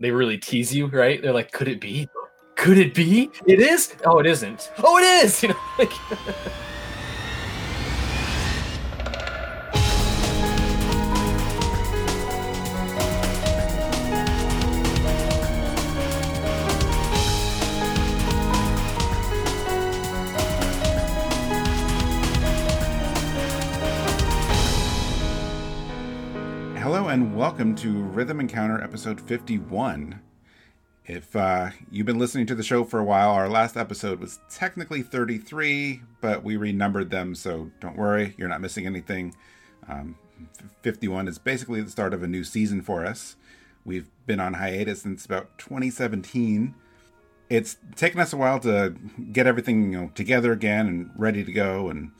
they 0.00 0.10
really 0.10 0.38
tease 0.38 0.74
you, 0.74 0.86
right? 0.86 1.22
They're 1.22 1.32
like, 1.32 1.52
could 1.52 1.68
it 1.68 1.80
be? 1.80 2.08
Could 2.56 2.78
it 2.78 2.94
be? 2.94 3.30
It 3.46 3.60
is? 3.60 3.94
Oh, 4.04 4.18
it 4.18 4.26
isn't. 4.26 4.72
Oh, 4.82 4.98
it 4.98 5.24
is. 5.24 5.42
You 5.42 5.50
know, 5.50 5.56
like. 5.78 5.92
welcome 27.60 27.76
to 27.76 28.02
Rhythm 28.04 28.40
Encounter 28.40 28.82
episode 28.82 29.20
51. 29.20 30.18
If 31.04 31.36
uh, 31.36 31.68
you've 31.90 32.06
been 32.06 32.18
listening 32.18 32.46
to 32.46 32.54
the 32.54 32.62
show 32.62 32.84
for 32.84 32.98
a 32.98 33.04
while, 33.04 33.32
our 33.32 33.50
last 33.50 33.76
episode 33.76 34.18
was 34.18 34.40
technically 34.48 35.02
33, 35.02 36.00
but 36.22 36.42
we 36.42 36.56
renumbered 36.56 37.10
them, 37.10 37.34
so 37.34 37.70
don't 37.78 37.98
worry, 37.98 38.34
you're 38.38 38.48
not 38.48 38.62
missing 38.62 38.86
anything. 38.86 39.34
Um, 39.90 40.16
51 40.80 41.28
is 41.28 41.36
basically 41.36 41.82
the 41.82 41.90
start 41.90 42.14
of 42.14 42.22
a 42.22 42.26
new 42.26 42.44
season 42.44 42.80
for 42.80 43.04
us. 43.04 43.36
We've 43.84 44.08
been 44.24 44.40
on 44.40 44.54
hiatus 44.54 45.02
since 45.02 45.26
about 45.26 45.58
2017. 45.58 46.74
It's 47.50 47.76
taken 47.94 48.20
us 48.20 48.32
a 48.32 48.38
while 48.38 48.58
to 48.60 48.94
get 49.32 49.46
everything 49.46 49.92
you 49.92 50.00
know 50.00 50.10
together 50.14 50.52
again 50.52 50.86
and 50.88 51.10
ready 51.14 51.44
to 51.44 51.52
go, 51.52 51.90
and 51.90 52.12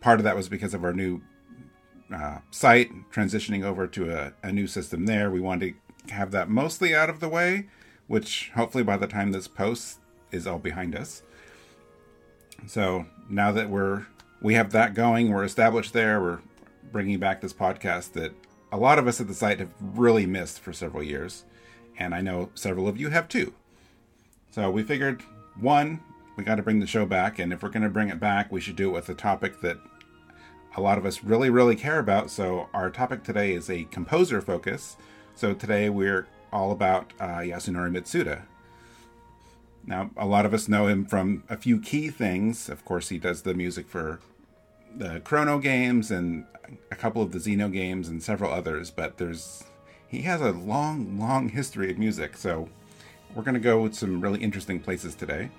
part 0.00 0.18
of 0.18 0.24
that 0.24 0.34
was 0.34 0.48
because 0.48 0.72
of 0.72 0.82
our 0.82 0.94
new 0.94 1.20
uh, 2.14 2.38
site, 2.50 2.90
transitioning 3.10 3.64
over 3.64 3.86
to 3.86 4.10
a, 4.10 4.32
a 4.42 4.52
new 4.52 4.66
system 4.66 5.06
there. 5.06 5.30
We 5.30 5.40
wanted 5.40 5.74
to 6.06 6.14
have 6.14 6.30
that 6.32 6.48
mostly 6.48 6.94
out 6.94 7.10
of 7.10 7.20
the 7.20 7.28
way, 7.28 7.66
which 8.06 8.50
hopefully 8.54 8.84
by 8.84 8.96
the 8.96 9.06
time 9.06 9.32
this 9.32 9.48
posts 9.48 9.98
is 10.32 10.46
all 10.46 10.58
behind 10.58 10.94
us. 10.94 11.22
So 12.66 13.06
now 13.28 13.52
that 13.52 13.70
we're 13.70 14.06
we 14.40 14.54
have 14.54 14.70
that 14.72 14.94
going, 14.94 15.30
we're 15.30 15.44
established 15.44 15.92
there. 15.92 16.20
We're 16.20 16.40
bringing 16.92 17.18
back 17.18 17.40
this 17.40 17.52
podcast 17.52 18.12
that 18.12 18.32
a 18.70 18.76
lot 18.76 18.98
of 18.98 19.06
us 19.06 19.20
at 19.20 19.26
the 19.26 19.34
site 19.34 19.58
have 19.58 19.72
really 19.80 20.26
missed 20.26 20.60
for 20.60 20.72
several 20.72 21.02
years, 21.02 21.44
and 21.98 22.14
I 22.14 22.20
know 22.20 22.50
several 22.54 22.88
of 22.88 22.96
you 22.96 23.10
have 23.10 23.28
too. 23.28 23.52
So 24.50 24.70
we 24.70 24.82
figured 24.82 25.22
one, 25.60 26.00
we 26.36 26.44
got 26.44 26.54
to 26.54 26.62
bring 26.62 26.80
the 26.80 26.86
show 26.86 27.04
back, 27.04 27.38
and 27.38 27.52
if 27.52 27.62
we're 27.62 27.68
going 27.68 27.82
to 27.82 27.88
bring 27.88 28.08
it 28.08 28.20
back, 28.20 28.52
we 28.52 28.60
should 28.60 28.76
do 28.76 28.90
it 28.90 28.92
with 28.92 29.08
a 29.08 29.14
topic 29.14 29.60
that 29.60 29.78
a 30.78 30.80
lot 30.80 30.96
of 30.96 31.04
us 31.04 31.24
really, 31.24 31.50
really 31.50 31.74
care 31.74 31.98
about. 31.98 32.30
So, 32.30 32.68
our 32.72 32.88
topic 32.88 33.24
today 33.24 33.52
is 33.52 33.68
a 33.68 33.82
composer 33.84 34.40
focus. 34.40 34.96
So, 35.34 35.52
today 35.52 35.90
we're 35.90 36.28
all 36.52 36.70
about 36.70 37.12
uh, 37.18 37.38
Yasunori 37.38 37.90
Mitsuda. 37.90 38.42
Now, 39.84 40.10
a 40.16 40.24
lot 40.24 40.46
of 40.46 40.54
us 40.54 40.68
know 40.68 40.86
him 40.86 41.04
from 41.04 41.42
a 41.48 41.56
few 41.56 41.80
key 41.80 42.10
things. 42.10 42.68
Of 42.68 42.84
course, 42.84 43.08
he 43.08 43.18
does 43.18 43.42
the 43.42 43.54
music 43.54 43.88
for 43.88 44.20
the 44.96 45.18
Chrono 45.20 45.58
games 45.58 46.12
and 46.12 46.46
a 46.92 46.94
couple 46.94 47.22
of 47.22 47.32
the 47.32 47.38
Xeno 47.38 47.72
games 47.72 48.08
and 48.08 48.22
several 48.22 48.52
others, 48.52 48.92
but 48.92 49.18
there's 49.18 49.64
he 50.06 50.22
has 50.22 50.40
a 50.40 50.52
long, 50.52 51.18
long 51.18 51.48
history 51.48 51.90
of 51.90 51.98
music. 51.98 52.36
So, 52.36 52.68
we're 53.34 53.42
going 53.42 53.54
to 53.54 53.60
go 53.60 53.82
with 53.82 53.96
some 53.96 54.20
really 54.20 54.40
interesting 54.40 54.78
places 54.78 55.16
today. 55.16 55.50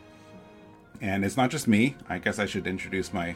And 1.02 1.26
it's 1.26 1.36
not 1.36 1.50
just 1.52 1.68
me. 1.68 1.96
I 2.08 2.20
guess 2.20 2.40
I 2.40 2.46
should 2.46 2.68
introduce 2.68 3.12
my 3.12 3.36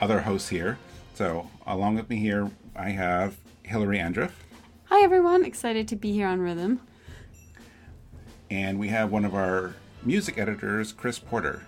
other 0.00 0.22
hosts 0.22 0.48
here. 0.48 0.78
So, 1.14 1.48
along 1.66 1.96
with 1.96 2.08
me 2.08 2.16
here, 2.16 2.50
I 2.74 2.90
have 2.90 3.36
Hillary 3.62 3.98
Andriff, 3.98 4.32
Hi 4.86 5.02
everyone, 5.04 5.44
excited 5.44 5.88
to 5.88 5.96
be 5.96 6.12
here 6.12 6.26
on 6.26 6.40
Rhythm. 6.40 6.80
and 8.50 8.78
we 8.78 8.88
have 8.88 9.10
one 9.10 9.24
of 9.24 9.34
our 9.34 9.74
music 10.02 10.36
editors, 10.36 10.92
Chris 10.92 11.18
Porter. 11.18 11.62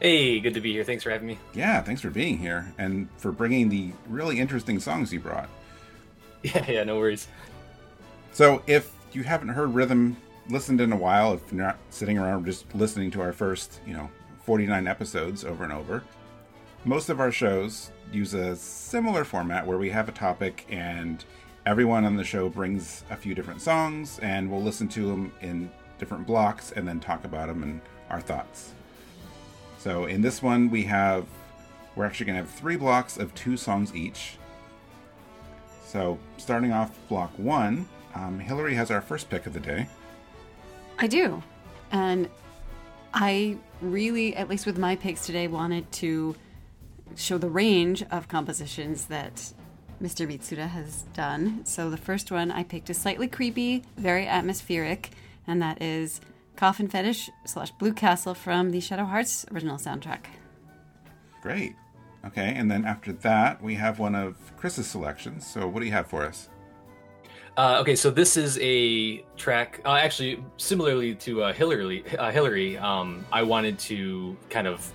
Hey, 0.00 0.40
good 0.40 0.54
to 0.54 0.60
be 0.60 0.72
here. 0.72 0.82
Thanks 0.84 1.04
for 1.04 1.10
having 1.10 1.26
me. 1.28 1.38
Yeah, 1.54 1.80
thanks 1.82 2.00
for 2.00 2.10
being 2.10 2.38
here 2.38 2.72
and 2.76 3.08
for 3.18 3.30
bringing 3.32 3.68
the 3.68 3.92
really 4.08 4.40
interesting 4.40 4.78
songs 4.80 5.12
you 5.12 5.20
brought. 5.20 5.48
Yeah, 6.42 6.70
yeah, 6.70 6.84
no 6.84 6.96
worries. 6.98 7.26
So, 8.30 8.62
if 8.68 8.92
you 9.12 9.24
haven't 9.24 9.48
heard 9.48 9.74
Rhythm 9.74 10.16
listened 10.48 10.80
in 10.80 10.92
a 10.92 10.96
while, 10.96 11.32
if 11.32 11.40
you're 11.50 11.60
not 11.60 11.78
sitting 11.90 12.18
around 12.18 12.44
just 12.44 12.72
listening 12.72 13.10
to 13.12 13.20
our 13.20 13.32
first, 13.32 13.80
you 13.84 13.94
know, 13.94 14.08
49 14.44 14.86
episodes 14.86 15.44
over 15.44 15.64
and 15.64 15.72
over, 15.72 16.04
most 16.86 17.08
of 17.08 17.18
our 17.18 17.32
shows 17.32 17.90
use 18.12 18.32
a 18.32 18.54
similar 18.54 19.24
format 19.24 19.66
where 19.66 19.76
we 19.76 19.90
have 19.90 20.08
a 20.08 20.12
topic 20.12 20.64
and 20.70 21.24
everyone 21.66 22.04
on 22.04 22.14
the 22.14 22.22
show 22.22 22.48
brings 22.48 23.02
a 23.10 23.16
few 23.16 23.34
different 23.34 23.60
songs 23.60 24.20
and 24.20 24.48
we'll 24.48 24.62
listen 24.62 24.86
to 24.86 25.04
them 25.08 25.32
in 25.40 25.68
different 25.98 26.24
blocks 26.24 26.70
and 26.70 26.86
then 26.86 27.00
talk 27.00 27.24
about 27.24 27.48
them 27.48 27.64
and 27.64 27.80
our 28.08 28.20
thoughts. 28.20 28.70
So 29.78 30.04
in 30.04 30.22
this 30.22 30.40
one 30.40 30.70
we 30.70 30.84
have 30.84 31.26
we're 31.96 32.04
actually 32.04 32.26
going 32.26 32.36
to 32.36 32.42
have 32.42 32.50
3 32.50 32.76
blocks 32.76 33.16
of 33.16 33.34
2 33.34 33.56
songs 33.56 33.92
each. 33.94 34.36
So 35.84 36.18
starting 36.36 36.72
off 36.72 36.96
block 37.08 37.32
1, 37.36 37.88
um, 38.14 38.38
Hillary 38.38 38.74
has 38.74 38.90
our 38.90 39.00
first 39.00 39.28
pick 39.28 39.46
of 39.46 39.54
the 39.54 39.60
day. 39.60 39.88
I 40.98 41.06
do. 41.06 41.42
And 41.90 42.28
I 43.14 43.56
really, 43.80 44.36
at 44.36 44.50
least 44.50 44.66
with 44.66 44.76
my 44.76 44.94
picks 44.94 45.24
today, 45.24 45.48
wanted 45.48 45.90
to 45.92 46.36
show 47.14 47.38
the 47.38 47.48
range 47.48 48.02
of 48.10 48.28
compositions 48.28 49.06
that 49.06 49.52
Mr. 50.02 50.26
Mitsuda 50.26 50.68
has 50.68 51.02
done. 51.14 51.64
So 51.64 51.88
the 51.88 51.96
first 51.96 52.30
one 52.30 52.50
I 52.50 52.62
picked 52.64 52.90
is 52.90 52.98
slightly 52.98 53.28
creepy, 53.28 53.84
very 53.96 54.26
atmospheric, 54.26 55.10
and 55.46 55.62
that 55.62 55.80
is 55.80 56.20
Coffin 56.56 56.88
Fetish 56.88 57.30
slash 57.44 57.70
Blue 57.72 57.92
Castle 57.92 58.34
from 58.34 58.70
the 58.70 58.80
Shadow 58.80 59.04
Hearts 59.04 59.46
original 59.52 59.78
soundtrack. 59.78 60.24
Great. 61.42 61.74
Okay, 62.26 62.54
and 62.56 62.70
then 62.70 62.84
after 62.84 63.12
that, 63.12 63.62
we 63.62 63.74
have 63.74 63.98
one 63.98 64.14
of 64.14 64.36
Chris's 64.56 64.88
selections. 64.88 65.46
So, 65.46 65.68
what 65.68 65.80
do 65.80 65.86
you 65.86 65.92
have 65.92 66.08
for 66.08 66.24
us? 66.24 66.48
Uh, 67.56 67.78
okay, 67.80 67.94
so 67.94 68.10
this 68.10 68.36
is 68.36 68.58
a 68.60 69.18
track. 69.36 69.80
Uh, 69.84 69.94
actually, 69.94 70.42
similarly 70.56 71.14
to 71.14 71.44
uh, 71.44 71.52
Hillary, 71.52 72.04
uh, 72.18 72.30
Hillary, 72.30 72.76
um, 72.78 73.24
I 73.32 73.44
wanted 73.44 73.78
to 73.80 74.36
kind 74.50 74.66
of 74.66 74.92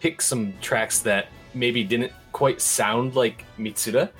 pick 0.00 0.20
some 0.20 0.52
tracks 0.60 0.98
that 1.00 1.28
maybe 1.54 1.84
didn't 1.84 2.12
quite 2.32 2.60
sound 2.60 3.14
like 3.14 3.44
Mitsuda, 3.58 4.10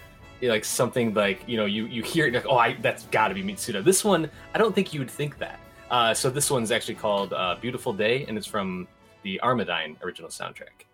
like 0.42 0.64
something 0.64 1.14
like 1.14 1.42
you 1.46 1.56
know 1.56 1.64
you 1.64 1.86
you 1.86 2.02
hear 2.02 2.26
it 2.26 2.34
like 2.34 2.46
oh 2.46 2.58
I 2.58 2.74
that's 2.80 3.04
got 3.04 3.28
to 3.28 3.34
be 3.34 3.42
Mitsuda. 3.42 3.84
This 3.84 4.04
one 4.04 4.30
I 4.54 4.58
don't 4.58 4.74
think 4.74 4.92
you 4.92 5.00
would 5.00 5.10
think 5.10 5.38
that. 5.38 5.60
Uh, 5.90 6.14
so 6.14 6.30
this 6.30 6.50
one's 6.50 6.70
actually 6.70 6.94
called 6.94 7.32
uh, 7.32 7.56
"Beautiful 7.60 7.92
Day" 7.92 8.24
and 8.26 8.36
it's 8.36 8.46
from 8.46 8.88
the 9.22 9.40
Armodyne 9.42 9.96
original 10.02 10.30
soundtrack. 10.30 10.86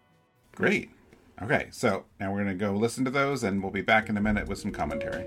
Great. 0.55 0.91
Okay, 1.43 1.69
so 1.71 2.05
now 2.19 2.33
we're 2.33 2.45
to 2.45 2.55
go 2.55 2.73
listen 2.73 3.05
to 3.07 3.11
those, 3.11 3.45
and 3.45 3.63
we'll 3.63 3.73
be 3.73 3.81
back 3.81 4.11
in 4.11 4.17
a 4.19 4.21
minute 4.21 4.47
with 4.47 4.59
some 4.59 4.71
commentary. 4.71 5.27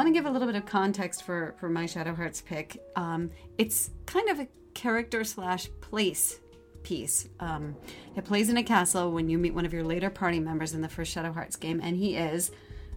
Want 0.00 0.14
to 0.14 0.18
give 0.18 0.24
a 0.24 0.30
little 0.30 0.46
bit 0.46 0.56
of 0.56 0.64
context 0.64 1.24
for 1.24 1.54
for 1.58 1.68
my 1.68 1.84
Shadow 1.84 2.14
Hearts 2.14 2.40
pick. 2.40 2.82
Um, 2.96 3.30
it's 3.58 3.90
kind 4.06 4.30
of 4.30 4.40
a 4.40 4.48
character 4.72 5.24
slash 5.24 5.68
place 5.82 6.40
piece. 6.82 7.28
Um, 7.38 7.76
it 8.16 8.24
plays 8.24 8.48
in 8.48 8.56
a 8.56 8.62
castle 8.62 9.12
when 9.12 9.28
you 9.28 9.36
meet 9.36 9.52
one 9.52 9.66
of 9.66 9.74
your 9.74 9.84
later 9.84 10.08
party 10.08 10.40
members 10.40 10.72
in 10.72 10.80
the 10.80 10.88
first 10.88 11.12
Shadow 11.12 11.32
Hearts 11.32 11.54
game, 11.56 11.82
and 11.82 11.98
he 11.98 12.16
is 12.16 12.50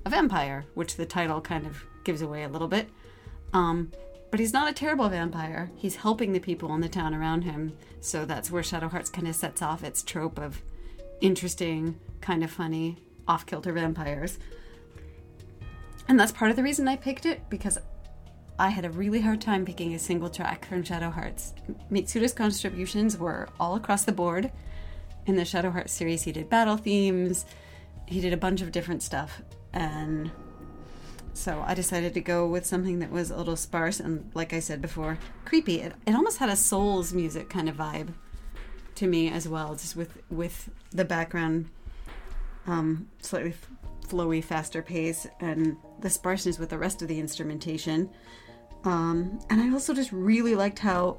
a 0.05 0.09
vampire, 0.09 0.63
which 0.75 0.95
the 0.95 1.05
title 1.05 1.41
kind 1.41 1.67
of 1.67 1.83
gives 2.05 2.21
away 2.21 2.44
a 2.44 2.47
little 2.47 2.69
bit. 2.69 2.88
Um, 3.51 3.91
but 4.31 4.39
he's 4.39 4.53
not 4.53 4.69
a 4.69 4.73
terrible 4.73 5.09
vampire. 5.09 5.71
He's 5.75 5.97
helping 5.97 6.31
the 6.31 6.39
people 6.39 6.73
in 6.73 6.79
the 6.79 6.88
town 6.88 7.13
around 7.13 7.41
him. 7.41 7.75
So 7.99 8.23
that's 8.23 8.49
where 8.49 8.63
Shadow 8.63 8.88
Hearts 8.88 9.09
kind 9.09 9.27
of 9.27 9.35
sets 9.35 9.61
off 9.61 9.83
its 9.83 10.03
trope 10.03 10.39
of 10.39 10.61
interesting, 11.19 11.99
kind 12.21 12.45
of 12.45 12.49
funny, 12.49 12.97
off 13.27 13.45
kilter 13.45 13.73
vampires. 13.73 14.39
And 16.07 16.19
that's 16.19 16.31
part 16.31 16.51
of 16.51 16.57
the 16.57 16.63
reason 16.63 16.88
I 16.88 16.95
picked 16.95 17.25
it 17.25 17.41
because 17.50 17.77
I 18.59 18.69
had 18.69 18.85
a 18.85 18.89
really 18.89 19.21
hard 19.21 19.41
time 19.41 19.65
picking 19.65 19.94
a 19.94 20.00
single 20.00 20.29
track 20.29 20.65
from 20.65 20.83
Shadow 20.83 21.09
Hearts. 21.09 21.53
Mitsuda's 21.91 22.33
contributions 22.33 23.17
were 23.17 23.50
all 23.59 23.75
across 23.75 24.03
the 24.03 24.11
board. 24.11 24.51
In 25.25 25.35
the 25.35 25.45
Shadow 25.45 25.71
Hearts 25.71 25.94
series, 25.94 26.23
he 26.23 26.31
did 26.31 26.50
battle 26.50 26.77
themes, 26.77 27.45
he 28.05 28.19
did 28.19 28.33
a 28.33 28.38
bunch 28.38 28.61
of 28.61 28.71
different 28.71 29.01
stuff. 29.01 29.41
And 29.71 30.31
so 31.33 31.63
I 31.65 31.73
decided 31.73 32.13
to 32.13 32.21
go 32.21 32.45
with 32.45 32.65
something 32.65 32.99
that 32.99 33.09
was 33.09 33.31
a 33.31 33.38
little 33.38 33.56
sparse 33.56 33.99
and, 33.99 34.29
like 34.35 34.53
I 34.53 34.59
said 34.59 34.81
before, 34.81 35.17
creepy. 35.45 35.81
It, 35.81 35.94
it 36.06 36.13
almost 36.13 36.38
had 36.38 36.49
a 36.49 36.56
Souls 36.56 37.13
music 37.13 37.49
kind 37.49 37.67
of 37.67 37.77
vibe 37.77 38.13
to 38.95 39.07
me 39.07 39.29
as 39.29 39.47
well, 39.47 39.73
just 39.73 39.95
with 39.95 40.21
with 40.29 40.69
the 40.91 41.06
background 41.06 41.69
um, 42.67 43.09
slightly 43.21 43.53
flowy, 44.07 44.44
faster 44.44 44.81
pace, 44.81 45.27
and 45.39 45.77
the 46.00 46.09
sparseness 46.09 46.59
with 46.59 46.69
the 46.69 46.77
rest 46.77 47.01
of 47.01 47.07
the 47.07 47.19
instrumentation. 47.19 48.09
Um, 48.83 49.39
and 49.50 49.61
I 49.61 49.71
also 49.71 49.94
just 49.94 50.11
really 50.11 50.55
liked 50.55 50.79
how 50.79 51.17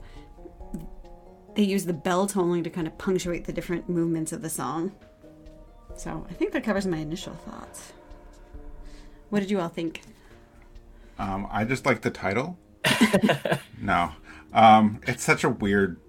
they 1.54 1.62
use 1.62 1.84
the 1.84 1.92
bell 1.92 2.26
tolling 2.26 2.64
to 2.64 2.70
kind 2.70 2.86
of 2.86 2.96
punctuate 2.98 3.44
the 3.44 3.52
different 3.52 3.88
movements 3.88 4.32
of 4.32 4.42
the 4.42 4.50
song. 4.50 4.92
So 5.96 6.26
I 6.28 6.32
think 6.34 6.52
that 6.52 6.64
covers 6.64 6.86
my 6.86 6.98
initial 6.98 7.34
thoughts. 7.34 7.92
What 9.30 9.40
did 9.40 9.50
you 9.50 9.60
all 9.60 9.68
think? 9.68 10.02
Um, 11.18 11.46
I 11.50 11.64
just 11.64 11.86
like 11.86 12.02
the 12.02 12.10
title. 12.10 12.58
no, 13.80 14.12
um, 14.52 15.00
it's 15.06 15.22
such 15.22 15.44
a 15.44 15.48
weird, 15.48 16.00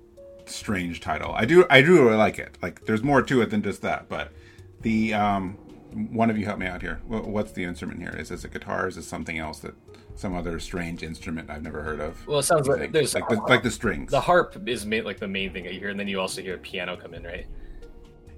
strange 0.46 1.00
title. 1.00 1.34
I 1.34 1.46
do, 1.46 1.66
I 1.70 1.82
do 1.82 2.04
really 2.04 2.18
like 2.18 2.40
it. 2.40 2.58
Like, 2.62 2.86
there's 2.86 3.04
more 3.04 3.22
to 3.22 3.42
it 3.42 3.52
than 3.52 3.62
just 3.62 3.82
that. 3.84 4.10
But 4.10 4.34
the 4.82 5.14
um, 5.14 5.58
one 5.96 6.30
of 6.30 6.38
you 6.38 6.46
help 6.46 6.60
me 6.60 6.68
out 6.68 6.82
here. 6.82 7.00
What's 7.08 7.54
the 7.54 7.64
instrument 7.64 8.00
here? 8.02 8.16
Is 8.18 8.30
this 8.30 8.44
a 8.44 8.50
guitar? 8.50 8.88
Is 8.88 8.96
this 8.96 9.08
something 9.08 9.40
else 9.40 9.60
that 9.60 9.74
some 10.16 10.36
other 10.36 10.60
strange 10.60 11.04
instrument 11.04 11.50
I've 11.50 11.64
never 11.64 11.82
heard 11.82 12.00
of? 12.00 12.26
Well, 12.28 12.40
it 12.40 12.44
sounds 12.44 12.68
like 12.68 12.92
there's 12.92 13.14
like 13.14 13.28
the, 13.30 13.36
like 13.48 13.64
the 13.64 13.72
strings. 13.72 14.12
The 14.12 14.22
harp 14.22 14.58
is 14.68 14.86
made 14.86 15.06
like 15.06 15.20
the 15.20 15.28
main 15.28 15.54
thing 15.54 15.64
that 15.64 15.74
you 15.74 15.80
hear, 15.80 15.90
and 15.90 16.00
then 16.00 16.08
you 16.08 16.20
also 16.20 16.42
hear 16.42 16.56
a 16.56 16.60
piano 16.60 16.98
come 16.98 17.14
in, 17.14 17.24
right? 17.24 17.48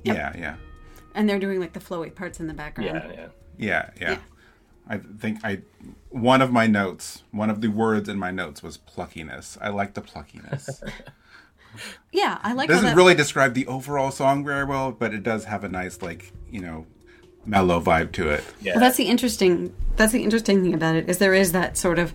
Yeah, 0.03 0.33
yeah. 0.37 0.55
And 1.15 1.27
they're 1.27 1.39
doing 1.39 1.59
like 1.59 1.73
the 1.73 1.79
flowy 1.79 2.13
parts 2.13 2.39
in 2.39 2.47
the 2.47 2.53
background. 2.53 3.03
Yeah, 3.09 3.11
yeah. 3.11 3.27
Yeah, 3.57 3.89
yeah. 3.99 4.11
Yeah. 4.11 4.19
I 4.89 4.97
think 5.19 5.39
I 5.43 5.61
one 6.09 6.41
of 6.41 6.51
my 6.51 6.67
notes, 6.67 7.23
one 7.31 7.49
of 7.49 7.61
the 7.61 7.67
words 7.69 8.07
in 8.07 8.17
my 8.17 8.31
notes 8.31 8.61
was 8.63 8.77
pluckiness. 8.77 9.57
I 9.59 9.69
like 9.69 9.93
the 9.95 10.01
pluckiness. 10.01 10.81
Yeah, 12.11 12.39
I 12.41 12.53
like 12.53 12.69
how 12.69 12.75
doesn't 12.75 12.89
that- 12.91 12.95
really 12.95 13.13
describe 13.13 13.53
the 13.53 13.67
overall 13.67 14.09
song 14.09 14.43
very 14.43 14.63
well, 14.65 14.91
but 14.91 15.13
it 15.13 15.21
does 15.21 15.45
have 15.45 15.63
a 15.63 15.69
nice 15.69 16.01
like, 16.01 16.31
you 16.49 16.59
know, 16.61 16.87
mellow 17.47 17.79
vibe 17.81 18.11
to 18.13 18.29
it. 18.29 18.43
Yeah. 18.61 18.73
Well, 18.73 18.81
that's 18.81 18.97
the 18.97 19.05
interesting. 19.05 19.73
That's 19.95 20.11
the 20.11 20.23
interesting 20.23 20.61
thing 20.61 20.73
about 20.75 20.95
it 20.95 21.09
is 21.09 21.17
there 21.17 21.33
is 21.33 21.53
that 21.53 21.75
sort 21.77 21.97
of 21.97 22.13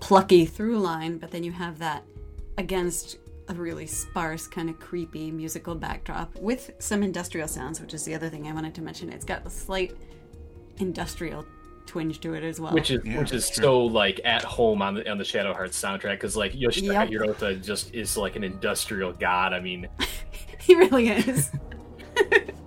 plucky 0.00 0.46
through 0.46 0.78
line, 0.78 1.18
but 1.18 1.30
then 1.30 1.44
you 1.44 1.52
have 1.52 1.78
that 1.80 2.04
against 2.56 3.18
a 3.48 3.54
really 3.54 3.86
sparse, 3.86 4.46
kind 4.46 4.70
of 4.70 4.80
creepy 4.80 5.30
musical 5.30 5.74
backdrop 5.74 6.34
with 6.40 6.70
some 6.78 7.02
industrial 7.02 7.46
sounds, 7.48 7.80
which 7.80 7.92
is 7.94 8.04
the 8.04 8.14
other 8.14 8.28
thing 8.30 8.48
I 8.48 8.52
wanted 8.52 8.74
to 8.76 8.82
mention. 8.82 9.10
It's 9.10 9.24
got 9.24 9.46
a 9.46 9.50
slight 9.50 9.94
industrial 10.78 11.44
twinge 11.86 12.18
to 12.20 12.34
it 12.34 12.42
as 12.42 12.58
well. 12.58 12.72
which 12.72 12.90
is 12.90 13.04
Yeah, 13.04 13.18
which 13.18 13.32
is 13.32 13.48
true. 13.48 13.62
so 13.62 13.84
like 13.84 14.20
at 14.24 14.42
home 14.42 14.82
on 14.82 14.94
the 14.94 15.08
on 15.10 15.18
the 15.18 15.24
Shadow 15.24 15.52
Hearts 15.54 15.80
soundtrack 15.80 16.12
because 16.14 16.36
like 16.36 16.52
Yoshitaka 16.54 17.10
Yep. 17.10 17.20
Hirota 17.38 17.62
just 17.64 17.94
is 17.94 18.16
like 18.16 18.36
an 18.36 18.42
industrial 18.42 19.12
god. 19.12 19.52
I 19.52 19.60
mean, 19.60 19.86
he 20.60 20.74
really 20.74 21.08
is. 21.08 21.50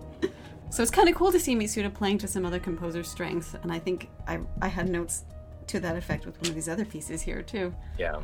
so 0.70 0.82
it's 0.84 0.92
kind 0.92 1.10
of 1.10 1.16
cool 1.16 1.32
to 1.32 1.40
see 1.40 1.56
Mitsuda 1.56 1.94
playing 1.94 2.18
to 2.20 2.28
some 2.28 2.46
other 2.46 2.60
composers' 2.60 3.08
strengths, 3.10 3.56
and 3.62 3.72
I 3.72 3.80
think 3.80 4.10
I 4.28 4.40
I 4.62 4.68
had 4.68 4.90
notes 4.90 5.24
to 5.68 5.80
that 5.80 5.96
effect 5.96 6.26
with 6.26 6.40
one 6.42 6.50
of 6.50 6.56
these 6.56 6.70
other 6.70 6.86
pieces 6.86 7.22
here 7.22 7.42
too. 7.42 7.74
yeah, 7.98 8.22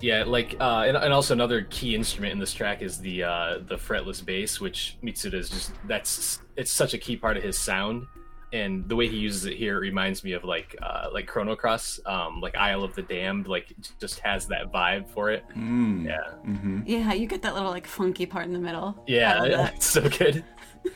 yeah. 0.00 0.24
Like 0.26 0.56
uh, 0.60 0.84
and, 0.86 0.96
and 0.96 1.12
also 1.12 1.34
another 1.34 1.62
key 1.62 1.94
instrument 1.94 2.32
in 2.32 2.38
this 2.38 2.52
track 2.52 2.82
is 2.82 2.98
the 2.98 3.22
uh, 3.24 3.58
the 3.66 3.76
fretless 3.76 4.24
bass, 4.24 4.60
which 4.60 4.96
Mitsuda 5.02 5.34
is 5.34 5.50
just 5.50 5.72
that's 5.86 6.40
it's 6.56 6.70
such 6.70 6.94
a 6.94 6.98
key 6.98 7.16
part 7.16 7.36
of 7.36 7.42
his 7.42 7.58
sound. 7.58 8.06
And 8.54 8.86
the 8.86 8.94
way 8.94 9.08
he 9.08 9.16
uses 9.16 9.46
it 9.46 9.54
here 9.56 9.80
reminds 9.80 10.22
me 10.24 10.32
of 10.32 10.44
like 10.44 10.76
uh, 10.82 11.08
like 11.10 11.26
Chrono 11.26 11.56
Cross, 11.56 12.00
um, 12.04 12.40
like 12.42 12.54
Isle 12.54 12.84
of 12.84 12.94
the 12.94 13.00
Damned, 13.00 13.46
like 13.48 13.70
it 13.70 13.92
just 13.98 14.20
has 14.20 14.46
that 14.48 14.70
vibe 14.70 15.08
for 15.08 15.30
it. 15.30 15.42
Mm. 15.56 16.04
Yeah, 16.04 16.32
hmm 16.42 16.80
Yeah, 16.84 17.14
you 17.14 17.26
get 17.26 17.40
that 17.42 17.54
little 17.54 17.70
like 17.70 17.86
funky 17.86 18.26
part 18.26 18.44
in 18.44 18.52
the 18.52 18.58
middle. 18.58 19.02
Yeah, 19.06 19.70
it's 19.74 19.86
so 19.86 20.06
good. 20.06 20.44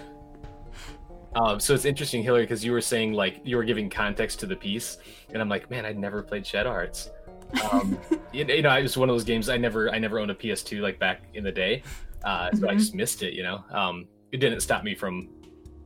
um, 1.37 1.61
so 1.61 1.75
it's 1.75 1.85
interesting, 1.85 2.23
Hillary, 2.23 2.43
because 2.43 2.65
you 2.65 2.73
were 2.73 2.81
saying 2.81 3.13
like 3.13 3.41
you 3.45 3.57
were 3.57 3.65
giving 3.65 3.89
context 3.91 4.41
to 4.41 4.47
the 4.47 4.57
piece, 4.57 4.99
and 5.33 5.41
I'm 5.41 5.49
like, 5.49 5.71
man, 5.71 5.85
I'd 5.87 5.99
never 5.99 6.23
played 6.23 6.47
Shadow 6.47 6.71
Hearts. 6.71 7.11
Um, 7.71 7.99
you, 8.33 8.45
you 8.47 8.63
know, 8.63 8.75
it 8.77 8.83
was 8.83 8.97
one 8.97 9.09
of 9.09 9.15
those 9.15 9.25
games 9.25 9.49
I 9.49 9.57
never, 9.57 9.91
I 9.91 9.99
never 9.99 10.19
owned 10.19 10.31
a 10.31 10.35
PS2 10.35 10.81
like 10.81 10.99
back 10.99 11.23
in 11.35 11.45
the 11.45 11.53
day, 11.53 11.83
uh, 12.25 12.51
so 12.53 12.69
I 12.69 12.75
Mhm. 12.75 12.79
just 12.79 12.95
missed 12.95 13.23
it. 13.23 13.35
You 13.35 13.43
know, 13.45 13.65
um, 13.71 14.07
it 14.33 14.39
didn't 14.39 14.61
stop 14.61 14.83
me 14.83 14.95
from 14.95 15.29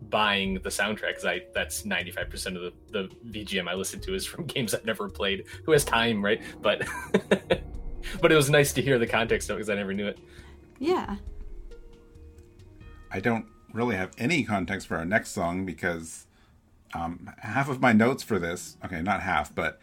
buying 0.09 0.54
the 0.54 0.71
soundtrack 0.71 1.09
because 1.09 1.25
I 1.26 1.42
that's 1.54 1.83
95% 1.83 2.57
of 2.57 2.62
the, 2.62 2.73
the 2.90 3.09
VGM 3.45 3.69
I 3.69 3.75
listen 3.75 4.00
to 4.00 4.14
is 4.14 4.25
from 4.26 4.47
games 4.54 4.75
I've 4.75 4.85
never 4.85 5.09
played. 5.09 5.45
Who 5.66 5.73
has 5.73 5.85
time, 5.85 6.25
right? 6.25 6.40
But 6.62 6.87
but 8.21 8.33
it 8.33 8.35
was 8.37 8.49
nice 8.50 8.73
to 8.75 8.83
hear 8.83 8.99
the 8.99 9.07
context 9.07 9.50
of 9.50 9.54
it 9.57 9.59
because 9.59 9.71
I 9.71 9.75
never 9.75 9.92
knew 9.92 10.07
it. 10.07 10.19
Yeah. 10.78 11.16
I 13.12 13.21
don't 13.21 13.47
really 13.72 13.96
have 13.96 14.10
any 14.18 14.44
context 14.44 14.86
for 14.86 14.96
our 14.96 15.04
next 15.04 15.30
song 15.30 15.64
because 15.64 16.26
um, 16.94 17.30
half 17.38 17.68
of 17.68 17.80
my 17.80 17.92
notes 17.92 18.22
for 18.22 18.38
this, 18.38 18.76
okay, 18.84 19.00
not 19.02 19.22
half, 19.22 19.54
but 19.54 19.80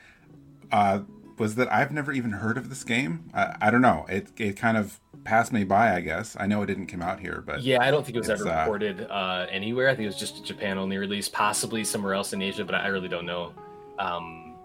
uh, 0.72 1.02
was 1.38 1.56
that 1.56 1.72
I've 1.72 1.92
never 1.92 2.12
even 2.12 2.32
heard 2.32 2.58
of 2.58 2.70
this 2.70 2.84
game. 2.84 3.30
I, 3.34 3.56
I 3.62 3.72
don't 3.72 3.82
know. 3.82 4.06
It 4.10 4.30
it 4.38 4.58
kind 4.58 4.78
of 4.78 5.00
passed 5.24 5.52
me 5.52 5.64
by, 5.64 5.96
I 5.96 6.02
guess. 6.02 6.36
I 6.40 6.48
know 6.48 6.62
it 6.64 6.68
didn't 6.68 6.88
come 6.88 7.02
out 7.02 7.20
here, 7.20 7.44
but 7.46 7.62
Yeah, 7.62 7.82
I 7.82 7.92
don't 7.92 8.06
think 8.06 8.16
it 8.16 8.20
was 8.20 8.30
ever 8.30 8.48
uh, 8.48 8.62
recorded 8.62 9.08
uh, 9.10 9.46
anywhere. 9.50 9.90
I 9.90 9.96
think 9.96 10.04
it 10.04 10.08
was 10.08 10.20
just 10.20 10.38
a 10.38 10.44
Japan 10.44 10.78
only 10.78 10.98
release, 10.98 11.30
possibly 11.30 11.84
somewhere 11.84 12.14
else 12.14 12.34
in 12.34 12.42
Asia, 12.42 12.66
but 12.66 12.76
I 12.76 12.88
really 12.88 13.10
don't 13.10 13.26
know. 13.26 13.54
Um, 14.00 14.56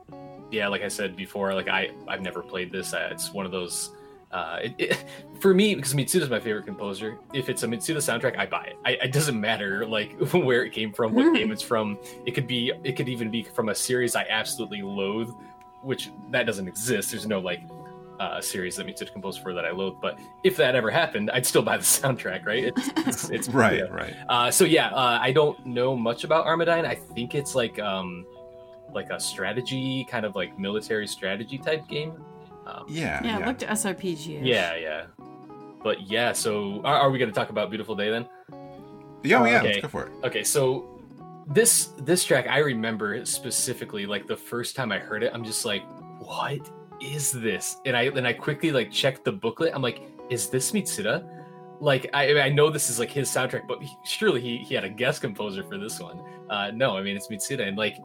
yeah, 0.50 0.68
like 0.68 0.82
I 0.82 0.88
said 0.88 1.16
before, 1.16 1.54
like 1.54 1.68
I 1.68 1.90
I've 2.08 2.20
never 2.22 2.42
played 2.42 2.70
this. 2.72 2.92
Uh, 2.92 3.08
It's 3.10 3.32
one 3.32 3.46
of 3.46 3.52
those. 3.52 3.90
Uh, 4.32 4.58
it, 4.62 4.74
it, 4.78 5.04
for 5.40 5.52
me, 5.52 5.74
because 5.74 5.92
Mitsuda's 5.92 6.30
my 6.30 6.40
favorite 6.40 6.64
composer. 6.64 7.18
If 7.34 7.48
it's 7.50 7.62
a 7.64 7.66
Mitsuda 7.66 7.98
soundtrack, 7.98 8.38
I 8.38 8.46
buy 8.46 8.64
it. 8.64 8.76
I, 8.84 8.92
it 8.92 9.12
doesn't 9.12 9.38
matter 9.38 9.84
like 9.86 10.12
where 10.32 10.64
it 10.64 10.70
came 10.72 10.92
from, 10.92 11.12
what 11.14 11.26
Mhm. 11.26 11.34
game 11.36 11.52
it's 11.52 11.62
from. 11.62 11.98
It 12.24 12.30
could 12.32 12.46
be, 12.46 12.72
it 12.82 12.92
could 12.96 13.08
even 13.08 13.30
be 13.30 13.42
from 13.42 13.68
a 13.68 13.74
series 13.74 14.16
I 14.16 14.24
absolutely 14.30 14.80
loathe, 14.82 15.30
which 15.82 16.10
that 16.30 16.46
doesn't 16.46 16.66
exist. 16.66 17.10
There's 17.10 17.26
no 17.26 17.40
like 17.40 17.60
uh, 18.20 18.40
series 18.40 18.76
that 18.76 18.86
Mitsuda 18.86 19.12
composed 19.12 19.42
for 19.42 19.52
that 19.52 19.64
I 19.66 19.70
loathe. 19.72 19.96
But 20.00 20.18
if 20.44 20.56
that 20.56 20.74
ever 20.76 20.90
happened, 20.90 21.30
I'd 21.30 21.44
still 21.44 21.62
buy 21.62 21.76
the 21.76 21.82
soundtrack, 22.00 22.46
right? 22.46 22.72
It's, 22.74 22.90
it's, 22.96 23.30
it's 23.30 23.48
right, 23.62 23.78
yeah. 23.78 23.84
right. 23.90 24.14
Uh, 24.28 24.50
so 24.50 24.64
yeah, 24.64 24.88
uh, 24.94 25.18
I 25.20 25.32
don't 25.32 25.66
know 25.66 25.94
much 25.96 26.24
about 26.24 26.46
Armodyne. 26.46 26.86
I 26.86 26.94
think 26.94 27.34
it's 27.34 27.54
like 27.54 27.78
um, 27.80 28.24
like 28.94 29.10
a 29.10 29.20
strategy, 29.20 30.06
kind 30.08 30.24
of 30.24 30.36
like 30.36 30.58
military 30.58 31.06
strategy 31.06 31.58
type 31.58 31.86
game. 31.88 32.12
Um, 32.66 32.84
Yeah, 32.88 33.22
Yeah, 33.24 33.38
yeah. 33.38 33.44
it 33.44 33.46
looked 33.46 33.62
RPG. 33.62 34.40
yeah, 34.42 34.76
yeah. 34.76 35.06
But 35.82 36.08
yeah, 36.08 36.32
so 36.32 36.80
are, 36.84 36.96
are 36.96 37.10
we 37.10 37.18
going 37.18 37.30
to 37.30 37.34
talk 37.34 37.50
about 37.50 37.70
Beautiful 37.70 37.96
Day 37.96 38.10
then? 38.10 38.28
yeah, 39.24 39.40
oh, 39.40 39.44
yeah. 39.44 39.58
Okay. 39.58 39.66
Let's 39.68 39.82
go 39.82 39.88
for 39.88 40.04
it. 40.06 40.12
Okay, 40.24 40.44
so 40.44 40.88
this 41.48 41.86
this 41.98 42.24
track 42.24 42.46
I 42.48 42.58
remember 42.58 43.24
specifically 43.26 44.06
like 44.06 44.28
the 44.28 44.36
first 44.36 44.76
time 44.76 44.92
I 44.92 44.98
heard 44.98 45.22
it, 45.22 45.32
I'm 45.34 45.44
just 45.44 45.64
like, 45.64 45.82
what 46.20 46.70
is 47.00 47.32
this? 47.32 47.76
And 47.84 47.96
I 47.96 48.02
and 48.04 48.26
I 48.26 48.32
quickly 48.32 48.70
like 48.70 48.90
checked 48.92 49.24
the 49.24 49.32
booklet. 49.32 49.72
I'm 49.74 49.82
like, 49.82 50.02
is 50.30 50.48
this 50.48 50.70
Mitsuda? 50.72 51.28
Like 51.80 52.08
I 52.14 52.40
I 52.42 52.48
know 52.48 52.70
this 52.70 52.88
is 52.90 53.00
like 53.00 53.10
his 53.10 53.28
soundtrack, 53.28 53.66
but 53.66 53.82
he, 53.82 53.92
surely 54.04 54.40
he 54.40 54.58
he 54.58 54.74
had 54.74 54.84
a 54.84 54.88
guest 54.88 55.20
composer 55.20 55.64
for 55.64 55.78
this 55.78 55.98
one. 55.98 56.22
Uh, 56.48 56.70
no, 56.70 56.96
I 56.96 57.02
mean 57.02 57.16
it's 57.16 57.26
Mitsuda, 57.26 57.66
and 57.66 57.76
like 57.76 57.96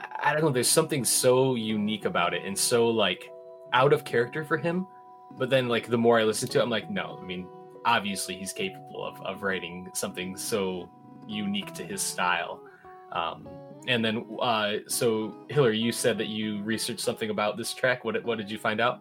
I 0.00 0.30
I 0.30 0.32
don't 0.32 0.42
know, 0.42 0.50
there's 0.50 0.68
something 0.68 1.04
so 1.04 1.54
unique 1.54 2.06
about 2.06 2.34
it, 2.34 2.44
and 2.44 2.58
so 2.58 2.88
like 2.88 3.30
out 3.74 3.92
of 3.92 4.04
character 4.04 4.44
for 4.44 4.56
him. 4.56 4.86
But 5.32 5.50
then 5.50 5.68
like 5.68 5.88
the 5.88 5.98
more 5.98 6.18
I 6.18 6.24
listen 6.24 6.48
to 6.48 6.60
it, 6.60 6.62
I'm 6.62 6.70
like, 6.70 6.90
no, 6.90 7.18
I 7.20 7.24
mean 7.24 7.46
obviously 7.84 8.36
he's 8.36 8.52
capable 8.52 9.04
of 9.04 9.20
of 9.26 9.42
writing 9.42 9.90
something 9.92 10.36
so 10.36 10.88
unique 11.26 11.74
to 11.74 11.84
his 11.84 12.00
style. 12.00 12.60
Um, 13.12 13.46
and 13.86 14.04
then, 14.04 14.26
uh, 14.40 14.76
so 14.86 15.34
Hillary, 15.48 15.78
you 15.78 15.92
said 15.92 16.18
that 16.18 16.28
you 16.28 16.62
researched 16.62 17.00
something 17.00 17.30
about 17.30 17.56
this 17.56 17.74
track. 17.74 18.04
What 18.04 18.22
what 18.24 18.38
did 18.38 18.50
you 18.50 18.58
find 18.58 18.80
out? 18.80 19.00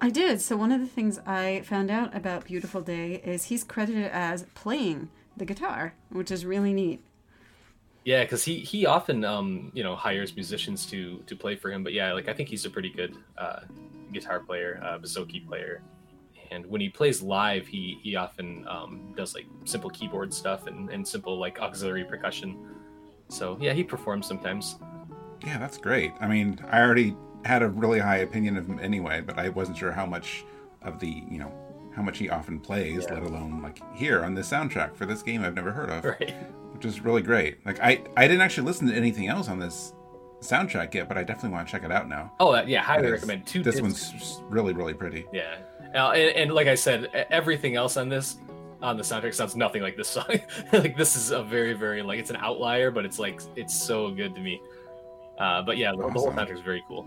I 0.00 0.10
did. 0.10 0.40
So 0.40 0.56
one 0.56 0.72
of 0.72 0.80
the 0.80 0.86
things 0.86 1.20
I 1.26 1.62
found 1.64 1.90
out 1.90 2.14
about 2.14 2.44
Beautiful 2.44 2.80
Day 2.80 3.20
is 3.24 3.44
he's 3.44 3.62
credited 3.62 4.10
as 4.12 4.44
playing 4.54 5.10
the 5.36 5.44
guitar, 5.44 5.94
which 6.10 6.30
is 6.30 6.44
really 6.44 6.72
neat. 6.72 7.04
Yeah, 8.04 8.22
because 8.22 8.44
he 8.44 8.58
he 8.58 8.86
often 8.86 9.24
um 9.24 9.70
you 9.74 9.82
know 9.82 9.94
hires 9.94 10.34
musicians 10.34 10.86
to 10.86 11.18
to 11.26 11.36
play 11.36 11.56
for 11.56 11.70
him. 11.70 11.84
But 11.84 11.92
yeah, 11.92 12.12
like 12.12 12.28
I 12.28 12.32
think 12.32 12.48
he's 12.48 12.64
a 12.64 12.70
pretty 12.70 12.90
good 12.90 13.16
uh, 13.38 13.60
guitar 14.12 14.40
player, 14.40 14.80
uh, 14.84 14.98
bouzouki 14.98 15.46
player. 15.46 15.82
And 16.50 16.66
when 16.66 16.80
he 16.80 16.88
plays 16.88 17.22
live, 17.22 17.66
he 17.66 17.98
he 18.02 18.16
often 18.16 18.66
um, 18.68 19.14
does 19.16 19.34
like 19.34 19.46
simple 19.64 19.90
keyboard 19.90 20.34
stuff 20.34 20.66
and, 20.66 20.90
and 20.90 21.06
simple 21.06 21.38
like 21.38 21.60
auxiliary 21.60 22.04
percussion. 22.04 22.58
So 23.28 23.56
yeah, 23.60 23.72
he 23.72 23.84
performs 23.84 24.26
sometimes. 24.26 24.76
Yeah, 25.44 25.58
that's 25.58 25.78
great. 25.78 26.12
I 26.20 26.28
mean, 26.28 26.58
I 26.70 26.80
already 26.80 27.16
had 27.44 27.62
a 27.62 27.68
really 27.68 27.98
high 27.98 28.18
opinion 28.18 28.56
of 28.56 28.66
him 28.66 28.78
anyway, 28.80 29.20
but 29.20 29.38
I 29.38 29.48
wasn't 29.48 29.76
sure 29.78 29.92
how 29.92 30.06
much 30.06 30.44
of 30.82 30.98
the 30.98 31.22
you 31.30 31.38
know 31.38 31.52
how 31.94 32.02
much 32.02 32.18
he 32.18 32.28
often 32.28 32.58
plays, 32.58 33.06
yeah. 33.06 33.14
let 33.14 33.22
alone 33.22 33.62
like 33.62 33.80
here 33.96 34.24
on 34.24 34.34
this 34.34 34.50
soundtrack 34.50 34.96
for 34.96 35.06
this 35.06 35.22
game 35.22 35.44
I've 35.44 35.54
never 35.54 35.72
heard 35.72 35.90
of. 35.90 36.04
Right. 36.20 36.34
Which 36.82 36.94
is 36.94 37.00
really 37.00 37.22
great. 37.22 37.64
Like 37.64 37.78
I 37.78 38.02
I 38.16 38.26
didn't 38.26 38.40
actually 38.40 38.66
listen 38.66 38.88
to 38.88 38.94
anything 38.94 39.28
else 39.28 39.48
on 39.48 39.60
this 39.60 39.92
soundtrack 40.40 40.92
yet, 40.92 41.06
but 41.06 41.16
I 41.16 41.22
definitely 41.22 41.50
want 41.50 41.68
to 41.68 41.70
check 41.70 41.84
it 41.84 41.92
out 41.92 42.08
now. 42.08 42.32
Oh 42.40 42.60
yeah, 42.60 42.82
highly 42.82 43.08
recommend. 43.08 43.46
Two. 43.46 43.62
This 43.62 43.80
one's 43.80 44.42
really 44.48 44.72
really 44.72 44.92
pretty. 44.92 45.24
Yeah, 45.32 45.58
uh, 45.94 46.10
and, 46.10 46.36
and, 46.36 46.52
like 46.52 46.66
I 46.66 46.74
said, 46.74 47.06
everything 47.30 47.76
else 47.76 47.96
on 47.96 48.08
this 48.08 48.38
on 48.82 48.96
the 48.96 49.04
soundtrack 49.04 49.32
sounds 49.32 49.54
nothing 49.54 49.80
like 49.80 49.96
this 49.96 50.08
song. 50.08 50.26
like 50.72 50.96
this 50.96 51.14
is 51.14 51.30
a 51.30 51.44
very 51.44 51.72
very 51.72 52.02
like 52.02 52.18
it's 52.18 52.30
an 52.30 52.36
outlier, 52.36 52.90
but 52.90 53.04
it's 53.04 53.20
like 53.20 53.40
it's 53.54 53.80
so 53.80 54.10
good 54.10 54.34
to 54.34 54.40
me. 54.40 54.60
Uh, 55.38 55.62
but 55.62 55.76
yeah, 55.76 55.92
the, 55.92 55.98
awesome. 55.98 56.14
the 56.14 56.18
whole 56.18 56.32
soundtrack 56.32 56.54
is 56.54 56.62
very 56.62 56.82
cool. 56.88 57.06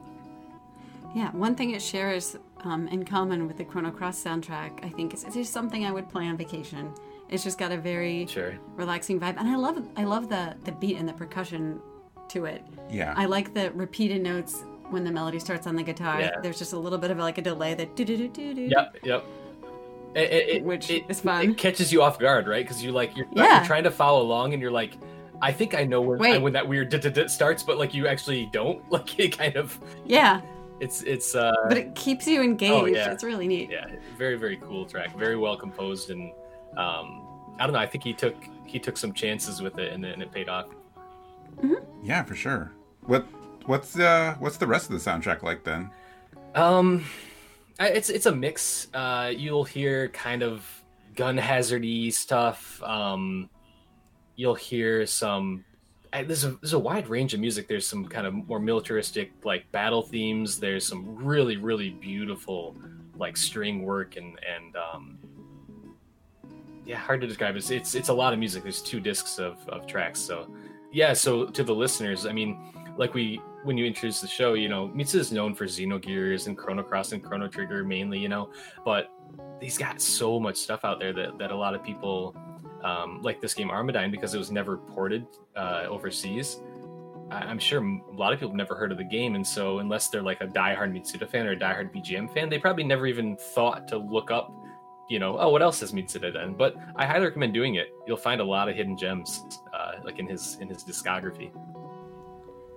Yeah, 1.13 1.31
one 1.31 1.53
thing 1.53 1.71
it 1.71 1.81
shares 1.81 2.37
um, 2.63 2.87
in 2.87 3.03
common 3.03 3.45
with 3.45 3.57
the 3.57 3.65
Chrono 3.65 3.91
Cross 3.91 4.23
soundtrack, 4.23 4.85
I 4.85 4.89
think, 4.89 5.13
is 5.13 5.25
it's 5.25 5.35
just 5.35 5.51
something 5.51 5.85
I 5.85 5.91
would 5.91 6.07
play 6.07 6.27
on 6.27 6.37
vacation. 6.37 6.93
It's 7.29 7.43
just 7.43 7.57
got 7.57 7.71
a 7.71 7.77
very 7.77 8.27
sure. 8.27 8.55
relaxing 8.75 9.19
vibe, 9.19 9.37
and 9.37 9.47
I 9.49 9.55
love 9.55 9.83
I 9.97 10.03
love 10.03 10.29
the 10.29 10.55
the 10.63 10.71
beat 10.73 10.97
and 10.97 11.07
the 11.07 11.13
percussion 11.13 11.81
to 12.29 12.45
it. 12.45 12.63
Yeah, 12.89 13.13
I 13.17 13.25
like 13.25 13.53
the 13.53 13.71
repeated 13.71 14.21
notes 14.21 14.63
when 14.89 15.03
the 15.03 15.11
melody 15.11 15.39
starts 15.39 15.67
on 15.67 15.75
the 15.75 15.83
guitar. 15.83 16.21
Yeah. 16.21 16.39
There's 16.41 16.59
just 16.59 16.73
a 16.73 16.77
little 16.77 16.99
bit 16.99 17.11
of 17.11 17.17
like 17.17 17.37
a 17.37 17.41
delay 17.41 17.73
that 17.73 17.95
do 17.95 18.05
do 18.05 18.17
do 18.17 18.27
do 18.27 18.53
do. 18.53 18.61
Yep, 18.61 18.97
yep. 19.03 19.25
It, 20.15 20.31
it, 20.31 20.63
Which 20.63 20.89
it, 20.89 21.03
is 21.09 21.19
fun. 21.19 21.51
It 21.51 21.57
catches 21.57 21.91
you 21.91 22.01
off 22.01 22.19
guard, 22.19 22.47
right? 22.47 22.63
Because 22.65 22.81
you 22.81 22.91
like 22.93 23.17
you're, 23.17 23.27
yeah. 23.33 23.57
you're, 23.57 23.65
trying 23.65 23.83
to 23.83 23.91
follow 23.91 24.21
along, 24.21 24.53
and 24.53 24.61
you're 24.61 24.71
like, 24.71 24.93
I 25.41 25.51
think 25.51 25.75
I 25.75 25.83
know 25.83 26.01
when 26.01 26.41
when 26.41 26.53
that 26.53 26.67
weird 26.67 26.93
starts, 27.29 27.63
but 27.63 27.77
like 27.77 27.93
you 27.93 28.07
actually 28.07 28.49
don't. 28.51 28.81
Like 28.91 29.19
it 29.19 29.37
kind 29.37 29.55
of 29.57 29.77
yeah. 30.05 30.41
It's 30.79 31.01
it's. 31.03 31.35
uh 31.35 31.53
But 31.67 31.77
it 31.77 31.95
keeps 31.95 32.27
you 32.27 32.41
engaged. 32.41 32.73
Oh, 32.73 32.85
yeah. 32.85 33.11
It's 33.11 33.23
really 33.23 33.47
neat. 33.47 33.69
Yeah, 33.69 33.87
very 34.17 34.37
very 34.37 34.57
cool 34.57 34.85
track. 34.85 35.17
Very 35.17 35.35
well 35.35 35.57
composed, 35.57 36.11
and 36.11 36.31
um, 36.77 37.55
I 37.59 37.65
don't 37.65 37.73
know. 37.73 37.79
I 37.79 37.87
think 37.87 38.03
he 38.03 38.13
took 38.13 38.35
he 38.65 38.79
took 38.79 38.97
some 38.97 39.13
chances 39.13 39.61
with 39.61 39.77
it, 39.79 39.93
and 39.93 40.03
then 40.03 40.21
it 40.21 40.31
paid 40.31 40.49
off. 40.49 40.67
Mm-hmm. 41.57 42.05
Yeah, 42.05 42.23
for 42.23 42.35
sure. 42.35 42.71
What 43.01 43.25
what's 43.65 43.93
the 43.93 44.07
uh, 44.07 44.35
what's 44.35 44.57
the 44.57 44.67
rest 44.67 44.89
of 44.89 44.91
the 44.91 45.09
soundtrack 45.09 45.43
like 45.43 45.63
then? 45.63 45.89
Um, 46.53 47.05
it's 47.79 48.09
it's 48.09 48.25
a 48.25 48.35
mix. 48.35 48.87
Uh, 48.93 49.31
you'll 49.35 49.63
hear 49.63 50.09
kind 50.09 50.43
of 50.43 50.65
gun 51.15 51.37
hazardy 51.37 52.11
stuff. 52.11 52.81
Um, 52.83 53.49
you'll 54.35 54.55
hear 54.55 55.05
some 55.05 55.63
there's 56.23 56.45
a 56.45 56.51
there's 56.61 56.73
a 56.73 56.79
wide 56.79 57.07
range 57.07 57.33
of 57.33 57.39
music. 57.39 57.67
There's 57.67 57.87
some 57.87 58.05
kind 58.05 58.25
of 58.25 58.33
more 58.33 58.59
militaristic 58.59 59.31
like 59.43 59.69
battle 59.71 60.01
themes. 60.01 60.59
There's 60.59 60.87
some 60.87 61.15
really 61.15 61.57
really 61.57 61.89
beautiful 61.89 62.75
like 63.17 63.37
string 63.37 63.83
work 63.83 64.15
and 64.15 64.39
and 64.45 64.75
um, 64.75 65.17
yeah, 66.85 66.97
hard 66.97 67.21
to 67.21 67.27
describe. 67.27 67.55
It's 67.55 67.71
it's 67.71 67.95
it's 67.95 68.09
a 68.09 68.13
lot 68.13 68.33
of 68.33 68.39
music. 68.39 68.63
There's 68.63 68.81
two 68.81 68.99
discs 68.99 69.39
of 69.39 69.57
of 69.69 69.87
tracks. 69.87 70.19
So 70.19 70.47
yeah, 70.91 71.13
so 71.13 71.45
to 71.45 71.63
the 71.63 71.73
listeners, 71.73 72.25
I 72.25 72.31
mean, 72.31 72.71
like 72.97 73.13
we 73.13 73.41
when 73.63 73.77
you 73.77 73.85
introduce 73.85 74.21
the 74.21 74.27
show, 74.27 74.53
you 74.53 74.69
know, 74.69 74.87
Mitsu 74.89 75.19
is 75.19 75.31
known 75.31 75.55
for 75.55 75.65
Xenogears 75.65 76.47
and 76.47 76.57
Chrono 76.57 76.83
Cross 76.83 77.13
and 77.13 77.23
Chrono 77.23 77.47
Trigger 77.47 77.83
mainly, 77.83 78.19
you 78.19 78.29
know, 78.29 78.49
but 78.85 79.11
he's 79.59 79.77
got 79.77 79.99
so 79.99 80.39
much 80.39 80.57
stuff 80.57 80.85
out 80.85 80.99
there 80.99 81.13
that 81.13 81.37
that 81.39 81.51
a 81.51 81.55
lot 81.55 81.73
of 81.73 81.83
people 81.83 82.35
um, 82.83 83.21
like 83.23 83.41
this 83.41 83.53
game 83.53 83.69
Armodyne 83.69 84.11
because 84.11 84.35
it 84.35 84.37
was 84.37 84.51
never 84.51 84.77
ported 84.77 85.25
uh, 85.55 85.85
overseas. 85.89 86.59
I- 87.31 87.49
am 87.49 87.57
sure 87.57 87.83
a 87.83 88.15
lot 88.15 88.31
of 88.33 88.39
people 88.39 88.49
have 88.49 88.55
never 88.55 88.75
heard 88.75 88.91
of 88.91 88.99
the 88.99 89.03
game, 89.03 89.33
and 89.33 89.45
so 89.45 89.79
unless 89.79 90.09
they're 90.09 90.21
like 90.21 90.41
a 90.41 90.47
diehard 90.47 90.93
Mitsuda 90.93 91.27
fan 91.27 91.47
or 91.47 91.53
a 91.53 91.57
diehard 91.57 91.91
BGM 91.91 92.31
fan, 92.31 92.49
they 92.49 92.59
probably 92.59 92.83
never 92.83 93.07
even 93.07 93.35
thought 93.35 93.87
to 93.87 93.97
look 93.97 94.29
up, 94.29 94.53
you 95.09 95.19
know, 95.19 95.37
oh, 95.39 95.49
what 95.49 95.61
else 95.61 95.79
has 95.81 95.91
Mitsuda 95.91 96.33
done? 96.33 96.55
But 96.55 96.75
I 96.95 97.05
highly 97.05 97.25
recommend 97.25 97.53
doing 97.53 97.75
it. 97.75 97.93
You'll 98.07 98.17
find 98.17 98.41
a 98.41 98.43
lot 98.43 98.69
of 98.69 98.75
hidden 98.75 98.97
gems, 98.97 99.43
uh, 99.73 99.93
like 100.03 100.19
in 100.19 100.27
his 100.27 100.57
in 100.61 100.67
his 100.67 100.83
discography. 100.83 101.51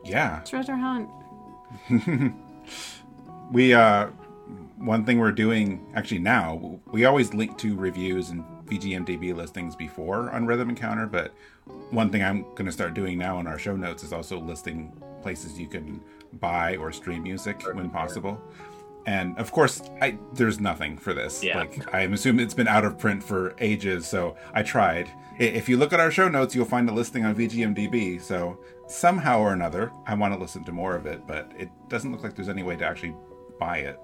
Yeah, 0.05 0.41
treasure 0.41 0.77
hunt. 0.77 1.09
we 3.53 3.75
uh, 3.75 4.09
one 4.79 5.05
thing 5.05 5.19
we're 5.19 5.33
doing 5.33 5.87
actually 5.95 6.21
now, 6.21 6.81
we 6.87 7.05
always 7.05 7.35
link 7.35 7.59
to 7.59 7.77
reviews 7.77 8.31
and 8.31 8.45
VGMDB 8.67 9.35
listings 9.35 9.75
before 9.75 10.31
on 10.31 10.47
Rhythm 10.47 10.71
Encounter, 10.71 11.07
but 11.07 11.33
one 11.91 12.11
thing 12.11 12.23
I'm 12.23 12.43
going 12.55 12.67
to 12.67 12.73
start 12.73 12.95
doing 12.95 13.19
now 13.19 13.41
in 13.41 13.47
our 13.47 13.59
show 13.59 13.77
notes 13.77 14.03
is 14.03 14.13
also 14.13 14.39
listing 14.39 14.93
places 15.23 15.59
you 15.59 15.67
can 15.67 16.01
buy 16.35 16.77
or 16.77 16.93
stream 16.93 17.23
music 17.23 17.63
when 17.75 17.91
possible. 17.91 18.41
And 19.09 19.39
of 19.39 19.53
course, 19.53 19.81
I, 20.03 20.19
there's 20.35 20.61
nothing 20.61 20.99
for 20.99 21.15
this. 21.15 21.43
Yeah. 21.43 21.61
Like 21.61 21.95
I'm 21.95 22.13
assuming 22.13 22.45
it's 22.45 22.53
been 22.53 22.69
out 22.69 22.85
of 22.85 22.99
print 22.99 23.25
for 23.25 23.55
ages, 23.59 24.07
so 24.07 24.37
I 24.53 24.63
tried. 24.63 25.09
If 25.39 25.67
you 25.67 25.79
look 25.79 25.95
at 25.95 26.01
our 26.01 26.11
show 26.11 26.29
notes, 26.29 26.55
you'll 26.55 26.67
find 26.67 26.87
a 26.91 26.93
listing 26.93 27.25
on 27.25 27.35
VGMDB. 27.35 28.21
So 28.21 28.59
somehow 28.87 29.41
or 29.41 29.55
another, 29.55 29.91
I 30.07 30.13
want 30.13 30.35
to 30.35 30.39
listen 30.39 30.63
to 30.65 30.73
more 30.73 30.95
of 30.95 31.07
it, 31.07 31.27
but 31.27 31.51
it 31.57 31.71
doesn't 31.89 32.13
look 32.13 32.23
like 32.23 32.35
there's 32.35 32.51
any 32.51 32.63
way 32.63 32.77
to 32.77 32.85
actually 32.85 33.15
buy 33.59 33.79
it 33.79 33.99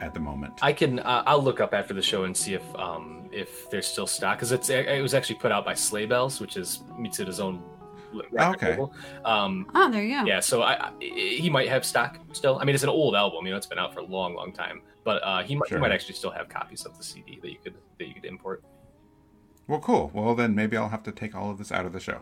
at 0.00 0.14
the 0.14 0.20
moment. 0.20 0.54
I 0.62 0.74
can. 0.74 1.00
Uh, 1.00 1.24
I'll 1.26 1.42
look 1.42 1.58
up 1.58 1.74
after 1.74 1.92
the 1.92 2.02
show 2.02 2.22
and 2.22 2.36
see 2.36 2.54
if 2.54 2.62
um, 2.76 3.28
if 3.32 3.68
there's 3.68 3.88
still 3.88 4.06
stock 4.06 4.38
because 4.38 4.52
it's 4.52 4.70
it 4.70 5.02
was 5.02 5.12
actually 5.12 5.40
put 5.40 5.50
out 5.50 5.64
by 5.64 5.74
Sleigh 5.74 6.06
Bells, 6.06 6.40
which 6.40 6.56
is 6.56 6.84
Mitsuda's 6.96 7.40
own. 7.40 7.64
Okay. 8.38 8.78
Um, 9.24 9.70
oh, 9.74 9.90
there 9.90 10.02
you 10.02 10.20
go. 10.20 10.26
Yeah, 10.26 10.40
so 10.40 10.62
I, 10.62 10.88
I, 10.88 10.92
he 11.00 11.48
might 11.50 11.68
have 11.68 11.84
stock 11.84 12.18
still. 12.32 12.58
I 12.58 12.64
mean, 12.64 12.74
it's 12.74 12.84
an 12.84 12.90
old 12.90 13.14
album. 13.14 13.44
You 13.46 13.52
know, 13.52 13.56
it's 13.56 13.66
been 13.66 13.78
out 13.78 13.94
for 13.94 14.00
a 14.00 14.04
long, 14.04 14.34
long 14.34 14.52
time. 14.52 14.82
But 15.04 15.22
uh, 15.24 15.42
he 15.42 15.56
might 15.56 15.68
sure. 15.68 15.78
he 15.78 15.82
might 15.82 15.92
actually 15.92 16.14
still 16.14 16.30
have 16.30 16.48
copies 16.48 16.84
of 16.84 16.96
the 16.96 17.04
CD 17.04 17.38
that 17.40 17.50
you 17.50 17.58
could 17.62 17.74
that 17.98 18.06
you 18.06 18.14
could 18.14 18.24
import. 18.24 18.62
Well, 19.66 19.80
cool. 19.80 20.10
Well, 20.12 20.34
then 20.34 20.54
maybe 20.54 20.76
I'll 20.76 20.88
have 20.88 21.04
to 21.04 21.12
take 21.12 21.34
all 21.34 21.50
of 21.50 21.58
this 21.58 21.70
out 21.72 21.86
of 21.86 21.92
the 21.92 22.00
show. 22.00 22.20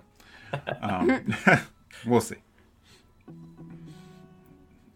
Um, 0.80 1.34
we'll 2.06 2.22
see. 2.22 2.36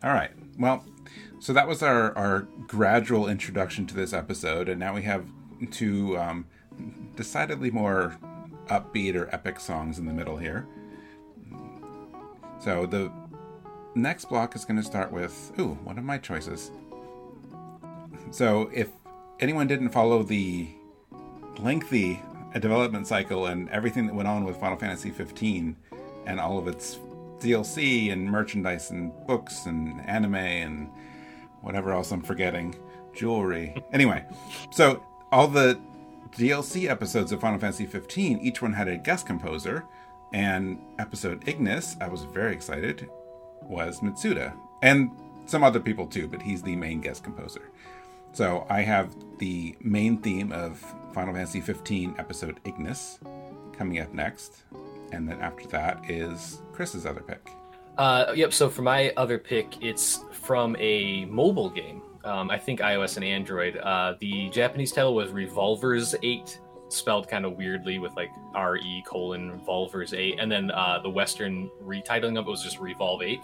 All 0.03 0.15
right. 0.15 0.31
Well, 0.59 0.83
so 1.41 1.53
that 1.53 1.69
was 1.69 1.83
our, 1.83 2.17
our 2.17 2.49
gradual 2.67 3.29
introduction 3.29 3.87
to 3.89 3.95
this 3.95 4.15
episode, 4.15 4.71
and 4.71 4.81
now 4.81 4.95
we 4.95 5.03
have 5.03 5.27
two 5.71 6.17
um, 6.17 6.47
decidedly 7.17 7.71
more 7.71 8.17
upbeat 8.69 9.15
or 9.15 9.29
epic 9.35 9.61
songs 9.61 9.99
in 9.99 10.07
the 10.07 10.13
middle 10.13 10.39
here. 10.39 10.67
So 12.63 12.87
the 12.87 13.11
next 13.97 14.27
block 14.27 14.55
is 14.55 14.65
going 14.65 14.77
to 14.77 14.85
start 14.85 15.11
with, 15.11 15.53
ooh, 15.59 15.75
one 15.83 15.99
of 15.99 16.05
my 16.05 16.17
choices. 16.17 16.71
So 18.31 18.71
if 18.73 18.89
anyone 19.41 19.67
didn't 19.67 19.91
follow 19.91 20.23
the 20.23 20.69
lengthy 21.59 22.23
development 22.55 23.09
cycle 23.09 23.47
and 23.47 23.69
everything 23.71 24.07
that 24.07 24.15
went 24.15 24.29
on 24.29 24.45
with 24.45 24.59
Final 24.59 24.79
Fantasy 24.79 25.11
15 25.11 25.77
and 26.27 26.39
all 26.39 26.57
of 26.57 26.69
its 26.69 26.99
DLC 27.41 28.13
and 28.13 28.31
merchandise 28.31 28.91
and 28.91 29.13
books 29.27 29.67
and 29.67 30.01
anime 30.09 30.37
and 30.37 30.89
whatever 31.63 31.93
else 31.93 32.13
I'm 32.13 32.23
forgetting, 32.23 32.77
jewelry. 33.13 33.83
Anyway, 33.93 34.25
so 34.71 35.05
all 35.33 35.49
the 35.49 35.81
DLC 36.31 36.89
episodes 36.89 37.33
of 37.33 37.41
Final 37.41 37.59
Fantasy 37.59 37.87
15, 37.87 38.39
each 38.39 38.63
one 38.63 38.73
had 38.73 38.87
a 38.87 38.97
guest 38.97 39.27
composer, 39.27 39.85
and 40.33 40.79
episode 40.99 41.47
Ignis, 41.47 41.97
I 42.01 42.09
was 42.09 42.25
very 42.25 42.53
excited, 42.53 43.09
was 43.63 44.01
Mitsuda. 44.01 44.55
And 44.83 45.11
some 45.47 45.63
other 45.63 45.81
people 45.81 46.07
too, 46.07 46.27
but 46.27 46.43
he's 46.43 46.63
the 46.63 46.77
main 46.77 47.01
guest 47.01 47.25
composer. 47.25 47.71
So 48.33 48.67
I 48.71 48.81
have 48.83 49.15
the 49.39 49.77
main 49.81 50.19
theme 50.19 50.53
of 50.53 50.79
Final 51.13 51.35
Fantasy 51.35 51.61
15 51.61 52.15
episode 52.19 52.61
Ignis 52.65 53.19
coming 53.73 53.99
up 54.01 54.13
next. 54.15 54.63
And 55.13 55.29
then 55.29 55.41
after 55.41 55.69
that 55.69 56.11
is 56.11 56.63
Chris's 56.73 57.05
other 57.05 57.21
pick. 57.21 57.51
Uh, 57.99 58.33
yep. 58.35 58.55
So 58.55 58.71
for 58.71 58.83
my 58.83 59.13
other 59.17 59.39
pick, 59.39 59.83
it's 59.83 60.25
from 60.33 60.75
a 60.79 61.27
mobile 61.27 61.69
game. 61.69 62.01
Um, 62.25 62.51
I 62.51 62.59
think 62.59 62.81
iOS 62.81 63.17
and 63.17 63.25
Android. 63.25 63.77
Uh, 63.77 64.15
the 64.21 64.49
Japanese 64.49 64.93
title 64.93 65.15
was 65.15 65.31
Revolvers 65.31 66.15
Eight 66.23 66.59
spelled 66.93 67.29
kind 67.29 67.45
of 67.45 67.57
weirdly 67.57 67.99
with 67.99 68.15
like 68.17 68.31
R 68.55 68.77
E 68.77 69.03
colon 69.07 69.61
Volvers 69.67 70.17
eight, 70.17 70.39
and 70.39 70.51
then 70.51 70.71
uh, 70.71 71.01
the 71.03 71.11
Western 71.11 71.71
retitling 71.83 72.39
of 72.39 72.47
it 72.47 72.51
was 72.51 72.63
just 72.63 72.79
Revolve 72.79 73.23
eight. 73.23 73.41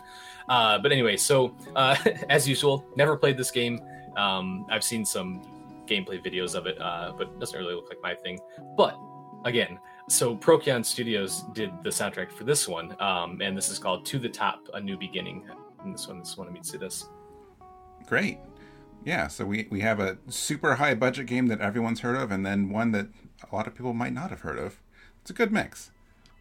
Uh, 0.49 0.79
but 0.79 0.93
anyway, 0.93 1.17
so 1.17 1.55
uh, 1.77 1.97
as 2.29 2.49
usual, 2.49 2.85
never 2.97 3.17
played 3.17 3.37
this 3.37 3.51
game. 3.51 3.81
Um, 4.17 4.67
I've 4.71 4.85
seen 4.85 5.05
some 5.05 5.43
gameplay 5.87 6.25
videos 6.25 6.55
of 6.55 6.67
it, 6.67 6.81
uh, 6.81 7.13
but 7.17 7.29
it 7.29 7.41
doesn't 7.41 7.59
really 7.59 7.75
look 7.75 7.89
like 7.89 8.03
my 8.03 8.15
thing. 8.15 8.39
But 8.77 8.99
again, 9.45 9.79
so 10.09 10.35
Procyon 10.35 10.85
Studios 10.85 11.45
did 11.53 11.71
the 11.83 11.91
soundtrack 11.91 12.33
for 12.33 12.45
this 12.45 12.67
one, 12.67 12.97
um, 13.01 13.41
and 13.43 13.57
this 13.57 13.69
is 13.69 13.79
called 13.79 14.07
"To 14.07 14.19
the 14.19 14.29
Top: 14.29 14.69
A 14.75 14.81
New 14.81 14.97
Beginning." 14.97 15.45
And 15.83 15.95
this 15.95 16.09
one, 16.09 16.19
this 16.19 16.37
one, 16.37 16.53
meets 16.53 16.73
this. 16.73 17.09
Great. 18.07 18.39
Yeah, 19.05 19.29
so 19.29 19.45
we, 19.45 19.69
we 19.71 19.81
have 19.81 20.01
a 20.01 20.19
super 20.29 20.75
high 20.75 20.95
budget 20.95 21.27
game 21.27 21.47
that 21.47 21.61
everyone's 21.61 22.01
heard 22.01 22.17
of, 22.17 22.33
and 22.33 22.45
then 22.45 22.69
one 22.71 22.91
that 22.93 23.09
a 23.51 23.55
lot 23.55 23.67
of 23.67 23.75
people 23.75 23.93
might 23.93 24.13
not 24.13 24.31
have 24.31 24.41
heard 24.41 24.59
of. 24.59 24.79
It's 25.21 25.31
a 25.31 25.35
good 25.35 25.53
mix. 25.53 25.91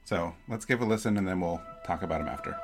So 0.06 0.36
let's 0.48 0.66
give 0.66 0.82
a 0.82 0.86
listen, 0.86 1.18
and 1.18 1.28
then 1.28 1.42
we'll 1.42 1.62
talk 1.86 2.02
about 2.02 2.20
them 2.20 2.28
after. 2.28 2.58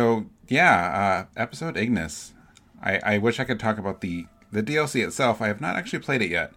So 0.00 0.24
yeah, 0.48 1.26
uh, 1.36 1.40
episode 1.42 1.76
Ignis. 1.76 2.32
I, 2.82 3.00
I 3.04 3.18
wish 3.18 3.38
I 3.38 3.44
could 3.44 3.60
talk 3.60 3.76
about 3.76 4.00
the 4.00 4.24
the 4.50 4.62
DLC 4.62 5.04
itself. 5.06 5.42
I 5.42 5.48
have 5.48 5.60
not 5.60 5.76
actually 5.76 5.98
played 5.98 6.22
it 6.22 6.30
yet, 6.30 6.54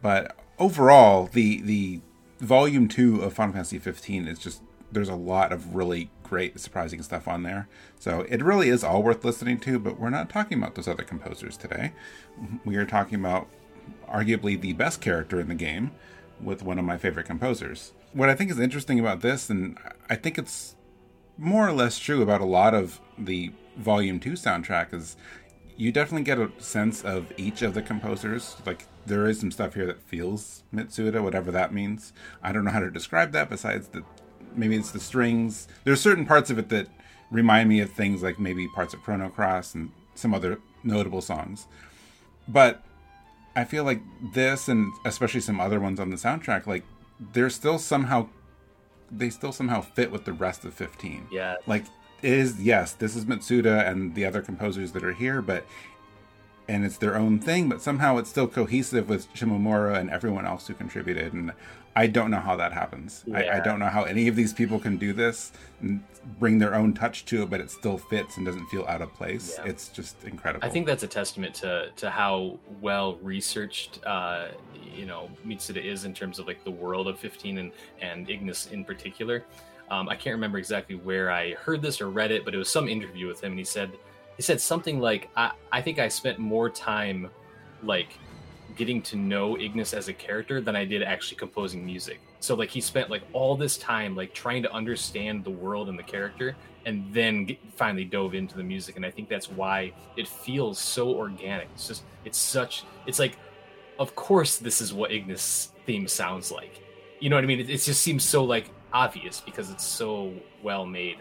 but 0.00 0.36
overall, 0.56 1.26
the 1.26 1.60
the 1.60 2.00
volume 2.38 2.86
two 2.86 3.20
of 3.20 3.32
Final 3.34 3.54
Fantasy 3.54 3.80
15 3.80 4.28
is 4.28 4.38
just 4.38 4.62
there's 4.92 5.08
a 5.08 5.16
lot 5.16 5.52
of 5.52 5.74
really 5.74 6.08
great, 6.22 6.60
surprising 6.60 7.02
stuff 7.02 7.26
on 7.26 7.42
there. 7.42 7.68
So 7.98 8.24
it 8.28 8.44
really 8.44 8.68
is 8.68 8.84
all 8.84 9.02
worth 9.02 9.24
listening 9.24 9.58
to. 9.62 9.80
But 9.80 9.98
we're 9.98 10.08
not 10.08 10.30
talking 10.30 10.56
about 10.56 10.76
those 10.76 10.86
other 10.86 11.02
composers 11.02 11.56
today. 11.56 11.94
We 12.64 12.76
are 12.76 12.86
talking 12.86 13.18
about 13.18 13.48
arguably 14.08 14.58
the 14.60 14.74
best 14.74 15.00
character 15.00 15.40
in 15.40 15.48
the 15.48 15.56
game 15.56 15.90
with 16.40 16.62
one 16.62 16.78
of 16.78 16.84
my 16.84 16.96
favorite 16.96 17.26
composers. 17.26 17.92
What 18.12 18.28
I 18.28 18.36
think 18.36 18.52
is 18.52 18.60
interesting 18.60 19.00
about 19.00 19.20
this, 19.20 19.50
and 19.50 19.76
I 20.08 20.14
think 20.14 20.38
it's 20.38 20.76
more 21.40 21.66
or 21.66 21.72
less 21.72 21.98
true 21.98 22.22
about 22.22 22.40
a 22.40 22.44
lot 22.46 22.74
of 22.74 23.00
the 23.18 23.50
Volume 23.78 24.20
2 24.20 24.32
soundtrack, 24.32 24.92
is 24.92 25.16
you 25.76 25.90
definitely 25.90 26.24
get 26.24 26.38
a 26.38 26.50
sense 26.58 27.02
of 27.02 27.32
each 27.38 27.62
of 27.62 27.72
the 27.72 27.80
composers. 27.80 28.56
Like, 28.66 28.86
there 29.06 29.26
is 29.26 29.40
some 29.40 29.50
stuff 29.50 29.74
here 29.74 29.86
that 29.86 30.02
feels 30.02 30.62
Mitsuda, 30.72 31.22
whatever 31.22 31.50
that 31.50 31.72
means. 31.72 32.12
I 32.42 32.52
don't 32.52 32.64
know 32.64 32.70
how 32.70 32.80
to 32.80 32.90
describe 32.90 33.32
that 33.32 33.48
besides 33.48 33.88
the 33.88 34.04
maybe 34.54 34.76
it's 34.76 34.90
the 34.90 35.00
strings. 35.00 35.66
There's 35.84 36.00
certain 36.00 36.26
parts 36.26 36.50
of 36.50 36.58
it 36.58 36.68
that 36.68 36.88
remind 37.30 37.68
me 37.68 37.80
of 37.80 37.90
things 37.90 38.22
like 38.22 38.38
maybe 38.38 38.68
parts 38.68 38.92
of 38.92 39.00
Chrono 39.02 39.30
Cross 39.30 39.74
and 39.74 39.90
some 40.14 40.34
other 40.34 40.58
notable 40.82 41.22
songs. 41.22 41.66
But 42.46 42.82
I 43.56 43.64
feel 43.64 43.84
like 43.84 44.02
this 44.34 44.68
and 44.68 44.92
especially 45.04 45.40
some 45.40 45.60
other 45.60 45.80
ones 45.80 46.00
on 46.00 46.10
the 46.10 46.16
soundtrack, 46.16 46.66
like 46.66 46.84
they're 47.32 47.50
still 47.50 47.78
somehow 47.78 48.28
they 49.10 49.30
still 49.30 49.52
somehow 49.52 49.80
fit 49.80 50.10
with 50.10 50.24
the 50.24 50.32
rest 50.32 50.64
of 50.64 50.74
15. 50.74 51.28
Yeah. 51.30 51.56
Like 51.66 51.84
is 52.22 52.60
yes, 52.60 52.92
this 52.92 53.16
is 53.16 53.24
Mitsuda 53.24 53.88
and 53.88 54.14
the 54.14 54.24
other 54.24 54.42
composers 54.42 54.92
that 54.92 55.04
are 55.04 55.12
here, 55.12 55.40
but 55.40 55.64
and 56.70 56.84
it's 56.84 56.98
their 56.98 57.16
own 57.16 57.40
thing, 57.40 57.68
but 57.68 57.82
somehow 57.82 58.16
it's 58.18 58.30
still 58.30 58.46
cohesive 58.46 59.08
with 59.08 59.32
Shimomura 59.34 59.98
and 59.98 60.08
everyone 60.08 60.46
else 60.46 60.68
who 60.68 60.74
contributed. 60.74 61.32
And 61.32 61.52
I 61.96 62.06
don't 62.06 62.30
know 62.30 62.38
how 62.38 62.54
that 62.56 62.72
happens. 62.72 63.24
Yeah. 63.26 63.38
I, 63.38 63.56
I, 63.56 63.60
don't 63.60 63.80
know 63.80 63.88
how 63.88 64.04
any 64.04 64.28
of 64.28 64.36
these 64.36 64.52
people 64.52 64.78
can 64.78 64.96
do 64.96 65.12
this 65.12 65.50
and 65.80 66.04
bring 66.38 66.60
their 66.60 66.76
own 66.76 66.94
touch 66.94 67.24
to 67.26 67.42
it, 67.42 67.50
but 67.50 67.60
it 67.60 67.72
still 67.72 67.98
fits 67.98 68.36
and 68.36 68.46
doesn't 68.46 68.66
feel 68.66 68.84
out 68.86 69.02
of 69.02 69.12
place. 69.14 69.56
Yeah. 69.58 69.68
It's 69.68 69.88
just 69.88 70.22
incredible. 70.22 70.64
I 70.64 70.70
think 70.70 70.86
that's 70.86 71.02
a 71.02 71.08
testament 71.08 71.56
to 71.56 71.90
to 71.96 72.08
how 72.08 72.60
well 72.80 73.16
researched, 73.16 73.98
uh, 74.06 74.48
you 74.94 75.06
know, 75.06 75.28
Mitsuda 75.44 75.84
is 75.84 76.04
in 76.04 76.14
terms 76.14 76.38
of 76.38 76.46
like 76.46 76.62
the 76.62 76.70
world 76.70 77.08
of 77.08 77.18
15 77.18 77.58
and 77.58 77.72
and 78.00 78.30
Ignis 78.30 78.68
in 78.68 78.84
particular. 78.84 79.44
Um, 79.90 80.08
I 80.08 80.14
can't 80.14 80.34
remember 80.34 80.58
exactly 80.58 80.94
where 80.94 81.32
I 81.32 81.54
heard 81.54 81.82
this 81.82 82.00
or 82.00 82.10
read 82.10 82.30
it, 82.30 82.44
but 82.44 82.54
it 82.54 82.58
was 82.58 82.68
some 82.68 82.88
interview 82.88 83.26
with 83.26 83.42
him, 83.42 83.50
and 83.52 83.58
he 83.58 83.64
said 83.64 83.90
he 84.40 84.42
said 84.42 84.58
something 84.58 85.00
like, 85.00 85.28
"I, 85.36 85.50
I 85.70 85.82
think 85.82 85.98
I 85.98 86.08
spent 86.08 86.38
more 86.38 86.70
time 86.70 87.28
like." 87.82 88.18
getting 88.76 89.02
to 89.02 89.16
know 89.16 89.58
Ignis 89.58 89.92
as 89.92 90.06
a 90.06 90.12
character 90.12 90.60
than 90.60 90.76
I 90.76 90.84
did 90.84 91.02
actually 91.02 91.36
composing 91.36 91.84
music. 91.84 92.20
So 92.38 92.54
like 92.54 92.70
he 92.70 92.80
spent 92.80 93.10
like 93.10 93.22
all 93.32 93.56
this 93.56 93.76
time 93.76 94.14
like 94.14 94.32
trying 94.32 94.62
to 94.62 94.72
understand 94.72 95.42
the 95.42 95.50
world 95.50 95.88
and 95.88 95.98
the 95.98 96.04
character 96.04 96.54
and 96.86 97.12
then 97.12 97.46
get, 97.46 97.58
finally 97.74 98.04
dove 98.04 98.32
into 98.32 98.56
the 98.56 98.62
music 98.62 98.94
and 98.94 99.04
I 99.04 99.10
think 99.10 99.28
that's 99.28 99.50
why 99.50 99.92
it 100.16 100.28
feels 100.28 100.78
so 100.78 101.10
organic. 101.10 101.68
It's 101.74 101.88
just 101.88 102.04
it's 102.24 102.38
such 102.38 102.84
it's 103.06 103.18
like 103.18 103.36
of 103.98 104.14
course 104.14 104.58
this 104.58 104.80
is 104.80 104.94
what 104.94 105.10
Ignis 105.10 105.72
theme 105.84 106.06
sounds 106.06 106.52
like. 106.52 106.80
You 107.18 107.28
know 107.28 107.36
what 107.36 107.44
I 107.44 107.48
mean? 107.48 107.58
It, 107.58 107.68
it 107.68 107.78
just 107.78 108.00
seems 108.00 108.24
so 108.24 108.44
like 108.44 108.70
obvious 108.92 109.40
because 109.40 109.68
it's 109.70 109.84
so 109.84 110.32
well 110.62 110.86
made. 110.86 111.18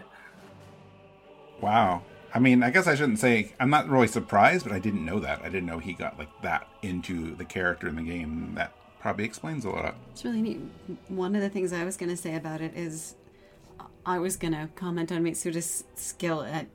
Wow. 1.61 2.03
I 2.33 2.39
mean, 2.39 2.63
I 2.63 2.69
guess 2.69 2.87
I 2.87 2.95
shouldn't 2.95 3.19
say 3.19 3.53
I'm 3.59 3.69
not 3.69 3.89
really 3.89 4.07
surprised, 4.07 4.65
but 4.65 4.73
I 4.73 4.79
didn't 4.79 5.05
know 5.05 5.19
that. 5.19 5.41
I 5.41 5.49
didn't 5.49 5.65
know 5.65 5.79
he 5.79 5.93
got 5.93 6.17
like 6.19 6.29
that 6.41 6.67
into 6.81 7.35
the 7.35 7.45
character 7.45 7.87
in 7.87 7.95
the 7.95 8.03
game. 8.03 8.53
That 8.55 8.73
probably 8.99 9.25
explains 9.25 9.65
a 9.65 9.69
lot. 9.69 9.95
It's 10.11 10.23
really 10.23 10.41
neat. 10.41 10.59
One 11.07 11.35
of 11.35 11.41
the 11.41 11.49
things 11.49 11.73
I 11.73 11.83
was 11.83 11.97
going 11.97 12.09
to 12.09 12.17
say 12.17 12.35
about 12.35 12.61
it 12.61 12.75
is 12.75 13.15
I 14.05 14.19
was 14.19 14.37
going 14.37 14.53
to 14.53 14.69
comment 14.75 15.11
on 15.11 15.23
Mitsuda's 15.23 15.83
skill 15.95 16.43
at 16.43 16.67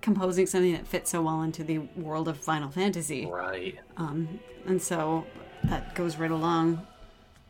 composing 0.00 0.46
something 0.46 0.72
that 0.72 0.86
fits 0.86 1.10
so 1.10 1.22
well 1.22 1.42
into 1.42 1.62
the 1.62 1.78
world 1.78 2.28
of 2.28 2.36
Final 2.36 2.70
Fantasy. 2.70 3.26
Right. 3.26 3.78
Um, 3.96 4.40
and 4.66 4.82
so 4.82 5.26
that 5.64 5.94
goes 5.94 6.16
right 6.16 6.30
along 6.30 6.86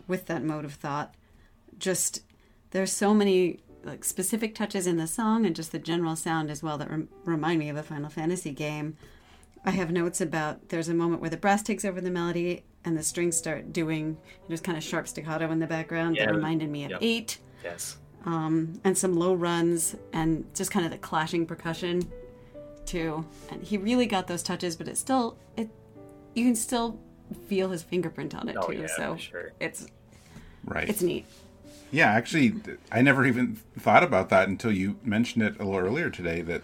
with 0.07 0.27
that 0.27 0.45
mode 0.45 0.65
of 0.65 0.75
thought. 0.75 1.15
Just 1.79 2.23
there's 2.71 2.93
so 2.93 3.15
many 3.15 3.61
like 3.85 4.05
specific 4.05 4.55
touches 4.55 4.87
in 4.87 4.97
the 4.97 5.07
song 5.07 5.47
and 5.47 5.57
just 5.57 5.73
the 5.73 5.79
general 5.79 6.17
sound 6.17 6.51
as 6.51 6.63
well 6.63 6.79
that 6.79 6.91
rem- 6.91 7.09
remind 7.25 7.59
me 7.59 7.69
of 7.69 7.77
a 7.77 7.83
Final 7.83 8.11
Fantasy 8.11 8.53
game. 8.53 8.97
I 9.65 9.71
have 9.71 9.91
notes 9.91 10.21
about 10.21 10.69
there's 10.69 10.89
a 10.89 10.95
moment 10.95 11.21
where 11.21 11.31
the 11.31 11.37
brass 11.37 11.63
takes 11.63 11.85
over 11.85 12.01
the 12.01 12.11
melody 12.11 12.65
and 12.85 12.97
the 12.97 13.03
strings 13.03 13.37
start 13.37 13.73
doing 13.73 14.17
just 14.49 14.65
kind 14.65 14.77
of 14.77 14.83
sharp 14.83 15.07
staccato 15.07 15.51
in 15.51 15.59
the 15.59 15.67
background 15.67 16.17
yeah. 16.17 16.27
that 16.27 16.35
reminded 16.35 16.69
me 16.69 16.85
of 16.85 16.91
yep. 16.93 17.01
eight. 17.03 17.39
Yes. 17.63 17.97
Um, 18.25 18.81
and 18.85 18.97
some 18.97 19.17
low 19.17 19.35
runs 19.35 19.97
and 20.13 20.45
just 20.55 20.71
kind 20.71 20.85
of 20.85 20.93
the 20.93 20.99
clashing 20.99 21.47
percussion 21.47 22.11
too. 22.87 23.25
And 23.51 23.63
he 23.63 23.79
really 23.79 24.07
got 24.07 24.27
those 24.27 24.43
touches, 24.43 24.77
but 24.77 24.89
it's 24.89 25.01
still 25.01 25.39
it 25.57 25.71
you 26.35 26.45
can 26.45 26.57
still 26.57 26.99
feel 27.47 27.71
his 27.71 27.83
fingerprint 27.83 28.35
on 28.35 28.49
it 28.49 28.57
oh, 28.59 28.67
too. 28.67 28.79
Yeah, 28.79 28.87
so 28.87 29.17
sure. 29.17 29.53
it's 29.61 29.87
right. 30.65 30.89
It's 30.89 31.03
neat. 31.03 31.27
Yeah, 31.93 32.11
actually, 32.11 32.55
I 32.91 33.03
never 33.03 33.27
even 33.27 33.57
thought 33.79 34.03
about 34.03 34.31
that 34.31 34.49
until 34.49 34.73
you 34.73 34.97
mentioned 35.05 35.45
it 35.45 35.61
a 35.61 35.65
little 35.65 35.79
earlier 35.79 36.09
today. 36.09 36.41
That 36.41 36.63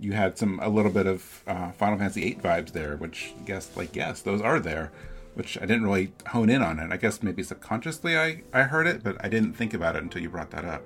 you 0.00 0.12
had 0.12 0.36
some 0.36 0.58
a 0.60 0.68
little 0.68 0.90
bit 0.90 1.06
of 1.06 1.44
uh, 1.46 1.70
Final 1.70 1.96
Fantasy 1.96 2.22
VIII 2.22 2.40
vibes 2.42 2.72
there, 2.72 2.96
which 2.96 3.32
I 3.38 3.42
guess 3.44 3.76
like 3.76 3.94
yes, 3.94 4.20
those 4.20 4.42
are 4.42 4.58
there, 4.58 4.90
which 5.34 5.56
I 5.58 5.60
didn't 5.60 5.84
really 5.84 6.12
hone 6.26 6.50
in 6.50 6.60
on 6.60 6.80
it. 6.80 6.92
I 6.92 6.96
guess 6.96 7.22
maybe 7.22 7.44
subconsciously 7.44 8.18
I 8.18 8.42
I 8.52 8.64
heard 8.64 8.88
it, 8.88 9.04
but 9.04 9.24
I 9.24 9.28
didn't 9.28 9.52
think 9.52 9.74
about 9.74 9.94
it 9.94 10.02
until 10.02 10.22
you 10.22 10.28
brought 10.28 10.50
that 10.50 10.64
up. 10.64 10.82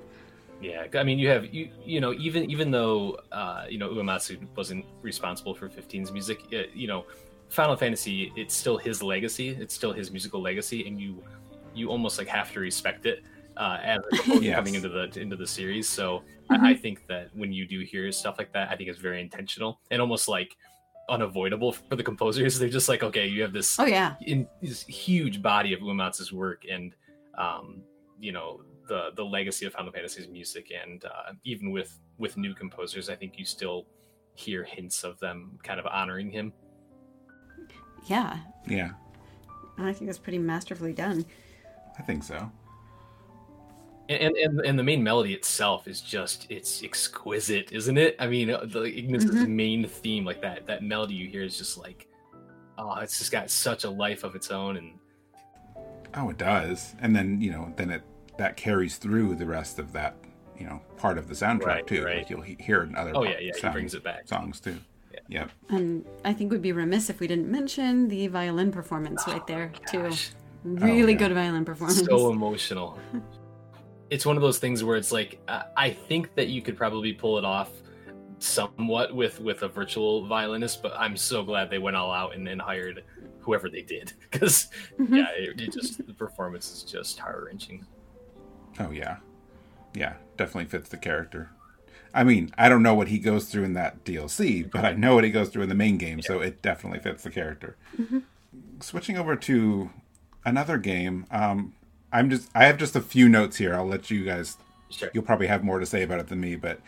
Yeah, 0.60 0.86
I 0.94 1.02
mean, 1.02 1.18
you 1.18 1.30
have 1.30 1.46
you 1.46 1.70
you 1.82 2.02
know 2.02 2.12
even 2.12 2.50
even 2.50 2.70
though 2.70 3.20
uh, 3.32 3.64
you 3.70 3.78
know 3.78 3.88
Uematsu 3.88 4.38
wasn't 4.54 4.84
responsible 5.00 5.54
for 5.54 5.70
15's 5.70 6.12
music, 6.12 6.40
uh, 6.52 6.64
you 6.74 6.88
know, 6.88 7.06
Final 7.48 7.76
Fantasy 7.76 8.34
it's 8.36 8.54
still 8.54 8.76
his 8.76 9.02
legacy, 9.02 9.48
it's 9.48 9.74
still 9.74 9.94
his 9.94 10.10
musical 10.10 10.42
legacy, 10.42 10.86
and 10.86 11.00
you 11.00 11.24
you 11.74 11.88
almost 11.88 12.18
like 12.18 12.28
have 12.28 12.52
to 12.52 12.60
respect 12.60 13.06
it 13.06 13.22
uh, 13.56 13.78
as 13.82 14.00
yes. 14.26 14.54
coming 14.54 14.74
into 14.74 14.88
the 14.88 15.20
into 15.20 15.36
the 15.36 15.46
series. 15.46 15.88
So 15.88 16.22
mm-hmm. 16.50 16.64
I, 16.64 16.70
I, 16.70 16.74
think 16.74 17.06
that 17.08 17.28
when 17.34 17.52
you 17.52 17.66
do 17.66 17.80
hear 17.80 18.10
stuff 18.12 18.36
like 18.38 18.52
that, 18.52 18.70
I 18.70 18.76
think 18.76 18.88
it's 18.88 18.98
very 18.98 19.20
intentional 19.20 19.80
and 19.90 20.00
almost 20.00 20.28
like 20.28 20.56
unavoidable 21.08 21.72
for 21.88 21.96
the 21.96 22.02
composers. 22.02 22.58
They're 22.58 22.68
just 22.68 22.88
like, 22.88 23.02
okay, 23.02 23.26
you 23.26 23.42
have 23.42 23.52
this 23.52 23.78
oh 23.78 23.86
yeah, 23.86 24.14
in 24.22 24.46
this 24.60 24.84
huge 24.84 25.42
body 25.42 25.72
of 25.72 25.80
Uematsu's 25.80 26.32
work, 26.32 26.64
and 26.70 26.94
um, 27.38 27.82
you 28.18 28.32
know 28.32 28.62
the 28.88 29.10
the 29.16 29.24
legacy 29.24 29.66
of 29.66 29.72
Final 29.72 29.92
Fantasy's 29.92 30.28
music, 30.28 30.72
and 30.82 31.04
uh, 31.04 31.32
even 31.44 31.70
with 31.70 31.98
with 32.18 32.36
new 32.36 32.54
composers, 32.54 33.08
I 33.08 33.16
think 33.16 33.38
you 33.38 33.44
still 33.44 33.86
hear 34.34 34.64
hints 34.64 35.04
of 35.04 35.18
them 35.20 35.58
kind 35.62 35.78
of 35.78 35.86
honoring 35.86 36.30
him. 36.30 36.52
Yeah. 38.06 38.38
Yeah. 38.66 38.92
I 39.78 39.92
think 39.92 40.06
that's 40.06 40.18
pretty 40.18 40.38
masterfully 40.38 40.92
done. 40.92 41.24
I 41.98 42.02
think 42.02 42.24
so 42.24 42.50
and, 44.20 44.36
and 44.36 44.60
and 44.60 44.78
the 44.78 44.82
main 44.82 45.02
melody 45.02 45.34
itself 45.34 45.88
is 45.88 46.00
just 46.00 46.46
it's 46.50 46.82
exquisite 46.82 47.72
isn't 47.72 47.98
it 47.98 48.16
i 48.18 48.26
mean 48.26 48.50
uh, 48.50 48.64
the 48.64 48.82
ignis 48.82 49.24
mm-hmm. 49.24 49.56
main 49.56 49.86
theme 49.86 50.24
like 50.24 50.40
that 50.40 50.66
that 50.66 50.82
melody 50.82 51.14
you 51.14 51.28
hear 51.28 51.42
is 51.42 51.56
just 51.56 51.78
like 51.78 52.08
oh 52.78 52.94
it's 52.96 53.18
just 53.18 53.32
got 53.32 53.50
such 53.50 53.84
a 53.84 53.90
life 53.90 54.24
of 54.24 54.34
its 54.34 54.50
own 54.50 54.76
and 54.76 54.98
oh 56.14 56.30
it 56.30 56.38
does 56.38 56.94
and 57.00 57.14
then 57.14 57.40
you 57.40 57.50
know 57.50 57.72
then 57.76 57.90
it 57.90 58.02
that 58.38 58.56
carries 58.56 58.96
through 58.96 59.34
the 59.34 59.46
rest 59.46 59.78
of 59.78 59.92
that 59.92 60.16
you 60.58 60.66
know 60.66 60.80
part 60.96 61.18
of 61.18 61.28
the 61.28 61.34
soundtrack 61.34 61.66
right, 61.66 61.86
too 61.86 62.04
right. 62.04 62.18
like 62.18 62.30
you'll 62.30 62.40
hear 62.40 62.82
it 62.82 62.88
in 62.88 62.96
other 62.96 63.12
oh 63.14 63.24
yeah 63.24 63.38
yeah 63.40 63.52
he 63.60 63.68
brings 63.68 63.94
it 63.94 64.02
back 64.02 64.26
songs 64.26 64.60
too 64.60 64.78
yeah. 65.12 65.40
Yep. 65.40 65.50
And 65.68 66.06
I 66.24 66.32
think 66.32 66.50
we'd 66.50 66.62
be 66.62 66.72
remiss 66.72 67.10
if 67.10 67.20
we 67.20 67.26
didn't 67.26 67.50
mention 67.50 68.08
the 68.08 68.28
violin 68.28 68.72
performance 68.72 69.22
oh, 69.26 69.32
right 69.32 69.46
there 69.46 69.72
too. 69.90 70.10
Really 70.64 71.02
oh, 71.02 71.06
yeah. 71.06 71.14
good 71.14 71.32
violin 71.32 71.64
performance. 71.64 72.04
So 72.04 72.30
emotional. 72.30 72.98
it's 74.12 74.26
one 74.26 74.36
of 74.36 74.42
those 74.42 74.58
things 74.58 74.84
where 74.84 74.98
it's 74.98 75.10
like 75.10 75.40
uh, 75.48 75.62
I 75.74 75.88
think 75.88 76.34
that 76.34 76.48
you 76.48 76.60
could 76.60 76.76
probably 76.76 77.14
pull 77.14 77.38
it 77.38 77.46
off 77.46 77.70
somewhat 78.38 79.14
with 79.14 79.40
with 79.40 79.62
a 79.62 79.68
virtual 79.68 80.26
violinist, 80.26 80.82
but 80.82 80.92
I'm 80.98 81.16
so 81.16 81.42
glad 81.42 81.70
they 81.70 81.78
went 81.78 81.96
all 81.96 82.12
out 82.12 82.34
and 82.34 82.46
then 82.46 82.58
hired 82.58 83.04
whoever 83.40 83.70
they 83.70 83.80
did 83.80 84.12
because 84.30 84.68
mm-hmm. 85.00 85.16
yeah, 85.16 85.30
it, 85.30 85.58
it, 85.58 85.72
just 85.72 86.06
the 86.06 86.12
performance 86.12 86.70
is 86.74 86.82
just 86.82 87.18
heart 87.18 87.42
wrenching. 87.46 87.86
Oh 88.78 88.90
yeah, 88.90 89.16
yeah, 89.94 90.16
definitely 90.36 90.68
fits 90.68 90.90
the 90.90 90.98
character. 90.98 91.50
I 92.12 92.22
mean, 92.22 92.52
I 92.58 92.68
don't 92.68 92.82
know 92.82 92.94
what 92.94 93.08
he 93.08 93.18
goes 93.18 93.46
through 93.46 93.64
in 93.64 93.72
that 93.72 94.04
DLC, 94.04 94.70
but 94.70 94.84
I 94.84 94.92
know 94.92 95.14
what 95.14 95.24
he 95.24 95.30
goes 95.30 95.48
through 95.48 95.62
in 95.62 95.70
the 95.70 95.74
main 95.74 95.96
game, 95.96 96.18
yeah. 96.18 96.26
so 96.26 96.40
it 96.40 96.60
definitely 96.60 96.98
fits 96.98 97.22
the 97.22 97.30
character. 97.30 97.78
Mm-hmm. 97.98 98.18
Switching 98.80 99.16
over 99.16 99.36
to 99.36 99.88
another 100.44 100.76
game, 100.76 101.24
um, 101.30 101.72
I'm 102.12 102.30
just 102.30 102.50
I 102.54 102.64
have 102.64 102.76
just 102.78 102.96
a 102.96 103.00
few 103.00 103.28
notes 103.28 103.56
here. 103.56 103.74
I'll 103.74 103.86
let 103.86 104.10
you 104.10 104.24
guys. 104.24 104.56
Sure. 104.90 105.10
You'll 105.14 105.24
probably 105.24 105.46
have 105.46 105.64
more 105.64 105.78
to 105.78 105.86
say 105.86 106.02
about 106.02 106.20
it 106.20 106.28
than 106.28 106.40
me, 106.40 106.56
but 106.56 106.80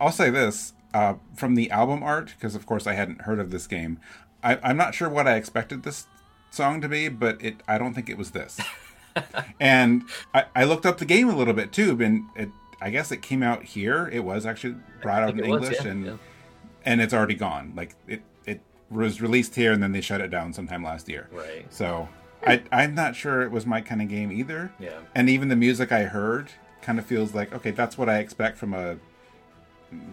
I'll 0.00 0.12
say 0.12 0.30
this: 0.30 0.74
uh, 0.94 1.14
from 1.34 1.54
the 1.54 1.70
album 1.70 2.02
art, 2.02 2.34
because 2.38 2.54
of 2.54 2.66
course 2.66 2.86
I 2.86 2.94
hadn't 2.94 3.22
heard 3.22 3.38
of 3.38 3.50
this 3.50 3.66
game, 3.66 3.98
I, 4.42 4.58
I'm 4.62 4.76
not 4.76 4.94
sure 4.94 5.08
what 5.08 5.26
I 5.26 5.36
expected 5.36 5.82
this 5.82 6.06
song 6.50 6.80
to 6.80 6.88
be, 6.88 7.08
but 7.08 7.42
it 7.42 7.56
I 7.66 7.78
don't 7.78 7.94
think 7.94 8.08
it 8.08 8.18
was 8.18 8.30
this. 8.32 8.60
and 9.60 10.04
I, 10.34 10.44
I 10.54 10.64
looked 10.64 10.86
up 10.86 10.98
the 10.98 11.04
game 11.04 11.28
a 11.28 11.36
little 11.36 11.54
bit 11.54 11.72
too, 11.72 11.98
and 12.02 12.24
it 12.36 12.50
I 12.80 12.90
guess 12.90 13.10
it 13.10 13.22
came 13.22 13.42
out 13.42 13.64
here. 13.64 14.08
It 14.12 14.20
was 14.20 14.46
actually 14.46 14.76
brought 15.02 15.22
out 15.22 15.30
in 15.30 15.44
English, 15.44 15.70
was, 15.70 15.84
yeah, 15.84 15.90
and 15.90 16.06
yeah. 16.06 16.16
and 16.84 17.00
it's 17.00 17.14
already 17.14 17.34
gone. 17.34 17.72
Like 17.74 17.94
it 18.06 18.22
it 18.46 18.60
was 18.90 19.20
released 19.20 19.54
here, 19.54 19.72
and 19.72 19.82
then 19.82 19.92
they 19.92 20.00
shut 20.00 20.20
it 20.20 20.28
down 20.28 20.52
sometime 20.52 20.82
last 20.82 21.08
year. 21.08 21.28
Right. 21.32 21.66
So 21.72 22.08
I 22.46 22.62
I'm 22.70 22.94
not 22.94 23.16
sure 23.16 23.42
it 23.42 23.50
was 23.50 23.66
my 23.66 23.80
kind 23.80 24.00
of 24.02 24.08
game 24.08 24.30
either. 24.32 24.72
Yeah. 24.78 24.98
And 25.14 25.28
even 25.28 25.48
the 25.48 25.56
music 25.56 25.92
I 25.92 26.04
heard 26.04 26.50
kind 26.82 26.98
of 26.98 27.06
feels 27.06 27.34
like 27.34 27.52
okay, 27.52 27.70
that's 27.70 27.98
what 27.98 28.08
I 28.08 28.18
expect 28.18 28.58
from 28.58 28.74
a 28.74 28.98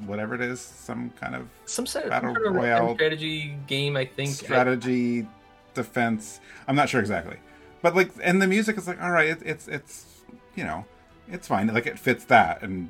whatever 0.05 0.35
it 0.35 0.41
is, 0.41 0.59
some 0.61 1.09
kind 1.19 1.35
of 1.35 1.47
Some 1.65 1.85
sort 1.85 2.05
of, 2.05 2.11
Battle 2.11 2.29
some 2.29 2.43
sort 2.43 2.47
of 2.47 2.55
Royale 2.55 2.95
strategy 2.95 3.57
game, 3.67 3.97
I 3.97 4.05
think. 4.05 4.29
strategy, 4.31 5.27
defense. 5.73 6.39
I'm 6.67 6.75
not 6.75 6.89
sure 6.89 7.01
exactly, 7.01 7.37
but 7.81 7.95
like, 7.95 8.11
and 8.23 8.41
the 8.41 8.47
music 8.47 8.77
is 8.77 8.87
like, 8.87 9.01
all 9.01 9.11
right, 9.11 9.29
it, 9.29 9.39
it's 9.43 9.67
it's 9.67 10.05
you 10.55 10.63
know, 10.63 10.85
it's 11.29 11.47
fine. 11.47 11.67
Like 11.67 11.85
it 11.87 11.99
fits 11.99 12.25
that, 12.25 12.61
and 12.61 12.89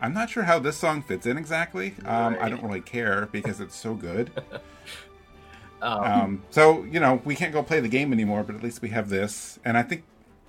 I'm 0.00 0.14
not 0.14 0.30
sure 0.30 0.44
how 0.44 0.58
this 0.58 0.76
song 0.76 1.02
fits 1.02 1.26
in 1.26 1.36
exactly. 1.36 1.94
Um, 2.04 2.36
I 2.40 2.48
don't 2.48 2.62
really 2.62 2.80
care 2.80 3.28
because 3.30 3.60
it's 3.60 3.76
so 3.76 3.94
good. 3.94 4.30
um, 5.82 6.04
Um, 6.04 6.42
so 6.50 6.84
you 6.84 7.00
know, 7.00 7.20
we 7.24 7.34
can't 7.34 7.52
go 7.52 7.62
play 7.62 7.80
the 7.80 7.88
game 7.88 8.12
anymore, 8.12 8.42
but 8.44 8.54
at 8.54 8.62
least 8.62 8.80
we 8.82 8.88
have 8.90 9.08
this, 9.08 9.58
and 9.64 9.76
I 9.76 9.82
think. 9.82 10.04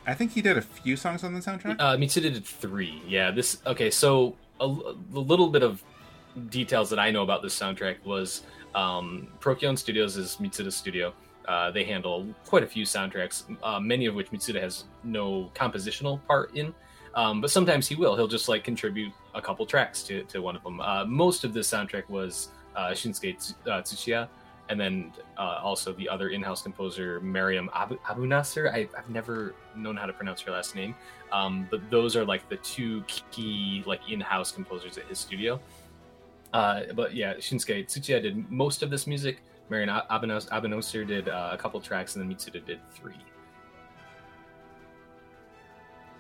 I 0.06 0.14
think 0.14 0.34
he 0.34 0.42
did 0.42 0.58
a 0.58 0.62
few 0.62 0.98
songs 0.98 1.24
on 1.24 1.34
the 1.34 1.40
soundtrack. 1.40 1.78
Uh, 1.80 1.96
Mitsuda 1.96 2.24
did 2.24 2.44
three. 2.46 3.02
Yeah, 3.08 3.32
this 3.32 3.62
okay. 3.66 3.90
So 3.90 4.36
a, 4.60 4.66
a 4.66 4.96
little 5.18 5.48
bit 5.48 5.64
of 5.64 5.82
details 6.50 6.90
that 6.90 7.00
I 7.00 7.10
know 7.10 7.24
about 7.24 7.42
this 7.42 7.58
soundtrack 7.58 8.04
was 8.04 8.44
um, 8.76 9.28
Procyon 9.40 9.78
Studios 9.78 10.18
is 10.18 10.36
Mitsuda's 10.42 10.76
studio. 10.76 11.14
Uh, 11.48 11.72
they 11.72 11.86
handle 11.86 12.28
quite 12.46 12.64
a 12.64 12.68
few 12.68 12.86
soundtracks, 12.86 13.44
uh, 13.64 13.80
many 13.80 14.06
of 14.06 14.16
which 14.16 14.30
Mitsuda 14.32 14.62
has 14.62 14.86
no 15.06 15.50
compositional 15.56 16.20
part 16.28 16.56
in. 16.56 16.74
Um, 17.16 17.42
but 17.42 17.52
sometimes 17.52 17.88
he 17.88 17.96
will. 17.96 18.16
He'll 18.16 18.28
just 18.28 18.50
like 18.50 18.64
contribute 18.64 19.14
a 19.36 19.42
couple 19.42 19.66
tracks 19.66 20.04
to, 20.04 20.24
to 20.24 20.42
one 20.42 20.56
of 20.56 20.64
them. 20.64 20.82
Uh, 20.82 21.06
most 21.06 21.44
of 21.44 21.54
this 21.54 21.70
soundtrack 21.70 22.10
was 22.10 22.50
uh, 22.76 22.90
Shinsuke 22.90 23.54
uh, 23.68 23.82
Tsuchiya, 23.82 24.28
and 24.70 24.80
then 24.80 25.12
uh, 25.38 25.60
also 25.62 25.94
the 25.94 26.08
other 26.08 26.30
in-house 26.30 26.62
composer 26.62 27.20
Mariam 27.22 27.70
Abu, 27.74 27.98
Abu 28.10 28.26
Nasser. 28.26 28.70
I, 28.70 28.88
I've 28.98 29.10
never 29.10 29.56
known 29.76 29.98
how 29.98 30.06
to 30.06 30.14
pronounce 30.14 30.42
her 30.42 30.52
last 30.52 30.76
name, 30.76 30.96
um, 31.32 31.68
but 31.70 31.82
those 31.90 32.16
are 32.16 32.26
like 32.26 32.48
the 32.50 32.58
two 32.58 33.04
key 33.08 33.84
like 33.86 34.02
in-house 34.10 34.52
composers 34.52 34.98
at 34.98 35.06
his 35.06 35.20
studio. 35.20 35.60
Uh, 36.54 36.82
but 36.96 37.14
yeah, 37.16 37.34
Shinsuke 37.36 37.86
Tsuchiya 37.88 38.22
did 38.22 38.50
most 38.52 38.84
of 38.84 38.90
this 38.90 39.08
music. 39.08 39.42
Mariam 39.70 39.90
Abu 40.10 40.28
Nas- 40.28 40.50
Nasser 40.52 41.04
did 41.04 41.28
uh, 41.30 41.50
a 41.52 41.58
couple 41.58 41.80
tracks, 41.82 42.16
and 42.16 42.24
then 42.24 42.36
Mitsuda 42.36 42.66
did 42.66 42.80
three. 42.92 43.16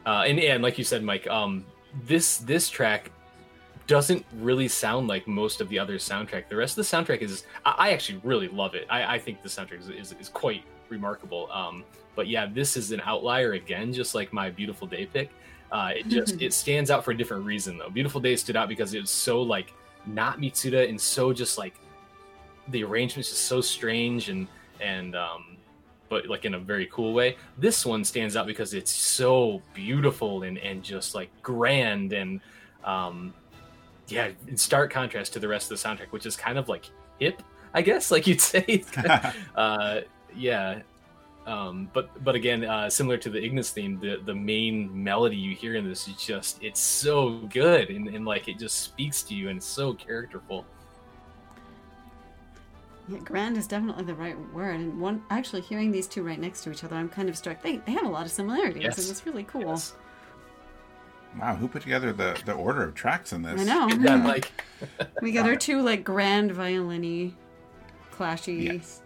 Uh, 0.05 0.23
and, 0.27 0.39
and 0.39 0.63
like 0.63 0.77
you 0.77 0.83
said, 0.83 1.03
Mike, 1.03 1.27
um, 1.27 1.65
this 2.05 2.37
this 2.39 2.69
track 2.69 3.11
doesn't 3.87 4.25
really 4.39 4.67
sound 4.67 5.07
like 5.07 5.27
most 5.27 5.61
of 5.61 5.69
the 5.69 5.77
other 5.79 5.95
soundtrack. 5.95 6.47
The 6.49 6.55
rest 6.55 6.77
of 6.77 6.87
the 6.87 6.97
soundtrack 6.97 7.21
is 7.21 7.45
I, 7.65 7.75
I 7.77 7.93
actually 7.93 8.19
really 8.23 8.47
love 8.47 8.75
it. 8.75 8.87
I, 8.89 9.15
I 9.15 9.19
think 9.19 9.41
the 9.41 9.49
soundtrack 9.49 9.79
is, 9.79 9.89
is, 9.89 10.15
is 10.19 10.29
quite 10.29 10.63
remarkable. 10.89 11.51
Um, 11.51 11.83
but 12.15 12.27
yeah, 12.27 12.47
this 12.51 12.77
is 12.77 12.91
an 12.91 13.01
outlier 13.05 13.53
again, 13.53 13.91
just 13.91 14.15
like 14.15 14.31
my 14.31 14.49
Beautiful 14.49 14.87
Day 14.87 15.05
pick. 15.05 15.31
Uh, 15.71 15.91
it 15.95 16.07
just 16.07 16.41
it 16.41 16.53
stands 16.53 16.91
out 16.91 17.03
for 17.03 17.11
a 17.11 17.17
different 17.17 17.45
reason 17.45 17.77
though. 17.77 17.89
Beautiful 17.89 18.21
Day 18.21 18.35
stood 18.35 18.55
out 18.55 18.69
because 18.69 18.93
it 18.93 19.01
was 19.01 19.09
so 19.09 19.41
like 19.41 19.73
not 20.05 20.39
Mitsuda 20.39 20.87
and 20.89 20.99
so 20.99 21.33
just 21.33 21.57
like 21.57 21.75
the 22.69 22.83
arrangement's 22.83 23.29
just 23.29 23.43
so 23.43 23.61
strange 23.61 24.29
and 24.29 24.47
and 24.79 25.15
um, 25.15 25.57
but 26.09 26.27
like 26.27 26.45
in 26.45 26.53
a 26.53 26.59
very 26.59 26.87
cool 26.91 27.13
way. 27.13 27.37
This 27.57 27.85
one 27.85 28.03
stands 28.03 28.35
out 28.35 28.45
because 28.45 28.73
it's 28.73 28.91
so 28.91 29.61
beautiful 29.73 30.43
and 30.43 30.57
and 30.59 30.83
just 30.83 31.15
like 31.15 31.29
grand 31.41 32.13
and 32.13 32.39
um, 32.83 33.33
yeah, 34.07 34.29
in 34.47 34.57
stark 34.57 34.91
contrast 34.91 35.33
to 35.33 35.39
the 35.39 35.47
rest 35.47 35.71
of 35.71 35.79
the 35.81 35.87
soundtrack, 35.87 36.11
which 36.11 36.25
is 36.25 36.35
kind 36.35 36.57
of 36.57 36.69
like 36.69 36.89
hip, 37.19 37.41
I 37.73 37.81
guess, 37.81 38.11
like 38.15 38.27
you'd 38.27 38.41
say. 38.41 38.83
uh, 39.55 40.01
yeah. 40.35 40.81
Um, 41.45 41.89
but 41.91 42.23
but 42.23 42.35
again, 42.35 42.63
uh, 42.63 42.89
similar 42.89 43.17
to 43.17 43.29
the 43.29 43.43
Ignis 43.43 43.69
theme, 43.71 43.99
the 43.99 44.21
the 44.25 44.33
main 44.33 45.03
melody 45.03 45.35
you 45.35 45.55
hear 45.55 45.75
in 45.75 45.87
this 45.87 46.07
is 46.07 46.15
just 46.15 46.63
it's 46.63 46.79
so 46.79 47.39
good 47.51 47.89
and, 47.89 48.07
and 48.07 48.25
like 48.25 48.47
it 48.47 48.57
just 48.57 48.79
speaks 48.79 49.23
to 49.23 49.35
you 49.35 49.49
and 49.49 49.57
it's 49.57 49.65
so 49.65 49.93
characterful. 49.93 50.65
Yeah, 53.09 53.19
grand 53.19 53.57
is 53.57 53.67
definitely 53.67 54.05
the 54.05 54.13
right 54.13 54.37
word. 54.53 54.75
And 54.79 55.01
one 55.01 55.21
actually 55.29 55.61
hearing 55.61 55.91
these 55.91 56.07
two 56.07 56.23
right 56.23 56.39
next 56.39 56.63
to 56.63 56.71
each 56.71 56.85
other, 56.85 56.95
I'm 56.95 57.09
kind 57.09 57.27
of 57.27 57.35
struck. 57.35 57.61
They 57.61 57.77
they 57.77 57.91
have 57.91 58.05
a 58.05 58.09
lot 58.09 58.25
of 58.25 58.31
similarities, 58.31 58.81
Yes. 58.83 58.97
and 58.97 59.09
it's 59.09 59.25
really 59.25 59.43
cool. 59.43 59.61
Yes. 59.63 59.93
Wow, 61.39 61.55
who 61.55 61.67
put 61.67 61.81
together 61.81 62.13
the 62.13 62.39
the 62.45 62.53
order 62.53 62.83
of 62.83 62.95
tracks 62.95 63.33
in 63.33 63.41
this? 63.41 63.61
I 63.61 63.63
know. 63.63 63.87
Yeah, 63.89 64.19
hmm. 64.19 64.27
like 64.27 64.51
we 65.21 65.31
got 65.31 65.45
our 65.47 65.55
two 65.55 65.81
like 65.81 66.03
grand 66.03 66.51
violin 66.51 67.35
clashy 68.11 68.63
Yes. 68.63 68.99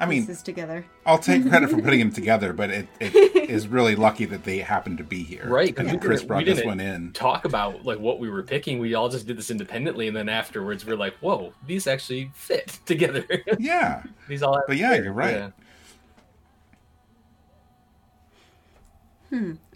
I 0.00 0.06
mean, 0.06 0.22
pieces 0.26 0.42
together. 0.42 0.84
I'll 1.06 1.18
take 1.20 1.48
credit 1.48 1.70
for 1.70 1.80
putting 1.80 2.00
them 2.00 2.10
together, 2.10 2.52
but 2.52 2.68
it, 2.70 2.88
it 2.98 3.14
is 3.48 3.68
really 3.68 3.94
lucky 3.94 4.24
that 4.24 4.42
they 4.42 4.58
happened 4.58 4.98
to 4.98 5.04
be 5.04 5.22
here. 5.22 5.46
Right, 5.46 5.74
'cause 5.74 5.86
And 5.86 6.00
we 6.00 6.04
Chris 6.06 6.24
brought 6.24 6.38
we 6.38 6.44
this 6.44 6.56
didn't 6.56 6.66
one 6.68 6.80
in. 6.80 7.12
talk 7.12 7.44
about 7.44 7.84
like 7.84 8.00
what 8.00 8.18
we 8.18 8.28
were 8.28 8.42
picking. 8.42 8.80
We 8.80 8.94
all 8.94 9.08
just 9.08 9.24
did 9.26 9.38
this 9.38 9.52
independently, 9.52 10.08
and 10.08 10.16
then 10.16 10.28
afterwards 10.28 10.84
we're 10.84 10.96
like, 10.96 11.14
"Whoa, 11.18 11.52
these 11.64 11.86
actually 11.86 12.32
fit 12.34 12.80
together." 12.86 13.24
Yeah. 13.60 14.02
these 14.28 14.42
all. 14.42 14.54
have 14.56 14.64
But 14.66 14.78
yeah, 14.78 14.94
fit. 14.94 15.04
you're 15.04 15.12
right. 15.12 15.34
Yeah. 15.36 15.50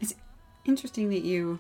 It's 0.01 0.15
interesting 0.65 1.11
that 1.11 1.23
you 1.23 1.59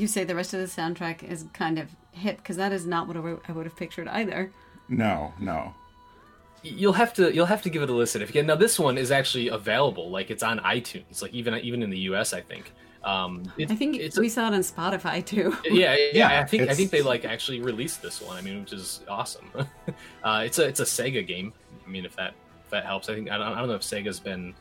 you 0.00 0.06
say 0.06 0.24
the 0.24 0.34
rest 0.34 0.54
of 0.54 0.60
the 0.60 0.66
soundtrack 0.66 1.22
is 1.22 1.44
kind 1.52 1.78
of 1.78 1.88
hip 2.12 2.38
because 2.38 2.56
that 2.56 2.72
is 2.72 2.86
not 2.86 3.06
what 3.06 3.16
I 3.16 3.20
would- 3.52 3.66
have 3.66 3.76
pictured 3.76 4.08
either. 4.08 4.50
No, 4.88 5.32
no. 5.38 5.74
You'll 6.62 6.92
have 6.94 7.14
to 7.14 7.32
you'll 7.34 7.46
have 7.46 7.62
to 7.62 7.70
give 7.70 7.82
it 7.82 7.88
a 7.90 7.92
listen. 7.94 8.20
If 8.20 8.28
you 8.28 8.34
get 8.34 8.44
now 8.46 8.54
this 8.56 8.78
one 8.78 8.98
is 8.98 9.10
actually 9.10 9.48
available, 9.48 10.10
like 10.10 10.30
it's 10.30 10.42
on 10.42 10.58
iTunes, 10.60 11.22
like 11.22 11.32
even 11.32 11.54
even 11.54 11.82
in 11.82 11.90
the 11.90 11.98
US, 12.10 12.32
I 12.32 12.40
think. 12.42 12.72
Um, 13.02 13.50
it- 13.56 13.70
I 13.70 13.74
think 13.76 13.96
it's 13.96 14.18
we 14.18 14.28
saw 14.28 14.48
it 14.48 14.54
on 14.54 14.60
Spotify 14.60 15.24
too. 15.24 15.56
yeah, 15.64 15.94
yeah, 15.96 16.10
Yeah, 16.12 16.40
I 16.40 16.44
think 16.44 16.68
I 16.68 16.74
think 16.74 16.90
they 16.90 17.00
like 17.02 17.24
actually 17.24 17.60
released 17.62 18.02
this 18.02 18.20
one. 18.20 18.36
I 18.36 18.42
mean, 18.42 18.60
which 18.60 18.74
is 18.74 19.00
awesome. 19.08 19.46
uh, 20.24 20.42
it's 20.44 20.58
a 20.58 20.66
it's 20.66 20.80
a 20.80 20.84
Sega 20.84 21.26
game. 21.26 21.52
I 21.86 21.88
mean, 21.88 22.04
if 22.04 22.14
that 22.16 22.34
if 22.64 22.70
that 22.70 22.84
helps, 22.84 23.08
I 23.08 23.14
think 23.14 23.30
I 23.30 23.38
don't, 23.38 23.52
I 23.54 23.58
don't 23.58 23.68
know 23.68 23.74
if 23.74 23.82
Sega's 23.82 24.20
been 24.20 24.54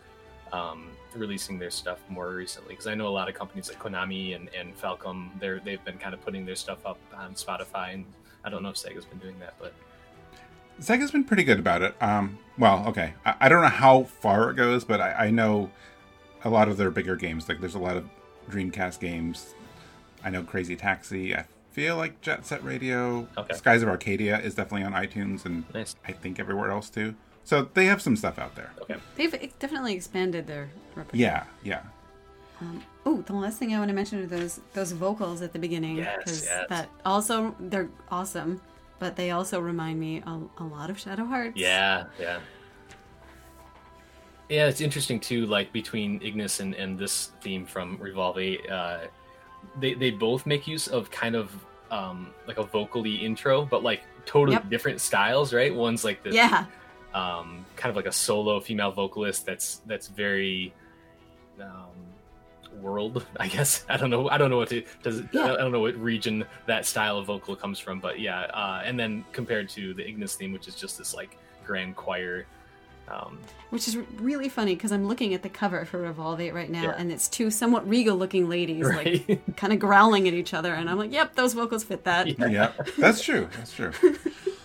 um, 0.54 0.88
releasing 1.16 1.58
their 1.60 1.72
stuff 1.72 2.00
more 2.10 2.30
recently 2.32 2.74
because 2.74 2.88
I 2.88 2.96
know 2.96 3.08
a 3.08 3.10
lot 3.10 3.30
of 3.30 3.36
companies 3.36 3.70
like 3.70 3.80
Konami 3.80 4.36
and, 4.36 4.50
and 4.58 4.80
Falcom 4.80 5.30
they're 5.40 5.60
they've 5.60 5.84
been 5.84 5.98
kind 5.98 6.14
of 6.14 6.22
putting 6.22 6.46
their 6.46 6.56
stuff 6.56 6.86
up 6.86 7.00
on 7.16 7.34
Spotify, 7.34 7.94
and 7.94 8.06
I 8.44 8.50
don't 8.50 8.64
know 8.64 8.70
if 8.70 8.76
Sega's 8.76 9.06
been 9.06 9.20
doing 9.20 9.40
that, 9.40 9.56
but 9.60 9.74
Sega's 10.82 11.12
been 11.12 11.24
pretty 11.24 11.44
good 11.44 11.60
about 11.60 11.82
it. 11.82 11.96
Um, 12.02 12.40
well, 12.58 12.86
okay. 12.88 13.14
I, 13.26 13.36
I 13.42 13.50
don't 13.50 13.62
know 13.62 13.68
how 13.68 14.04
far 14.04 14.50
it 14.50 14.56
goes, 14.56 14.86
but 14.86 15.02
I, 15.02 15.12
I 15.12 15.30
know 15.30 15.70
a 16.44 16.50
lot 16.50 16.70
of 16.70 16.78
their 16.78 16.90
bigger 16.90 17.16
games. 17.16 17.50
Like, 17.50 17.60
there's 17.60 17.76
a 17.76 17.80
lot 17.80 17.98
of 17.98 18.08
Dreamcast 18.50 19.00
games. 19.00 19.56
I 20.24 20.30
know 20.30 20.44
Crazy 20.44 20.76
Taxi. 20.76 21.36
I 21.36 21.46
feel 21.72 21.98
like 21.98 22.22
Jet 22.22 22.46
Set 22.46 22.64
Radio. 22.64 23.28
Okay. 23.38 23.56
Skies 23.56 23.82
of 23.84 23.90
Arcadia 23.90 24.40
is 24.40 24.56
definitely 24.56 24.86
on 24.86 24.94
iTunes, 24.94 25.46
and 25.46 25.64
nice. 25.74 25.96
I 26.08 26.14
think 26.14 26.40
everywhere 26.40 26.72
else 26.72 26.90
too. 26.90 27.16
So 27.44 27.68
they 27.74 27.86
have 27.86 28.02
some 28.02 28.16
stuff 28.16 28.38
out 28.38 28.56
there. 28.56 28.72
Okay. 28.82 28.96
They've 29.16 29.52
definitely 29.60 29.94
expanded 29.94 30.46
their 30.46 30.70
repertoire. 30.96 31.20
Yeah, 31.20 31.44
yeah. 31.64 31.82
Oh, 33.06 33.22
the 33.22 33.34
last 33.34 33.58
thing 33.58 33.74
I 33.74 33.80
want 33.80 33.90
to 33.90 33.96
mention 33.96 34.22
are 34.22 34.28
those 34.28 34.60
those 34.74 34.92
vocals 34.92 35.42
at 35.42 35.54
the 35.54 35.60
beginning 35.60 35.98
Yes, 35.98 36.44
yes. 36.46 36.66
that 36.70 36.90
also 37.06 37.56
they're 37.60 37.90
awesome, 38.12 38.62
but 39.00 39.16
they 39.16 39.32
also 39.32 39.60
remind 39.62 40.00
me 40.00 40.22
a, 40.26 40.40
a 40.58 40.64
lot 40.64 40.90
of 40.90 41.00
Shadow 41.00 41.26
Hearts. 41.26 41.58
Yeah, 41.58 42.06
yeah. 42.20 42.40
Yeah, 44.50 44.68
it's 44.68 44.82
interesting 44.82 45.20
too, 45.20 45.46
like 45.46 45.72
between 45.72 46.22
Ignis 46.22 46.60
and, 46.60 46.74
and 46.74 46.98
this 46.98 47.32
theme 47.42 47.66
from 47.66 47.98
Revolve 47.98 48.38
uh, 48.70 48.98
they, 49.80 49.94
they 49.94 50.10
both 50.12 50.46
make 50.46 50.68
use 50.68 50.88
of 50.88 51.12
kind 51.12 51.36
of 51.36 51.54
um, 51.92 52.32
like 52.48 52.58
a 52.58 52.64
vocally 52.64 53.16
intro, 53.16 53.64
but 53.66 53.84
like 53.84 54.02
totally 54.26 54.56
Yep. 54.56 54.70
different 54.70 55.02
styles, 55.02 55.54
right? 55.54 55.74
One's 55.74 56.04
like 56.04 56.24
this 56.24 56.34
Yeah. 56.34 56.66
Um, 57.14 57.66
kind 57.76 57.90
of 57.90 57.96
like 57.96 58.06
a 58.06 58.12
solo 58.12 58.60
female 58.60 58.92
vocalist 58.92 59.46
that's 59.46 59.82
that's 59.86 60.08
very 60.08 60.74
um, 61.62 62.82
world, 62.82 63.26
I 63.40 63.48
guess. 63.48 63.84
I 63.90 63.98
don't 63.98 64.10
know. 64.10 64.30
I 64.30 64.38
don't 64.38 64.50
know 64.50 64.58
what 64.58 64.70
to 64.70 64.84
does. 65.04 65.22
Yeah. 65.32 65.54
I 65.54 65.58
don't 65.58 65.72
know 65.72 65.80
what 65.82 65.96
region 65.96 66.46
that 66.68 66.86
style 66.86 67.18
of 67.18 67.26
vocal 67.26 67.56
comes 67.56 67.80
from, 67.80 68.00
but 68.00 68.20
yeah. 68.20 68.42
Uh, 68.42 68.82
and 68.86 69.00
then 69.00 69.26
compared 69.32 69.70
to 69.70 69.94
the 69.94 70.08
Ignis 70.08 70.36
theme, 70.36 70.54
which 70.54 70.68
is 70.68 70.76
just 70.76 70.98
this 70.98 71.14
like 71.16 71.38
grand 71.66 71.96
choir 71.96 72.46
Um, 73.10 73.40
Which 73.72 73.88
is 73.88 73.98
really 74.18 74.50
funny 74.50 74.76
because 74.76 74.92
I'm 74.92 75.08
looking 75.08 75.34
at 75.34 75.42
the 75.42 75.50
cover 75.50 75.84
for 75.86 75.98
Revolve 76.00 76.40
Eight 76.40 76.54
right 76.54 76.70
now, 76.70 76.84
Yeah. 76.84 76.96
and 76.98 77.12
it's 77.12 77.28
two 77.28 77.50
somewhat 77.50 77.90
regal-looking 77.90 78.48
ladies, 78.48 78.86
Right. 78.86 79.26
like 79.30 79.56
kind 79.58 79.74
of 79.74 79.80
growling 79.80 80.28
at 80.28 80.36
each 80.36 80.54
other, 80.54 80.74
and 80.76 80.88
I'm 80.90 80.98
like, 81.00 81.12
"Yep, 81.12 81.34
those 81.36 81.54
vocals 81.54 81.84
fit 81.84 82.04
that." 82.04 82.28
yeah, 82.40 82.72
that's 83.00 83.22
true. 83.24 83.48
That's 83.58 83.74
true. 83.74 83.92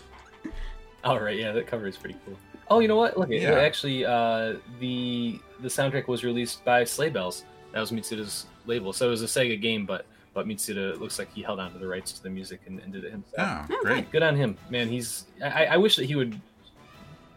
all 1.10 1.20
right, 1.20 1.38
yeah, 1.38 1.52
that 1.52 1.66
cover 1.66 1.86
is 1.86 1.96
pretty 1.96 2.16
cool. 2.24 2.36
Oh, 2.70 2.80
you 2.80 2.88
know 2.88 2.96
what? 2.96 3.18
Look, 3.18 3.28
Yeah. 3.30 3.52
yeah. 3.52 3.58
actually, 3.58 4.04
uh, 4.04 4.54
the 4.80 5.38
the 5.60 5.68
soundtrack 5.68 6.08
was 6.08 6.24
released 6.24 6.64
by 6.64 6.84
Sleigh 6.84 7.10
Bells. 7.10 7.44
That 7.72 7.80
was 7.80 7.90
Mitsuda's 7.92 8.46
label, 8.66 8.92
so 8.92 9.06
it 9.08 9.10
was 9.10 9.22
a 9.22 9.26
Sega 9.26 9.60
game, 9.60 9.84
but 9.86 10.06
but 10.32 10.46
Mitsuda 10.46 10.98
looks 10.98 11.18
like 11.18 11.32
he 11.32 11.42
held 11.42 11.60
on 11.60 11.72
to 11.72 11.78
the 11.78 11.86
rights 11.86 12.12
to 12.12 12.22
the 12.22 12.30
music 12.30 12.60
and, 12.66 12.80
and 12.80 12.92
did 12.92 13.04
it 13.04 13.12
himself. 13.12 13.66
Oh, 13.70 13.78
great. 13.82 14.10
Good 14.10 14.22
on 14.22 14.34
him, 14.34 14.56
man. 14.70 14.88
He's 14.88 15.26
I, 15.42 15.66
I 15.66 15.76
wish 15.76 15.94
that 15.96 16.06
he 16.06 16.16
would 16.16 16.40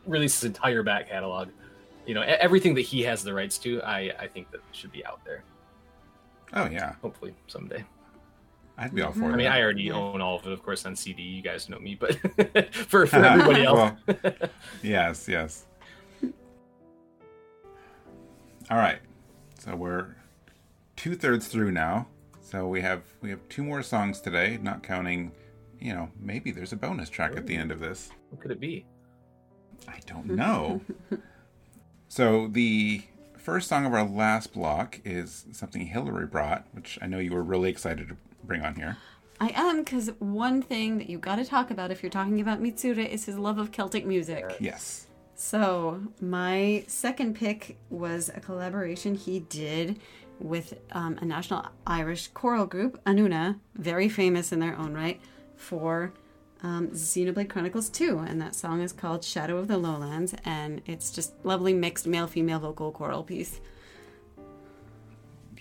release 0.05 0.39
his 0.39 0.45
entire 0.45 0.81
back 0.83 1.09
catalog. 1.09 1.49
You 2.05 2.13
know, 2.15 2.21
e- 2.23 2.25
everything 2.39 2.73
that 2.75 2.81
he 2.81 3.01
has 3.03 3.23
the 3.23 3.33
rights 3.33 3.57
to, 3.59 3.81
I 3.83 4.13
I 4.19 4.27
think 4.27 4.49
that 4.51 4.61
should 4.71 4.91
be 4.91 5.05
out 5.05 5.19
there. 5.25 5.43
Oh 6.53 6.67
yeah, 6.67 6.95
Hopefully 7.01 7.35
someday. 7.47 7.83
I'd 8.77 8.93
be 8.93 9.01
all 9.01 9.11
for 9.11 9.29
it. 9.29 9.33
I 9.33 9.35
mean, 9.35 9.47
I 9.47 9.61
already 9.61 9.83
Yeah. 9.83 9.93
own 9.93 10.21
all 10.21 10.37
of 10.37 10.45
it, 10.45 10.51
of 10.53 10.61
course, 10.61 10.85
on 10.85 10.95
CD. 10.95 11.23
You 11.23 11.41
guys 11.41 11.67
know 11.69 11.79
me, 11.79 11.95
but 11.95 12.15
for 12.73 13.07
for 13.07 13.15
everybody 13.25 13.63
else, 13.65 13.91
Well, 14.07 14.33
yes, 14.83 15.27
yes. 15.27 15.65
All 18.69 18.77
right, 18.77 18.99
so 19.59 19.75
we're 19.75 20.15
two 20.95 21.15
thirds 21.15 21.47
through 21.47 21.71
now. 21.71 22.07
So 22.41 22.67
we 22.67 22.81
have 22.81 23.01
we 23.21 23.29
have 23.29 23.39
two 23.49 23.63
more 23.63 23.81
songs 23.81 24.19
today, 24.21 24.57
not 24.61 24.83
counting. 24.83 25.31
You 25.79 25.93
know, 25.93 26.09
maybe 26.19 26.51
there's 26.51 26.73
a 26.73 26.75
bonus 26.75 27.09
track 27.09 27.35
at 27.37 27.45
the 27.45 27.55
end 27.55 27.71
of 27.71 27.79
this. 27.79 28.09
what 28.31 28.41
could 28.41 28.51
it 28.51 28.59
be? 28.59 28.85
I 29.87 29.99
don't 30.07 30.25
know. 30.25 30.81
so 32.07 32.47
the 32.47 33.03
first 33.37 33.67
song 33.69 33.85
of 33.85 33.93
our 33.93 34.03
last 34.03 34.53
block 34.53 34.99
is 35.05 35.45
something 35.51 35.85
Hillary 35.85 36.25
brought, 36.25 36.65
which 36.73 36.97
I 37.01 37.05
know 37.07 37.19
you 37.19 37.31
were 37.31 37.43
really 37.43 37.69
excited 37.69 38.09
to 38.09 38.17
bring 38.47 38.61
on 38.61 38.75
here. 38.75 38.97
I 39.39 39.51
am 39.53 39.83
because 39.83 40.09
one 40.19 40.61
thing 40.61 40.97
that 40.97 41.09
you 41.09 41.19
got 41.19 41.35
to 41.35 41.45
talk 41.45 41.69
about 41.69 41.91
if 41.91 42.01
you're 42.01 42.09
talking 42.09 42.41
about 42.41 42.61
Mitsuda 42.61 43.07
is 43.07 43.25
his 43.25 43.37
love 43.37 43.59
of 43.59 43.71
Celtic 43.71 44.05
music. 44.05 44.55
Yes. 44.59 45.07
So 45.35 46.01
my 46.19 46.83
second 46.87 47.35
pick 47.35 47.77
was 47.91 48.29
a 48.29 48.39
collaboration 48.39 49.13
he 49.13 49.41
did 49.41 49.99
with 50.39 50.79
um, 50.91 51.17
a 51.21 51.25
national 51.25 51.67
Irish 51.85 52.29
choral 52.29 52.65
group, 52.65 53.03
Anuna, 53.05 53.59
very 53.75 54.09
famous 54.09 54.51
in 54.51 54.59
their 54.59 54.75
own 54.77 54.93
right, 54.93 55.21
for 55.55 56.13
um, 56.63 56.87
Xenoblade 56.87 57.49
Chronicles 57.49 57.89
2. 57.89 58.19
And 58.19 58.41
that 58.41 58.55
song 58.55 58.81
is 58.81 58.91
called 58.91 59.23
Shadow 59.23 59.57
of 59.57 59.67
the 59.67 59.77
Lowlands. 59.77 60.33
And 60.43 60.81
it's 60.87 61.11
just 61.11 61.33
lovely 61.43 61.73
mixed 61.73 62.07
male 62.07 62.27
female 62.27 62.59
vocal 62.59 62.91
choral 62.91 63.23
piece. 63.23 63.59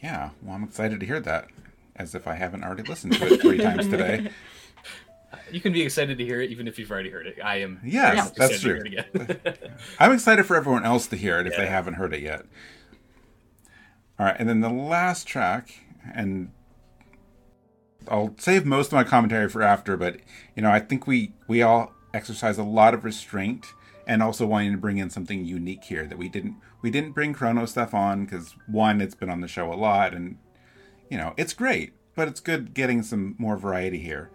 Yeah. 0.03 0.31
Well, 0.43 0.55
I'm 0.55 0.65
excited 0.65 1.01
to 1.01 1.07
hear 1.07 1.21
that. 1.21 1.49
As 1.97 2.15
if 2.15 2.27
I 2.27 2.35
haven't 2.35 2.63
already 2.63 2.83
listened 2.83 3.15
to 3.15 3.27
it 3.27 3.41
three 3.41 3.59
times 3.59 3.89
today. 3.89 4.31
You 5.51 5.61
can 5.61 5.73
be 5.73 5.83
excited 5.83 6.19
to 6.19 6.25
hear 6.25 6.41
it, 6.41 6.51
even 6.51 6.67
if 6.67 6.79
you've 6.79 6.91
already 6.91 7.11
heard 7.11 7.27
it. 7.27 7.39
I 7.43 7.57
am. 7.57 7.81
Yes, 7.85 8.31
that's 8.31 8.55
excited 8.55 8.85
to 8.85 8.91
hear 8.91 9.05
it 9.05 9.31
again. 9.45 9.71
I'm 9.99 10.13
excited 10.13 10.47
for 10.47 10.57
everyone 10.57 10.85
else 10.85 11.07
to 11.09 11.17
hear 11.17 11.39
it 11.39 11.47
if 11.47 11.57
they 11.57 11.67
haven't 11.67 11.95
heard 11.95 12.15
it 12.15 12.23
yet. 12.23 12.47
All 14.19 14.27
right, 14.27 14.37
and 14.39 14.49
then 14.49 14.61
the 14.61 14.71
last 14.71 15.27
track, 15.27 15.75
and 16.15 16.51
I'll 18.09 18.35
save 18.39 18.65
most 18.65 18.89
of 18.89 18.93
my 18.95 19.05
commentary 19.05 19.49
for 19.49 19.63
after, 19.63 19.97
but 19.97 20.17
you 20.55 20.63
know, 20.63 20.71
I 20.71 20.81
think 20.81 21.07
we 21.07 21.33
we 21.49 21.63
all 21.63 21.93
exercise 22.15 22.59
a 22.59 22.65
lot 22.65 22.95
of 22.95 23.05
restraint 23.05 23.67
and 24.07 24.23
also 24.23 24.47
wanting 24.47 24.73
to 24.73 24.79
bring 24.79 24.99
in 24.99 25.11
something 25.11 25.45
unique 25.45 25.85
here 25.85 26.07
that 26.07 26.19
we 26.19 26.29
didn't 26.29 26.57
we 26.83 26.91
didn't 26.91 27.13
bring 27.13 27.33
Chrono 27.33 27.67
stuff 27.67 27.95
on 27.95 28.25
because 28.25 28.55
one, 28.67 29.01
it's 29.01 29.15
been 29.15 29.31
on 29.31 29.41
the 29.41 29.49
show 29.49 29.73
a 29.73 29.75
lot, 29.75 30.15
and 30.15 30.39
you 31.11 31.17
know, 31.17 31.35
it's 31.37 31.53
great, 31.53 31.95
but 32.15 32.29
it's 32.29 32.41
good 32.41 32.75
getting 32.75 33.03
some 33.03 33.35
more 33.39 33.57
variety 33.57 33.99
here. 33.99 34.31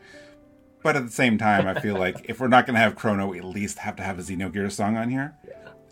But 0.83 0.95
at 0.95 1.05
the 1.05 1.11
same 1.11 1.37
time, 1.37 1.67
I 1.67 1.79
feel 1.79 1.95
like 1.97 2.25
if 2.27 2.39
we're 2.39 2.47
not 2.47 2.65
going 2.65 2.73
to 2.73 2.79
have 2.81 2.95
Chrono, 2.95 3.27
we 3.27 3.37
at 3.37 3.45
least 3.45 3.79
have 3.79 3.95
to 3.97 4.03
have 4.03 4.17
a 4.17 4.23
Xenogears 4.23 4.71
song 4.71 4.97
on 4.97 5.09
here. 5.09 5.35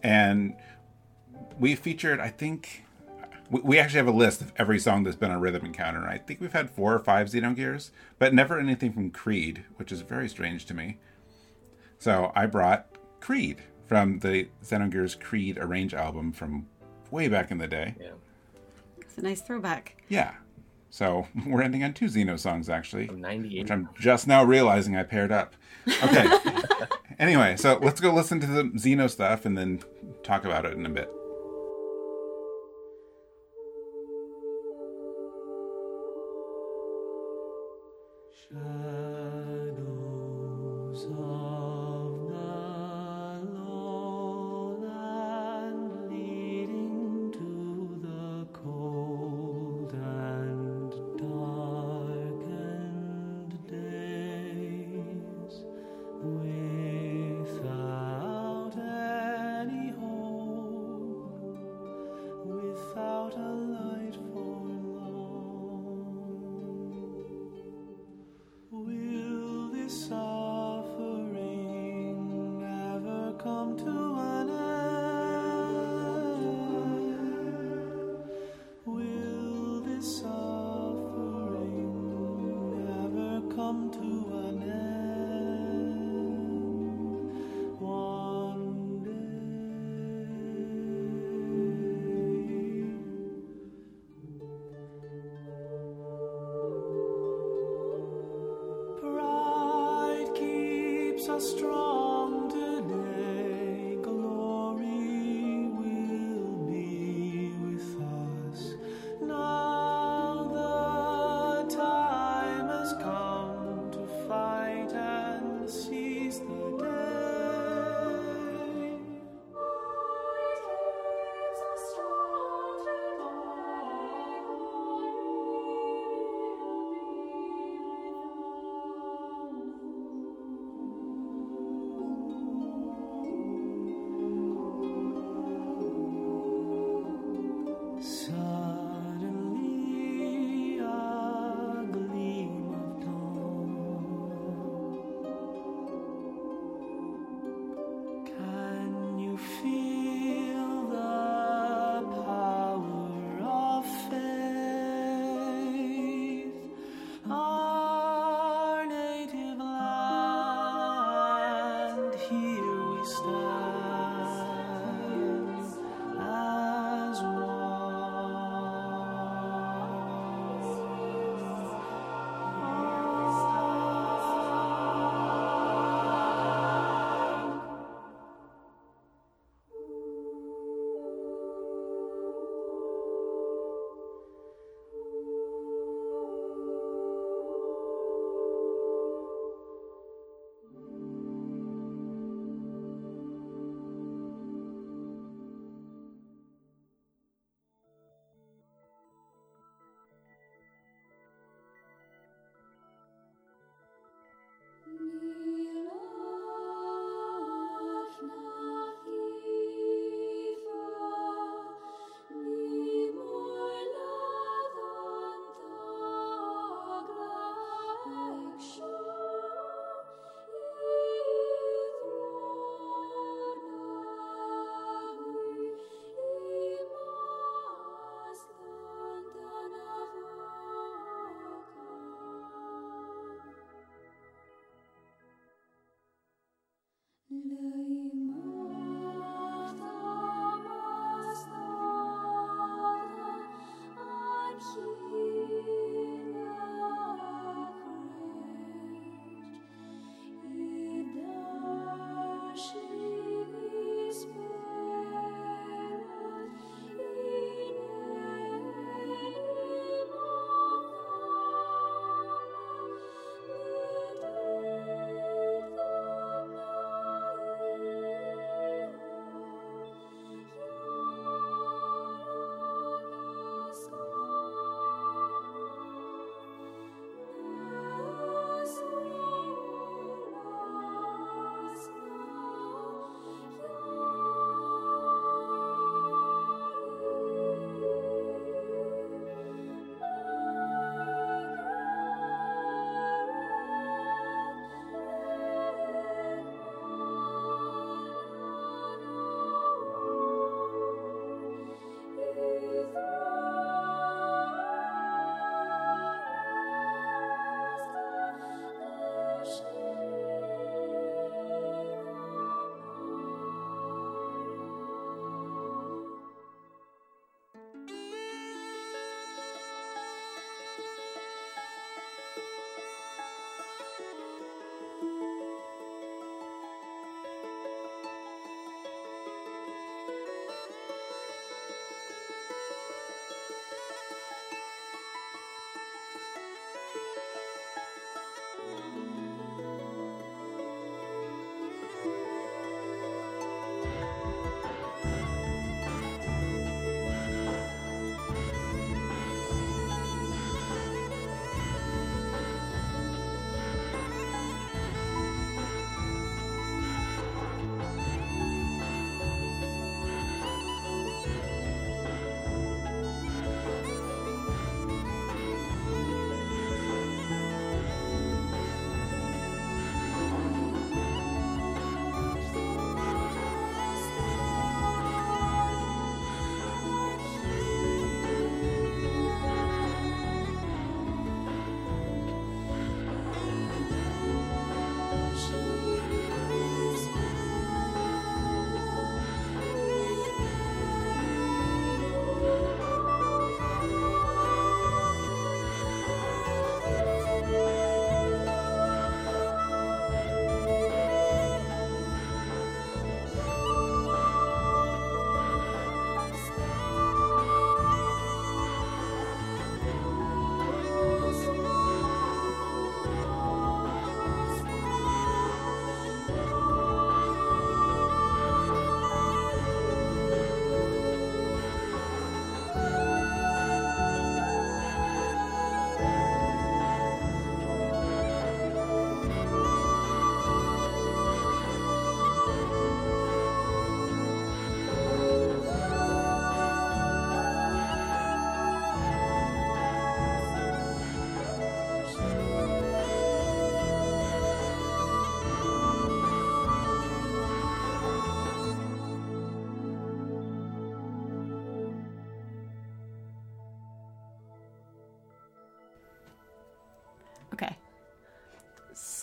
And 0.01 0.55
we 1.59 1.75
featured, 1.75 2.19
I 2.19 2.29
think, 2.29 2.85
we, 3.51 3.61
we 3.61 3.79
actually 3.79 3.97
have 3.97 4.07
a 4.07 4.11
list 4.11 4.41
of 4.41 4.51
every 4.55 4.79
song 4.79 5.03
that's 5.03 5.15
been 5.15 5.29
on 5.29 5.39
Rhythm 5.41 5.65
Encounter. 5.65 6.07
I 6.07 6.17
think 6.17 6.41
we've 6.41 6.53
had 6.53 6.71
four 6.71 6.93
or 6.93 6.99
five 6.99 7.27
Xenogears, 7.27 7.91
but 8.17 8.33
never 8.33 8.59
anything 8.59 8.91
from 8.91 9.11
Creid, 9.11 9.63
which 9.75 9.91
is 9.91 10.01
very 10.01 10.27
strange 10.27 10.65
to 10.65 10.73
me. 10.73 10.97
So 11.99 12.31
I 12.35 12.47
brought 12.47 12.87
Creid 13.19 13.61
from 13.85 14.19
the 14.19 14.47
Xenogears 14.63 15.19
Creid 15.19 15.57
Arrange 15.59 15.93
album 15.93 16.31
from 16.31 16.67
way 17.11 17.27
back 17.27 17.51
in 17.51 17.57
the 17.57 17.67
day. 17.67 17.95
yeah. 17.99 18.11
It's 19.01 19.17
a 19.17 19.21
nice 19.21 19.41
throwback. 19.41 20.01
Yeah. 20.07 20.33
So 20.89 21.27
we're 21.47 21.61
ending 21.61 21.83
on 21.83 21.93
two 21.93 22.05
Xeno 22.05 22.39
songs, 22.39 22.69
actually. 22.69 23.07
From 23.07 23.21
98. 23.21 23.63
which 23.63 23.71
I'm 23.71 23.89
just 23.99 24.27
now 24.27 24.43
realizing 24.43 24.95
I 24.95 25.03
paired 25.03 25.31
up. 25.31 25.55
Okay. 26.03 26.27
anyway, 27.19 27.55
so 27.57 27.79
let's 27.81 27.99
go 27.99 28.13
listen 28.13 28.39
to 28.39 28.47
the 28.47 28.63
Xeno 28.63 29.09
stuff 29.09 29.45
and 29.45 29.57
then 29.57 29.81
talk 30.23 30.45
about 30.45 30.65
it 30.65 30.73
in 30.73 30.85
a 30.85 30.89
bit. 30.89 31.09
Shadows 38.51 38.78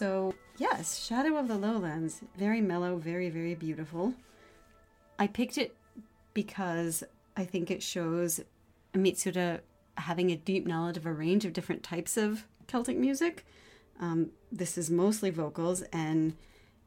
So, 0.06 0.36
yes, 0.56 1.04
Shadow 1.04 1.36
of 1.36 1.48
the 1.48 1.58
Lowlands. 1.58 2.20
Very 2.38 2.60
mellow, 2.60 2.96
very, 2.96 3.28
very 3.28 3.56
beautiful. 3.56 4.14
I 5.18 5.26
picked 5.26 5.58
it 5.58 5.74
because 6.32 7.02
I 7.36 7.44
think 7.44 7.72
it 7.72 7.82
shows 7.82 8.40
Mitsuda 8.94 9.62
having 9.96 10.30
a 10.30 10.36
deep 10.36 10.64
knowledge 10.64 10.96
of 10.96 11.06
a 11.06 11.12
range 11.12 11.44
of 11.44 11.52
different 11.52 11.82
types 11.82 12.16
of 12.16 12.46
Celtic 12.68 12.96
music. 12.96 13.44
Um, 13.98 14.30
this 14.52 14.78
is 14.78 14.92
mostly 14.92 15.30
vocals, 15.30 15.82
and 15.92 16.36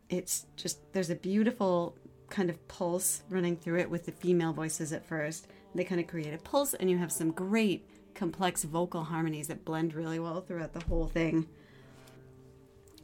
it's 0.10 0.46
just 0.56 0.80
there's 0.94 1.10
a 1.10 1.16
beautiful 1.16 1.98
kind 2.30 2.50
of 2.50 2.66
pulse 2.70 3.24
running 3.30 3.58
through 3.58 3.80
it 3.80 3.90
with 3.90 4.06
the 4.06 4.14
female 4.14 4.54
voices 4.54 4.94
at 4.94 5.06
first. 5.06 5.46
They 5.76 5.84
kind 5.84 6.00
of 6.00 6.08
create 6.08 6.34
a 6.34 6.38
pulse, 6.38 6.74
and 6.74 6.90
you 6.90 6.98
have 7.00 7.12
some 7.12 7.32
great 7.32 7.86
complex 8.16 8.64
vocal 8.64 9.04
harmonies 9.04 9.50
that 9.50 9.66
blend 9.66 9.94
really 9.94 10.20
well 10.20 10.40
throughout 10.40 10.72
the 10.72 10.86
whole 10.86 11.08
thing. 11.08 11.50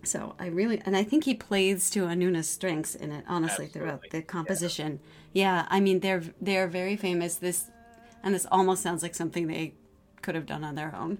So 0.05 0.35
I 0.39 0.47
really, 0.47 0.81
and 0.85 0.95
I 0.95 1.03
think 1.03 1.23
he 1.23 1.33
plays 1.33 1.89
to 1.91 2.05
Anuna's 2.05 2.49
strengths 2.49 2.95
in 2.95 3.11
it, 3.11 3.25
honestly, 3.27 3.67
throughout 3.67 4.03
the 4.11 4.21
composition. 4.21 4.99
Yeah. 5.33 5.67
I 5.69 5.79
mean 5.79 5.99
they're 5.99 6.23
they're 6.41 6.67
very 6.67 6.95
famous. 6.95 7.35
This, 7.35 7.69
and 8.23 8.33
this 8.33 8.45
almost 8.51 8.81
sounds 8.81 9.03
like 9.03 9.15
something 9.15 9.47
they 9.47 9.73
could 10.21 10.35
have 10.35 10.45
done 10.45 10.63
on 10.63 10.75
their 10.75 10.95
own. 10.95 11.19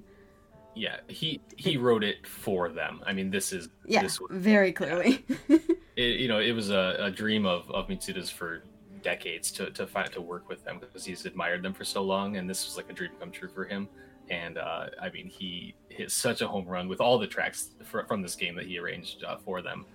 Yeah, 0.76 0.98
he 1.08 1.40
he 1.56 1.78
wrote 1.78 2.04
it 2.04 2.28
for 2.28 2.70
them. 2.70 3.02
I 3.06 3.14
mean, 3.14 3.32
this 3.32 3.54
is 3.54 3.70
Yeah, 3.86 4.04
this 4.04 4.20
was 4.20 4.30
very 4.32 4.74
clearly. 4.74 5.26
it, 5.96 6.20
you 6.20 6.28
know 6.28 6.40
it 6.40 6.52
was 6.52 6.70
a, 6.70 6.98
a 7.00 7.12
dream 7.12 7.46
of 7.46 7.70
of 7.72 7.88
Mitsuda's 7.88 8.30
for 8.30 8.64
decades 9.02 9.52
to 9.52 9.72
to 9.72 9.88
find 9.88 10.12
to 10.12 10.22
work 10.22 10.50
with 10.50 10.66
them 10.66 10.80
because 10.80 11.06
he's 11.06 11.26
admired 11.26 11.64
them 11.64 11.74
for 11.74 11.86
so 11.86 12.04
long, 12.04 12.36
and 12.36 12.50
this 12.50 12.66
was 12.66 12.76
like 12.76 12.90
a 12.90 12.94
dream 12.94 13.12
come 13.20 13.32
true 13.32 13.48
for 13.48 13.64
him. 13.64 13.88
And 14.30 14.58
uh, 14.58 14.88
I 15.02 15.10
mean, 15.10 15.30
he 15.30 15.76
hit 15.90 16.12
such 16.12 16.42
a 16.42 16.48
home 16.48 16.66
run 16.66 16.88
with 16.88 17.00
all 17.00 17.18
the 17.18 17.28
tracks 17.28 17.70
fr- 17.84 18.04
from 18.08 18.22
this 18.22 18.36
game 18.36 18.56
that 18.56 18.66
he 18.66 18.80
arranged 18.80 19.24
uh, 19.24 19.38
for 19.38 19.62
them. 19.62 19.86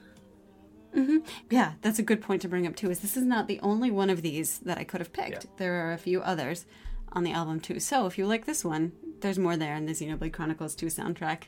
Yeah, 1.50 1.74
that's 1.82 1.98
a 1.98 2.02
good 2.02 2.20
point 2.20 2.42
to 2.42 2.48
bring 2.48 2.66
up 2.66 2.74
too. 2.74 2.90
Is 2.90 3.00
this 3.00 3.16
is 3.16 3.24
not 3.24 3.46
the 3.46 3.60
only 3.60 3.90
one 3.90 4.10
of 4.10 4.22
these 4.22 4.58
that 4.60 4.78
I 4.78 4.84
could 4.84 5.00
have 5.00 5.12
picked. 5.12 5.44
Yeah. 5.44 5.50
There 5.56 5.86
are 5.86 5.92
a 5.92 5.98
few 5.98 6.20
others 6.20 6.66
on 7.12 7.22
the 7.22 7.32
album 7.32 7.60
too. 7.60 7.80
So 7.80 8.06
if 8.06 8.18
you 8.18 8.26
like 8.26 8.44
this 8.44 8.64
one, 8.64 8.92
there's 9.20 9.38
more 9.38 9.56
there 9.56 9.76
in 9.76 9.86
the 9.86 9.92
Xenoblade 9.92 10.32
Chronicles 10.32 10.74
2 10.74 10.86
soundtrack. 10.86 11.44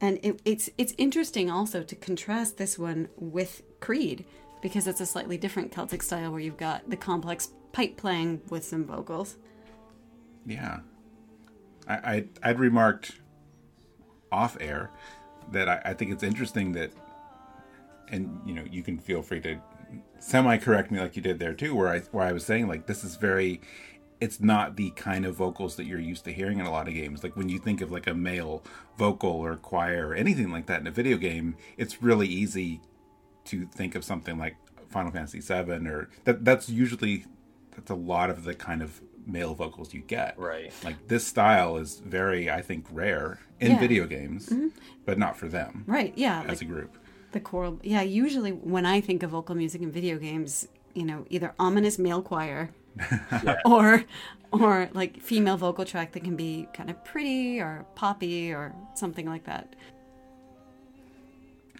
And 0.00 0.18
it, 0.22 0.40
it's 0.44 0.70
it's 0.78 0.94
interesting 0.96 1.50
also 1.50 1.82
to 1.82 1.94
contrast 1.94 2.56
this 2.56 2.78
one 2.78 3.08
with 3.16 3.62
Creid 3.80 4.24
because 4.62 4.86
it's 4.86 5.00
a 5.00 5.06
slightly 5.06 5.36
different 5.36 5.72
Celtic 5.72 6.02
style 6.02 6.30
where 6.30 6.40
you've 6.40 6.56
got 6.56 6.88
the 6.88 6.96
complex 6.96 7.50
pipe 7.72 7.96
playing 7.96 8.40
with 8.48 8.64
some 8.64 8.84
vocals. 8.84 9.36
Yeah. 10.46 10.80
I, 11.90 11.94
I 11.94 12.24
I'd 12.50 12.60
remarked 12.60 13.12
off 14.30 14.56
air 14.60 14.90
that 15.50 15.68
I, 15.68 15.82
I 15.86 15.94
think 15.94 16.12
it's 16.12 16.22
interesting 16.22 16.72
that 16.72 16.92
and 18.08 18.40
you 18.44 18.54
know, 18.54 18.64
you 18.70 18.82
can 18.82 18.98
feel 18.98 19.22
free 19.22 19.40
to 19.40 19.60
semi 20.18 20.56
correct 20.58 20.90
me 20.90 21.00
like 21.00 21.16
you 21.16 21.22
did 21.22 21.38
there 21.38 21.54
too, 21.54 21.74
where 21.74 21.88
I 21.88 22.00
where 22.12 22.26
I 22.26 22.32
was 22.32 22.44
saying 22.44 22.68
like 22.68 22.86
this 22.86 23.04
is 23.04 23.16
very 23.16 23.60
it's 24.20 24.40
not 24.40 24.76
the 24.76 24.90
kind 24.90 25.24
of 25.24 25.34
vocals 25.34 25.76
that 25.76 25.86
you're 25.86 25.98
used 25.98 26.24
to 26.26 26.32
hearing 26.32 26.58
in 26.60 26.66
a 26.66 26.70
lot 26.70 26.86
of 26.86 26.94
games. 26.94 27.22
Like 27.22 27.36
when 27.36 27.48
you 27.48 27.58
think 27.58 27.80
of 27.80 27.90
like 27.90 28.06
a 28.06 28.14
male 28.14 28.62
vocal 28.98 29.30
or 29.30 29.56
choir 29.56 30.08
or 30.08 30.14
anything 30.14 30.52
like 30.52 30.66
that 30.66 30.80
in 30.80 30.86
a 30.86 30.90
video 30.90 31.16
game, 31.16 31.56
it's 31.78 32.02
really 32.02 32.28
easy 32.28 32.82
to 33.46 33.66
think 33.66 33.94
of 33.94 34.04
something 34.04 34.36
like 34.36 34.56
Final 34.90 35.10
Fantasy 35.10 35.40
VII 35.40 35.88
or 35.88 36.10
that. 36.24 36.44
That's 36.44 36.68
usually 36.68 37.24
that's 37.74 37.90
a 37.90 37.94
lot 37.94 38.28
of 38.28 38.44
the 38.44 38.54
kind 38.54 38.82
of 38.82 39.00
male 39.30 39.54
vocals 39.54 39.92
you 39.94 40.00
get. 40.00 40.38
Right. 40.38 40.72
Like 40.84 41.08
this 41.08 41.26
style 41.26 41.76
is 41.76 42.00
very, 42.04 42.50
I 42.50 42.62
think, 42.62 42.86
rare 42.90 43.38
in 43.60 43.72
Yeah. 43.72 43.78
video 43.80 44.06
games, 44.06 44.48
mm-hmm. 44.48 44.68
but 45.04 45.18
not 45.18 45.36
for 45.36 45.48
them 45.48 45.84
Right, 45.86 46.12
yeah. 46.16 46.40
as 46.42 46.48
like- 46.48 46.62
a 46.62 46.64
group. 46.64 46.96
The 47.32 47.40
choral, 47.40 47.78
yeah. 47.84 48.02
Usually, 48.02 48.50
when 48.50 48.84
I 48.86 49.00
think 49.00 49.22
of 49.22 49.30
vocal 49.30 49.54
music 49.54 49.82
in 49.82 49.92
video 49.92 50.18
games, 50.18 50.66
you 50.94 51.04
know, 51.04 51.24
either 51.30 51.54
ominous 51.60 51.96
male 51.96 52.22
choir, 52.22 52.70
or, 53.64 54.04
or 54.50 54.88
like 54.94 55.20
female 55.22 55.56
vocal 55.56 55.84
track 55.84 56.10
that 56.12 56.24
can 56.24 56.34
be 56.34 56.66
kind 56.74 56.90
of 56.90 57.04
pretty 57.04 57.60
or 57.60 57.86
poppy 57.94 58.52
or 58.52 58.74
something 58.96 59.26
like 59.26 59.44
that. 59.44 59.76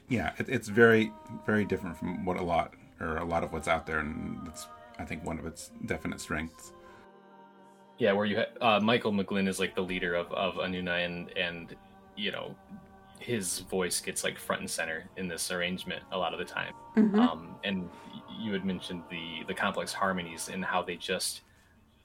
Yeah, 0.08 0.32
it, 0.38 0.48
it's 0.48 0.68
very, 0.68 1.12
very 1.46 1.64
different 1.64 1.96
from 1.96 2.24
what 2.24 2.36
a 2.36 2.42
lot 2.42 2.74
or 3.00 3.16
a 3.16 3.24
lot 3.24 3.42
of 3.42 3.52
what's 3.52 3.66
out 3.68 3.86
there, 3.86 3.98
and 3.98 4.46
it's 4.46 4.66
I 4.98 5.04
think 5.04 5.24
one 5.24 5.38
of 5.38 5.46
its 5.46 5.70
definite 5.86 6.20
strengths. 6.20 6.72
Yeah, 8.00 8.12
where 8.12 8.24
you 8.24 8.38
ha- 8.38 8.76
uh, 8.76 8.80
Michael 8.80 9.12
McGlynn 9.12 9.46
is 9.46 9.60
like 9.60 9.74
the 9.74 9.82
leader 9.82 10.14
of 10.14 10.32
of 10.32 10.54
Anuna, 10.54 11.04
and 11.04 11.36
and 11.36 11.76
you 12.16 12.32
know 12.32 12.56
his 13.18 13.58
voice 13.60 14.00
gets 14.00 14.24
like 14.24 14.38
front 14.38 14.62
and 14.62 14.70
center 14.70 15.08
in 15.18 15.28
this 15.28 15.50
arrangement 15.50 16.02
a 16.10 16.16
lot 16.16 16.32
of 16.32 16.38
the 16.38 16.44
time. 16.44 16.72
Um, 16.96 17.56
and 17.62 17.90
you 18.40 18.54
had 18.54 18.64
mentioned 18.64 19.02
the 19.10 19.44
the 19.46 19.52
complex 19.52 19.92
harmonies 19.92 20.48
and 20.48 20.64
how 20.64 20.82
they 20.82 20.96
just 20.96 21.42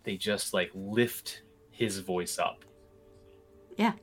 they 0.03 0.17
just 0.17 0.53
like 0.53 0.69
lift 0.75 1.43
his 1.71 1.99
voice 1.99 2.37
up. 2.37 2.65
Yeah. 3.77 3.93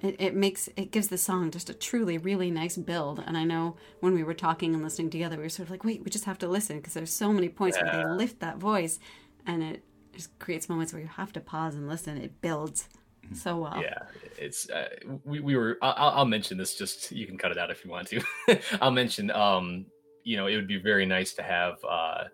It, 0.00 0.16
it 0.20 0.34
makes 0.34 0.68
it 0.76 0.90
gives 0.90 1.06
the 1.06 1.18
song 1.18 1.52
just 1.52 1.70
a 1.70 1.74
truly 1.74 2.18
really 2.18 2.52
nice 2.52 2.76
build 2.76 3.20
and 3.26 3.36
i 3.36 3.42
know 3.42 3.74
when 3.98 4.14
we 4.14 4.22
were 4.22 4.32
talking 4.32 4.72
and 4.72 4.80
listening 4.80 5.10
together 5.10 5.36
we 5.36 5.42
were 5.42 5.48
sort 5.48 5.66
of 5.66 5.72
like 5.72 5.82
wait 5.82 6.04
we 6.04 6.08
just 6.08 6.24
have 6.24 6.38
to 6.38 6.46
listen 6.46 6.76
because 6.76 6.94
there's 6.94 7.12
so 7.12 7.32
many 7.32 7.48
points 7.48 7.76
where 7.76 7.90
they 7.90 8.08
lift 8.08 8.38
that 8.38 8.58
voice 8.58 9.00
and 9.44 9.60
it 9.60 9.82
just 10.18 10.38
creates 10.38 10.68
moments 10.68 10.92
where 10.92 11.00
you 11.00 11.08
have 11.08 11.32
to 11.32 11.40
pause 11.40 11.74
and 11.74 11.88
listen 11.88 12.18
it 12.18 12.40
builds 12.40 12.88
so 13.34 13.58
well 13.58 13.80
Yeah, 13.82 13.98
it's 14.38 14.68
uh, 14.70 14.88
we 15.24 15.40
we 15.40 15.56
were. 15.56 15.78
I'll, 15.82 16.18
I'll 16.18 16.24
mention 16.24 16.56
this. 16.56 16.74
Just 16.76 17.12
you 17.12 17.26
can 17.26 17.36
cut 17.36 17.50
it 17.50 17.58
out 17.58 17.70
if 17.70 17.84
you 17.84 17.90
want 17.90 18.08
to. 18.08 18.22
I'll 18.80 18.90
mention. 18.90 19.30
Um, 19.30 19.86
you 20.24 20.36
know, 20.36 20.46
it 20.46 20.56
would 20.56 20.68
be 20.68 20.78
very 20.78 21.06
nice 21.06 21.34
to 21.34 21.42
have 21.42 21.76
uh, 21.88 22.24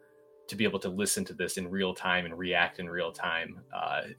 to 0.49 0.57
be 0.57 0.65
able 0.65 0.79
to 0.81 0.89
listen 0.89 1.25
to 1.27 1.35
this 1.35 1.57
in 1.57 1.69
real 1.69 1.95
time 1.95 2.25
and 2.25 2.37
react 2.37 2.79
in 2.79 2.89
real 2.89 3.13
time. 3.13 3.61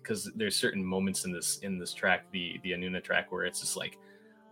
Because 0.02 0.32
there's 0.36 0.56
certain 0.56 0.84
moments 0.84 1.26
in 1.26 1.32
this 1.32 1.60
in 1.60 1.78
this 1.78 1.94
track, 1.94 2.26
the 2.32 2.60
the 2.64 2.72
Anuna 2.72 3.04
track, 3.04 3.32
where 3.32 3.46
it's 3.46 3.62
just 3.62 3.78
like 3.78 3.98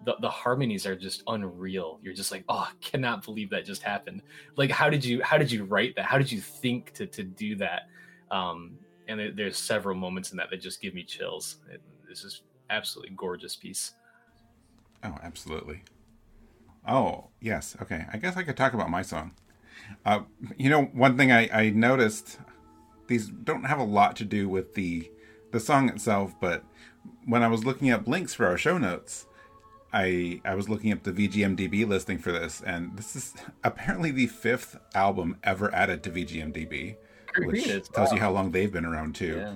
the 0.05 0.16
the 0.22 0.30
harmonies 0.30 0.86
are 0.86 0.95
just 0.95 1.24
unreal. 1.28 1.99
You're 2.01 2.14
just 2.14 2.32
like, 2.32 2.43
oh, 2.49 2.70
I 2.70 2.72
cannot 2.82 3.26
believe 3.26 3.49
that 3.49 3.66
just 3.66 3.84
happened. 3.84 4.22
Like, 4.55 4.72
how 4.72 4.89
did 4.89 5.03
you 5.03 5.22
how 5.24 5.38
did 5.38 5.51
you 5.51 5.66
write 5.66 5.95
that? 5.95 6.05
How 6.05 6.18
did 6.18 6.32
you 6.32 6.39
think 6.39 6.93
to 6.93 7.05
to 7.07 7.24
do 7.24 7.55
that? 7.57 7.84
Um, 8.32 8.78
and 9.07 9.19
there, 9.19 9.31
there's 9.31 9.57
several 9.57 9.95
moments 9.95 10.31
in 10.31 10.37
that 10.37 10.49
that 10.49 10.61
just 10.61 10.81
give 10.81 10.93
me 10.93 11.03
chills. 11.03 11.57
It, 11.71 11.81
this 12.07 12.23
is 12.23 12.41
absolutely 12.69 13.15
gorgeous 13.15 13.55
piece. 13.55 13.93
Oh, 15.03 15.17
absolutely. 15.21 15.83
Oh, 16.87 17.29
yes. 17.39 17.75
Okay. 17.81 18.05
I 18.11 18.17
guess 18.17 18.37
I 18.37 18.43
could 18.43 18.57
talk 18.57 18.73
about 18.73 18.89
my 18.89 19.01
song. 19.01 19.33
Uh, 20.05 20.21
you 20.57 20.69
know, 20.69 20.83
one 20.85 21.17
thing 21.17 21.31
I, 21.31 21.49
I 21.51 21.69
noticed, 21.69 22.39
these 23.07 23.27
don't 23.27 23.65
have 23.65 23.79
a 23.79 23.83
lot 23.83 24.15
to 24.17 24.25
do 24.25 24.47
with 24.47 24.75
the 24.75 25.09
the 25.51 25.59
song 25.59 25.87
itself, 25.87 26.33
but 26.39 26.63
when 27.25 27.43
I 27.43 27.47
was 27.47 27.63
looking 27.63 27.91
up 27.91 28.07
links 28.07 28.33
for 28.33 28.47
our 28.47 28.57
show 28.57 28.77
notes, 28.77 29.27
I 29.91 30.41
I 30.43 30.55
was 30.55 30.67
looking 30.67 30.91
up 30.91 31.03
the 31.03 31.11
VGMDB 31.11 31.87
listing 31.87 32.17
for 32.17 32.31
this, 32.31 32.61
and 32.65 32.97
this 32.97 33.15
is 33.15 33.33
apparently 33.63 34.11
the 34.11 34.27
fifth 34.27 34.77
album 34.95 35.37
ever 35.43 35.73
added 35.73 36.03
to 36.03 36.11
VGMDB, 36.11 36.97
which 37.38 37.89
tells 37.91 38.11
you 38.11 38.19
how 38.19 38.31
long 38.31 38.51
they've 38.51 38.71
been 38.71 38.86
around 38.86 39.15
too. 39.15 39.38
Yeah. 39.38 39.53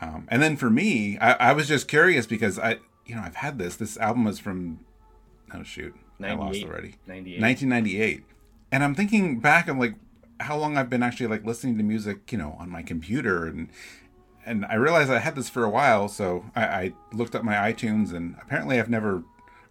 Um, 0.00 0.26
and 0.28 0.42
then 0.42 0.56
for 0.56 0.70
me, 0.70 1.18
I, 1.18 1.32
I 1.32 1.52
was 1.52 1.68
just 1.68 1.86
curious 1.88 2.26
because 2.26 2.58
I, 2.58 2.78
you 3.04 3.14
know, 3.14 3.22
I've 3.22 3.36
had 3.36 3.58
this. 3.58 3.76
This 3.76 3.96
album 3.98 4.26
is 4.26 4.38
from, 4.38 4.80
oh 5.52 5.62
shoot, 5.62 5.94
I 6.22 6.32
lost 6.34 6.62
already. 6.64 6.96
98. 7.06 7.40
1998. 7.40 8.24
And 8.72 8.84
I'm 8.84 8.94
thinking 8.94 9.40
back, 9.40 9.68
I'm 9.68 9.78
like, 9.78 9.94
how 10.40 10.56
long 10.56 10.78
I've 10.78 10.88
been 10.88 11.02
actually 11.02 11.26
like 11.26 11.44
listening 11.44 11.76
to 11.78 11.84
music, 11.84 12.32
you 12.32 12.38
know, 12.38 12.56
on 12.58 12.70
my 12.70 12.82
computer, 12.82 13.46
and 13.46 13.68
and 14.46 14.64
I 14.66 14.74
realized 14.74 15.10
I 15.10 15.18
had 15.18 15.36
this 15.36 15.50
for 15.50 15.64
a 15.64 15.70
while. 15.70 16.08
So 16.08 16.46
I, 16.56 16.64
I 16.64 16.92
looked 17.12 17.34
up 17.34 17.44
my 17.44 17.54
iTunes, 17.54 18.14
and 18.14 18.36
apparently 18.40 18.78
I've 18.78 18.88
never 18.88 19.22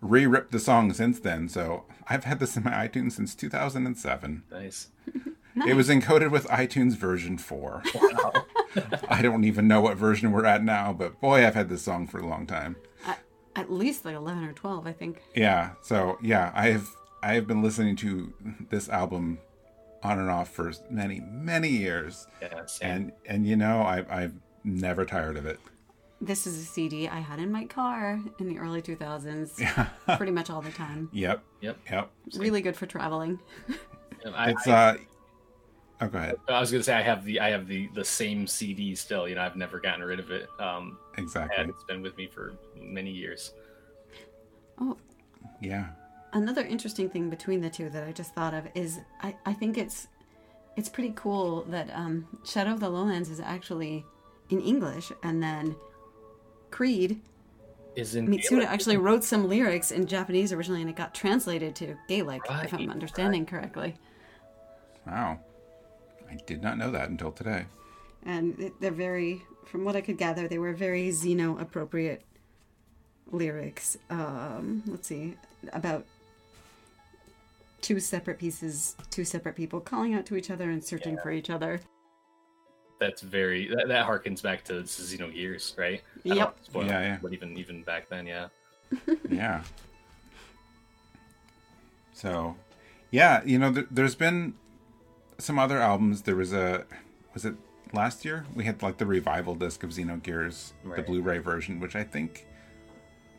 re-ripped 0.01 0.51
the 0.51 0.59
song 0.59 0.93
since 0.93 1.19
then. 1.19 1.49
So 1.49 1.85
I've 2.07 2.23
had 2.23 2.39
this 2.39 2.55
in 2.55 2.63
my 2.63 2.71
iTunes 2.71 3.13
since 3.13 3.35
2007. 3.35 4.43
Nice. 4.51 4.89
It 5.67 5.75
was 5.75 5.89
encoded 5.89 6.31
with 6.31 6.45
iTunes 6.47 6.93
version 6.95 7.37
four. 7.37 7.81
Wow. 7.95 8.45
I 9.09 9.21
don't 9.21 9.43
even 9.43 9.67
know 9.67 9.81
what 9.81 9.97
version 9.97 10.31
we're 10.31 10.45
at 10.45 10.63
now, 10.63 10.93
but 10.93 11.19
boy, 11.19 11.45
I've 11.45 11.55
had 11.55 11.69
this 11.69 11.81
song 11.81 12.05
for 12.07 12.19
a 12.19 12.25
long 12.27 12.45
time. 12.45 12.75
at, 13.05 13.19
at 13.55 13.71
least 13.71 14.05
like 14.05 14.15
11 14.15 14.43
or 14.43 14.53
12 14.53 14.85
i 14.87 14.91
think 14.93 15.21
Yeah, 15.35 15.71
so 15.81 16.17
yeah, 16.21 16.51
I 16.53 16.69
have 16.69 16.87
I 17.23 17.33
have 17.33 17.47
been 17.47 17.61
listening 17.63 17.95
to 17.97 18.31
this 18.69 18.87
album 18.89 19.39
on 20.03 20.19
and 20.19 20.29
off 20.29 20.49
for 20.49 20.71
many 20.89 21.19
many 21.19 21.67
years, 21.69 22.27
yeah. 22.41 22.65
Same. 22.67 22.89
and 22.91 23.11
and 23.25 23.47
you 23.47 23.55
know 23.57 23.81
I 23.81 24.05
I've 24.09 24.33
never 24.63 25.03
tired 25.05 25.35
of 25.35 25.45
it. 25.45 25.59
this 26.21 26.45
is 26.45 26.57
a 26.61 26.65
cd 26.65 27.07
i 27.07 27.19
had 27.19 27.39
in 27.39 27.49
my 27.51 27.65
car 27.65 28.19
in 28.39 28.47
the 28.49 28.57
early 28.59 28.81
2000s 28.81 29.57
yeah. 29.59 29.87
pretty 30.17 30.31
much 30.33 30.49
all 30.49 30.61
the 30.61 30.71
time 30.71 31.09
Yep, 31.13 31.41
Yep. 31.61 31.77
yep. 31.91 32.11
really 32.35 32.61
good 32.61 32.75
for 32.77 32.85
traveling 32.85 33.39
I, 34.35 34.51
It's 34.51 34.67
I, 34.67 34.71
uh, 34.91 34.97
oh 36.01 36.07
go 36.07 36.17
ahead. 36.17 36.35
I 36.47 36.59
was 36.59 36.71
gonna 36.71 36.83
say 36.83 36.93
I 36.93 37.01
have 37.01 37.23
the 37.25 37.39
I 37.39 37.49
have 37.49 37.67
the 37.67 37.89
the 37.93 38.03
same 38.05 38.47
CD 38.47 38.95
still. 38.95 39.27
You 39.27 39.35
know, 39.35 39.41
I've 39.41 39.55
never 39.55 39.79
gotten 39.79 40.03
rid 40.03 40.19
of 40.19 40.31
it. 40.31 40.47
Um, 40.59 40.97
Exactly. 41.17 41.55
and 41.57 41.69
it's 41.69 41.83
been 41.83 42.01
with 42.01 42.15
me 42.17 42.27
for 42.27 42.53
many 42.75 43.11
years. 43.11 43.53
oh 44.79 44.97
Yeah. 45.61 45.87
another 46.33 46.61
interesting 46.63 47.09
thing 47.09 47.29
between 47.29 47.59
the 47.61 47.69
two 47.69 47.89
that 47.89 48.07
I 48.07 48.11
just 48.11 48.33
thought 48.35 48.53
of 48.53 48.67
is 48.75 48.99
I, 49.21 49.35
I 49.45 49.53
think 49.53 49.77
it's 49.77 50.07
it's 50.77 50.87
pretty 50.89 51.11
cool 51.15 51.63
that 51.69 51.89
um, 51.93 52.27
Shadow 52.45 52.71
of 52.73 52.79
the 52.79 52.89
Lowlands 52.89 53.29
is 53.29 53.39
actually 53.41 54.05
in 54.49 54.61
English, 54.61 55.11
and 55.23 55.43
then 55.43 55.75
Creid 56.71 57.19
Is 57.95 58.15
in 58.15 58.27
Mitsuda 58.27 58.49
Gaelic. 58.49 58.69
actually 58.69 58.97
wrote 58.97 59.23
some 59.25 59.49
lyrics 59.49 59.91
in 59.91 60.07
Japanese 60.07 60.53
originally, 60.53 60.79
and 60.81 60.89
it 60.89 60.95
got 60.95 61.13
translated 61.13 61.75
to 61.77 61.97
Gaelic, 62.07 62.41
if 62.63 62.73
I'm 62.73 62.79
Right, 62.79 62.89
understanding 62.89 63.45
correctly. 63.45 63.95
Wow. 65.05 65.39
I 66.29 66.37
did 66.45 66.61
not 66.61 66.77
know 66.77 66.91
that 66.91 67.09
until 67.09 67.31
today. 67.31 67.65
And 68.25 68.71
they're 68.79 68.91
very, 68.91 69.41
from 69.65 69.85
what 69.85 69.95
I 69.95 70.01
could 70.01 70.17
gather, 70.17 70.47
they 70.47 70.57
were 70.59 70.73
very 70.73 71.09
Xeno 71.09 71.59
appropriate 71.61 72.23
lyrics. 73.31 73.97
Um, 74.09 74.83
let's 74.87 75.07
see, 75.07 75.35
about 75.73 76.05
two 77.81 77.99
separate 77.99 78.37
pieces, 78.37 78.95
two 79.09 79.23
separate 79.23 79.55
people 79.55 79.79
calling 79.79 80.13
out 80.13 80.25
to 80.27 80.35
each 80.35 80.51
other 80.51 80.69
and 80.69 80.83
searching 80.83 81.17
for 81.17 81.31
each 81.31 81.49
other. 81.49 81.79
That's 82.99 83.21
very 83.21 83.67
that, 83.69 83.87
that 83.87 84.05
harkens 84.05 84.43
back 84.43 84.65
to 84.65 84.73
Xenogears, 84.83 85.77
right? 85.77 86.01
I 86.25 86.27
don't 86.27 86.37
Yep. 86.37 86.57
spoil 86.63 86.85
Yeah, 86.85 87.01
yeah. 87.01 87.17
But 87.21 87.31
even 87.31 87.57
even 87.57 87.81
back 87.83 88.09
then, 88.09 88.27
yeah. 88.27 88.47
yeah. 89.29 89.63
So, 92.11 92.57
yeah, 93.11 93.41
you 93.45 93.57
know, 93.57 93.73
th- 93.73 93.87
there's 93.89 94.15
been 94.15 94.55
some 95.39 95.57
other 95.59 95.79
albums. 95.79 96.21
There 96.23 96.35
was 96.35 96.53
a, 96.53 96.85
was 97.33 97.45
it 97.45 97.55
last 97.93 98.23
year? 98.25 98.45
We 98.53 98.63
had 98.65 98.81
like 98.83 98.97
the 98.97 99.05
revival 99.05 99.55
disc 99.55 99.83
of 99.83 99.89
Xenogears, 99.91 100.73
the 100.83 100.89
Right. 100.89 101.05
Blu-ray 101.05 101.39
version, 101.39 101.79
which 101.79 101.95
I 101.95 102.03
think 102.03 102.45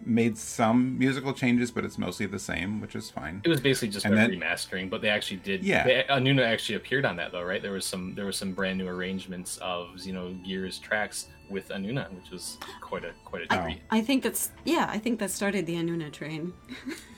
made 0.06 0.38
some 0.38 0.98
musical 0.98 1.34
changes, 1.34 1.70
but 1.70 1.84
it's 1.84 1.98
mostly 1.98 2.24
the 2.24 2.38
same, 2.38 2.80
which 2.80 2.96
is 2.96 3.10
fine. 3.10 3.42
It 3.44 3.50
was 3.50 3.60
basically 3.60 3.88
just 3.90 4.06
And 4.06 4.14
a 4.14 4.16
then- 4.16 4.30
remastering, 4.30 4.88
but 4.88 5.02
they 5.02 5.10
actually 5.10 5.36
did. 5.38 5.62
Yeah. 5.62 5.84
they, 5.84 6.04
Anuna 6.08 6.42
actually 6.42 6.76
appeared 6.76 7.04
on 7.04 7.16
that 7.16 7.32
though, 7.32 7.42
right? 7.42 7.60
There 7.60 7.72
was 7.72 7.84
some 7.84 8.14
there 8.14 8.24
was 8.24 8.36
some 8.36 8.52
brand 8.52 8.78
new 8.78 8.88
arrangements 8.88 9.58
of 9.58 9.88
Xenogears 9.96 10.80
tracks 10.80 11.26
with 11.50 11.68
Anuna, 11.68 12.10
which 12.14 12.30
was 12.30 12.56
quite 12.80 13.04
a 13.04 13.12
quite 13.26 13.42
a 13.42 13.46
Oh. 13.58 13.62
treat. 13.64 13.82
I 13.90 14.00
think 14.00 14.22
that's, 14.22 14.52
yeah, 14.64 14.86
I 14.88 14.98
think 14.98 15.18
that 15.20 15.30
started 15.30 15.66
the 15.66 15.74
Anuna 15.74 16.10
train. 16.10 16.54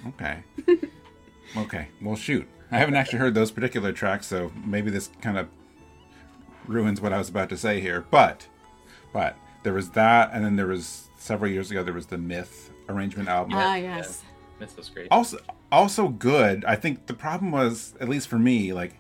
Okay. 0.09 0.43
okay. 1.57 1.87
Well, 2.01 2.17
shoot. 2.17 2.49
I 2.73 2.79
haven't 2.79 2.95
actually 2.97 3.19
heard 3.19 3.35
those 3.35 3.51
particular 3.51 3.93
tracks, 3.93 4.27
so 4.27 4.51
maybe 4.65 4.91
this 4.91 5.11
kind 5.21 5.37
of 5.37 5.49
ruins 6.67 7.01
what 7.01 7.13
I 7.13 7.19
was 7.19 7.29
about 7.29 7.51
to 7.51 7.57
say 7.57 7.81
here. 7.81 8.07
But, 8.11 8.49
but 9.13 9.37
there 9.63 9.75
was 9.75 9.91
that, 9.91 10.31
and 10.33 10.45
then 10.45 10.57
there 10.57 10.67
was 10.67 11.09
several 11.19 11.51
years 11.51 11.71
ago 11.71 11.85
there 11.85 11.95
was 11.95 12.07
the 12.07 12.19
Myth 12.19 12.71
arrangement 12.89 13.29
album. 13.29 13.53
ah, 13.55 13.75
yeah. 13.75 13.99
yes. 13.99 14.23
This 14.59 14.77
was 14.77 14.89
great. 14.89 15.09
Also, 15.11 15.39
also 15.71 16.09
good. 16.09 16.65
I 16.65 16.77
think 16.77 17.07
the 17.07 17.15
problem 17.15 17.51
was, 17.51 17.95
at 18.01 18.09
least 18.09 18.29
for 18.29 18.39
me, 18.39 18.73
like 18.73 18.95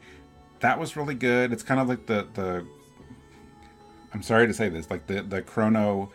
that 0.61 0.79
was 0.79 0.97
really 0.97 1.15
good. 1.15 1.53
It's 1.53 1.63
kind 1.63 1.81
of 1.81 1.89
like 1.89 2.07
the 2.07 2.27
the. 2.35 2.67
I'm 4.13 4.23
sorry 4.23 4.47
to 4.47 4.53
say 4.53 4.69
this, 4.69 4.91
like 4.91 5.07
the 5.07 5.23
the 5.23 5.41
Chrono 5.41 6.11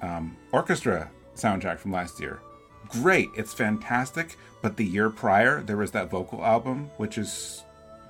um, 0.00 0.36
orchestra 0.52 1.10
soundtrack 1.34 1.78
from 1.78 1.92
last 1.92 2.18
year. 2.18 2.40
Great, 2.88 3.28
it's 3.36 3.52
fantastic. 3.52 4.36
But 4.60 4.76
the 4.76 4.84
year 4.84 5.10
prior, 5.10 5.62
there 5.62 5.76
was 5.76 5.92
that 5.92 6.10
vocal 6.10 6.44
album, 6.44 6.90
which 6.96 7.16
is 7.16 7.62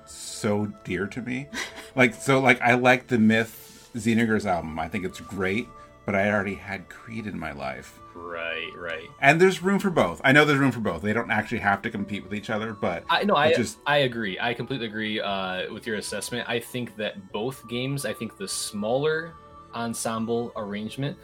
so 0.05 0.71
dear 0.83 1.05
to 1.07 1.21
me. 1.21 1.47
like 1.95 2.13
so, 2.13 2.39
like 2.39 2.61
I 2.61 2.73
like 2.73 3.07
the 3.07 3.19
Myth 3.19 3.89
Xenogears 3.95 4.45
album. 4.45 4.79
I 4.79 4.87
think 4.87 5.05
it's 5.05 5.19
great, 5.19 5.67
but 6.05 6.15
I 6.15 6.31
already 6.31 6.55
had 6.55 6.89
Creid 6.89 7.27
in 7.27 7.37
my 7.37 7.51
life. 7.51 7.99
Right, 8.15 8.71
right. 8.75 9.07
And 9.21 9.39
there's 9.39 9.63
room 9.63 9.79
for 9.79 9.89
both. 9.89 10.21
I 10.23 10.31
know 10.31 10.45
there's 10.45 10.59
room 10.59 10.71
for 10.71 10.81
both. 10.81 11.01
They 11.01 11.13
don't 11.13 11.31
actually 11.31 11.59
have 11.59 11.81
to 11.83 11.89
compete 11.89 12.23
with 12.23 12.33
each 12.33 12.49
other, 12.49 12.73
but 12.73 13.03
I 13.09 13.23
no, 13.23 13.35
I 13.35 13.53
just 13.53 13.77
I 13.85 13.97
agree. 13.99 14.37
I 14.39 14.53
completely 14.53 14.87
agree 14.87 15.19
uh, 15.19 15.71
with 15.73 15.87
your 15.87 15.97
assessment. 15.97 16.47
I 16.49 16.59
think 16.59 16.95
that 16.97 17.31
both 17.31 17.67
games, 17.67 18.05
I 18.05 18.13
think 18.13 18.37
the 18.37 18.47
smaller 18.47 19.33
ensemble 19.73 20.51
arrangement 20.55 21.17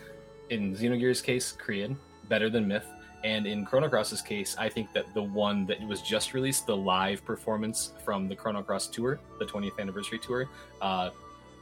in 0.50 0.76
Xenogears' 0.76 1.24
case, 1.24 1.52
Korean, 1.52 1.98
better 2.30 2.50
than 2.50 2.68
Myth, 2.68 2.88
and 3.26 3.46
in 3.48 3.66
Chrono 3.66 3.90
Cross's 3.90 4.22
case, 4.22 4.56
I 4.58 4.70
think 4.70 4.94
that 4.94 5.12
the 5.14 5.24
one 5.24 5.66
that 5.66 5.86
was 5.88 6.02
just 6.02 6.34
released, 6.34 6.66
the 6.68 6.78
live 6.78 7.26
performance 7.26 7.92
from 8.06 8.28
the 8.30 8.36
Chrono 8.36 8.62
Cross 8.62 8.88
tour, 8.88 9.20
the 9.40 9.46
20th 9.46 9.80
anniversary 9.80 10.20
tour, 10.20 10.48
uh, 10.82 11.10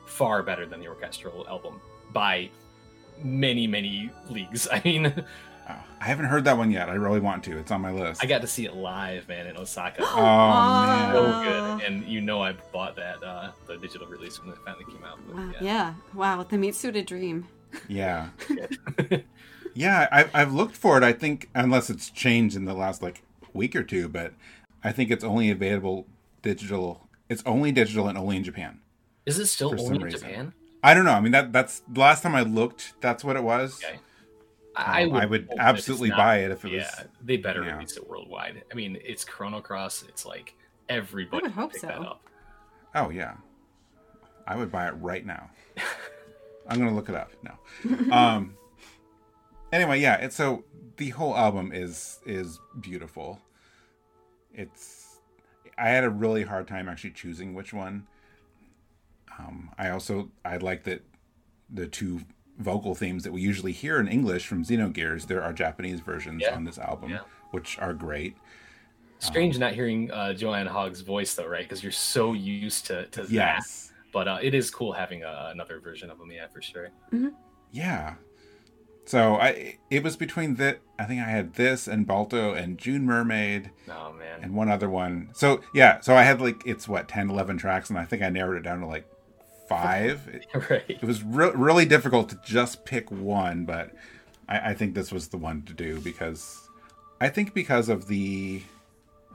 far 0.05 0.43
better 0.43 0.65
than 0.65 0.79
the 0.81 0.87
orchestral 0.87 1.47
album 1.47 1.79
by 2.11 2.49
many 3.23 3.65
many 3.65 4.11
leagues. 4.29 4.67
I 4.71 4.81
mean, 4.83 5.05
oh, 5.07 5.75
I 6.01 6.05
haven't 6.05 6.25
heard 6.25 6.43
that 6.43 6.57
one 6.57 6.69
yet. 6.69 6.89
I 6.89 6.95
really 6.95 7.21
want 7.21 7.43
to. 7.45 7.57
It's 7.57 7.71
on 7.71 7.79
my 7.81 7.91
list. 7.91 8.21
I 8.23 8.27
got 8.27 8.41
to 8.41 8.47
see 8.47 8.65
it 8.65 8.75
live, 8.75 9.27
man, 9.29 9.47
in 9.47 9.55
Osaka. 9.55 10.03
oh 10.05 10.85
man. 10.85 11.13
so 11.13 11.25
Oh. 11.25 11.43
good. 11.77 11.87
And 11.87 12.03
you 12.05 12.19
know, 12.21 12.43
I 12.43 12.53
bought 12.73 12.95
that 12.97 13.23
uh, 13.23 13.51
the 13.67 13.77
digital 13.77 14.07
release 14.07 14.39
when 14.43 14.51
it 14.53 14.59
finally 14.65 14.85
came 14.85 15.03
out. 15.05 15.17
But, 15.27 15.35
Wow. 15.35 15.49
yeah. 15.53 15.61
Yeah. 15.61 15.93
Wow. 16.13 16.43
The 16.43 16.57
Mitsuda 16.57 17.05
dream. 17.05 17.47
Yeah. 17.87 18.27
Yeah, 19.73 20.07
I've, 20.11 20.29
I've 20.33 20.53
looked 20.53 20.75
for 20.75 20.97
it. 20.97 21.03
I 21.03 21.13
think 21.13 21.49
unless 21.55 21.89
it's 21.89 22.09
changed 22.09 22.55
in 22.55 22.65
the 22.65 22.73
last 22.73 23.01
like 23.01 23.23
week 23.53 23.75
or 23.75 23.83
two, 23.83 24.07
but 24.07 24.33
I 24.83 24.91
think 24.91 25.11
it's 25.11 25.23
only 25.23 25.49
available 25.49 26.07
digital. 26.41 27.07
It's 27.29 27.43
only 27.45 27.71
digital 27.71 28.07
and 28.07 28.17
only 28.17 28.37
in 28.37 28.43
Japan. 28.43 28.79
Is 29.25 29.39
it 29.39 29.47
still 29.47 29.71
only 29.79 29.95
in 29.95 30.01
reason. 30.03 30.19
Japan? 30.19 30.53
I 30.83 30.93
don't 30.93 31.05
know. 31.05 31.13
I 31.13 31.21
mean 31.21 31.31
that 31.31 31.53
that's 31.53 31.81
the 31.87 31.99
last 31.99 32.23
time 32.23 32.35
I 32.35 32.41
looked. 32.41 32.93
That's 33.01 33.23
what 33.23 33.35
it 33.35 33.43
was. 33.43 33.81
Okay. 33.83 33.99
Um, 34.75 35.13
I 35.13 35.25
would 35.25 35.49
absolutely 35.57 36.09
it's 36.09 36.17
buy 36.17 36.37
it 36.39 36.51
if 36.51 36.65
it 36.65 36.71
was 36.71 36.83
yeah, 36.83 36.89
was- 36.97 37.07
they 37.23 37.37
better 37.37 37.63
yeah. 37.63 37.75
release 37.75 37.95
it 37.95 38.07
worldwide. 38.09 38.63
I 38.71 38.75
mean, 38.75 38.97
it's 39.03 39.23
Chrono 39.23 39.61
Cross. 39.61 40.05
It's 40.09 40.25
like 40.25 40.55
everybody 40.89 41.43
I 41.43 41.47
would 41.47 41.51
hope 41.53 41.73
so. 41.73 41.87
that 41.87 41.99
up. 41.99 42.27
Oh 42.95 43.09
yeah, 43.09 43.35
I 44.47 44.55
would 44.55 44.71
buy 44.71 44.87
it 44.87 44.93
right 44.93 45.25
now. 45.25 45.49
I'm 46.67 46.79
gonna 46.79 46.95
look 46.95 47.09
it 47.09 47.15
up. 47.15 47.31
now. 47.43 47.57
Um. 48.11 48.55
Anyway, 49.73 49.99
yeah. 49.99 50.15
It's 50.17 50.35
so 50.35 50.63
the 50.97 51.09
whole 51.09 51.35
album 51.35 51.71
is 51.73 52.19
is 52.25 52.59
beautiful. 52.79 53.39
It's. 54.53 55.19
I 55.77 55.89
had 55.89 56.03
a 56.03 56.09
really 56.09 56.43
hard 56.43 56.67
time 56.67 56.87
actually 56.87 57.11
choosing 57.11 57.53
which 57.55 57.73
one. 57.73 58.07
Um. 59.39 59.71
I 59.77 59.89
also 59.89 60.29
I 60.45 60.57
like 60.57 60.83
that 60.83 61.01
the 61.69 61.87
two 61.87 62.21
vocal 62.59 62.93
themes 62.93 63.23
that 63.23 63.31
we 63.33 63.41
usually 63.41 63.71
hear 63.71 63.99
in 63.99 64.07
English 64.07 64.45
from 64.45 64.63
Xenogears. 64.63 65.25
There 65.25 65.41
are 65.41 65.51
Japanese 65.51 66.01
versions 66.01 66.43
Yeah. 66.45 66.53
on 66.55 66.65
this 66.65 66.77
album, 66.77 67.09
Yeah. 67.09 67.21
which 67.49 67.79
are 67.79 67.95
great. 67.95 68.37
Strange 69.17 69.57
not 69.57 69.73
hearing 69.73 70.11
uh, 70.11 70.33
Joanne 70.33 70.67
Hogg's 70.67 71.01
voice 71.01 71.33
though, 71.33 71.47
right? 71.47 71.63
Because 71.63 71.81
you're 71.81 71.91
so 71.91 72.33
used 72.33 72.85
to 72.87 73.07
to 73.07 73.23
that. 73.23 73.31
Yes. 73.31 73.91
But 74.11 74.27
uh, 74.27 74.37
it 74.39 74.53
is 74.53 74.69
cool 74.69 74.91
having 74.93 75.23
uh, 75.23 75.49
another 75.51 75.79
version 75.79 76.11
of 76.11 76.19
them, 76.19 76.31
yeah, 76.31 76.45
for 76.47 76.61
sure. 76.61 76.89
Yeah. 77.71 78.13
So 79.05 79.35
I 79.35 79.77
it 79.89 80.03
was 80.03 80.15
between 80.15 80.55
that 80.55 80.79
I 80.97 81.05
think 81.05 81.21
I 81.21 81.29
had 81.29 81.55
this 81.55 81.87
and 81.87 82.07
Balto 82.07 82.53
and 82.53 82.77
June 82.77 83.05
Mermaid 83.05 83.71
Oh 83.89 84.13
man, 84.13 84.39
and 84.41 84.55
one 84.55 84.69
other 84.69 84.89
one. 84.89 85.29
So 85.33 85.61
yeah, 85.73 85.99
so 85.99 86.15
I 86.15 86.23
had 86.23 86.41
like 86.41 86.61
it's 86.65 86.87
what 86.87 87.07
10 87.07 87.29
11 87.29 87.57
tracks 87.57 87.89
and 87.89 87.99
I 87.99 88.05
think 88.05 88.21
I 88.21 88.29
narrowed 88.29 88.57
it 88.57 88.63
down 88.63 88.79
to 88.79 88.85
like 88.85 89.05
5. 89.67 90.39
Right? 90.69 90.83
it 90.87 91.03
was 91.03 91.23
re- 91.23 91.51
really 91.53 91.85
difficult 91.85 92.29
to 92.29 92.39
just 92.45 92.85
pick 92.85 93.09
one, 93.11 93.65
but 93.65 93.91
I, 94.47 94.71
I 94.71 94.73
think 94.73 94.93
this 94.93 95.11
was 95.11 95.29
the 95.29 95.37
one 95.37 95.63
to 95.63 95.73
do 95.73 95.99
because 95.99 96.69
I 97.19 97.29
think 97.29 97.53
because 97.53 97.89
of 97.89 98.07
the 98.07 98.61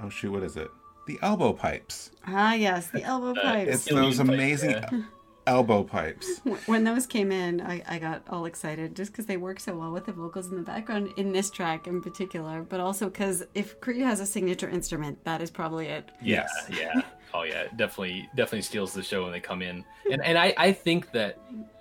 oh 0.02 0.08
shoot, 0.08 0.32
what 0.32 0.42
is 0.42 0.56
it? 0.56 0.70
The 1.06 1.18
elbow 1.22 1.52
pipes. 1.52 2.10
Ah, 2.26 2.54
yes. 2.54 2.88
The 2.90 3.02
elbow 3.12 3.34
pipes. 3.34 3.70
It's 3.70 3.90
Alien 3.90 4.04
those 4.04 4.18
pipe, 4.18 4.28
amazing 4.28 4.70
yeah. 4.70 4.90
elbow 5.49 5.82
pipes. 5.82 6.40
When 6.66 6.84
those 6.84 7.07
came 7.07 7.32
in, 7.32 7.61
I, 7.61 7.82
I 7.88 7.99
got 7.99 8.22
all 8.28 8.44
excited 8.44 8.94
just 8.94 9.11
because 9.12 9.26
they 9.26 9.36
work 9.36 9.59
so 9.61 9.76
well 9.76 9.90
with 9.90 10.07
the 10.07 10.12
vocals 10.12 10.49
in 10.51 10.57
the 10.57 10.62
background 10.62 11.12
in 11.16 11.32
this 11.32 11.51
track 11.51 11.86
in 11.86 12.01
particular, 12.03 12.62
but 12.62 12.80
also 12.80 13.07
because 13.09 13.42
if 13.55 13.80
Creid 13.80 14.03
has 14.03 14.20
a 14.20 14.26
signature 14.26 14.68
instrument, 14.68 15.22
that 15.24 15.40
is 15.42 15.51
probably 15.51 15.86
it. 15.86 16.11
Yeah, 16.22 16.46
Yes. 16.70 16.78
yeah. 16.80 17.01
Oh 17.34 17.42
yeah, 17.42 17.64
definitely 17.76 18.28
definitely 18.36 18.62
steals 18.62 18.92
the 18.94 19.03
show 19.03 19.24
when 19.24 19.32
they 19.32 19.40
come 19.40 19.61
in. 19.62 19.84
And 20.11 20.22
and 20.24 20.38
I, 20.38 20.55
I 20.57 20.72
think 20.72 21.11
that 21.12 21.38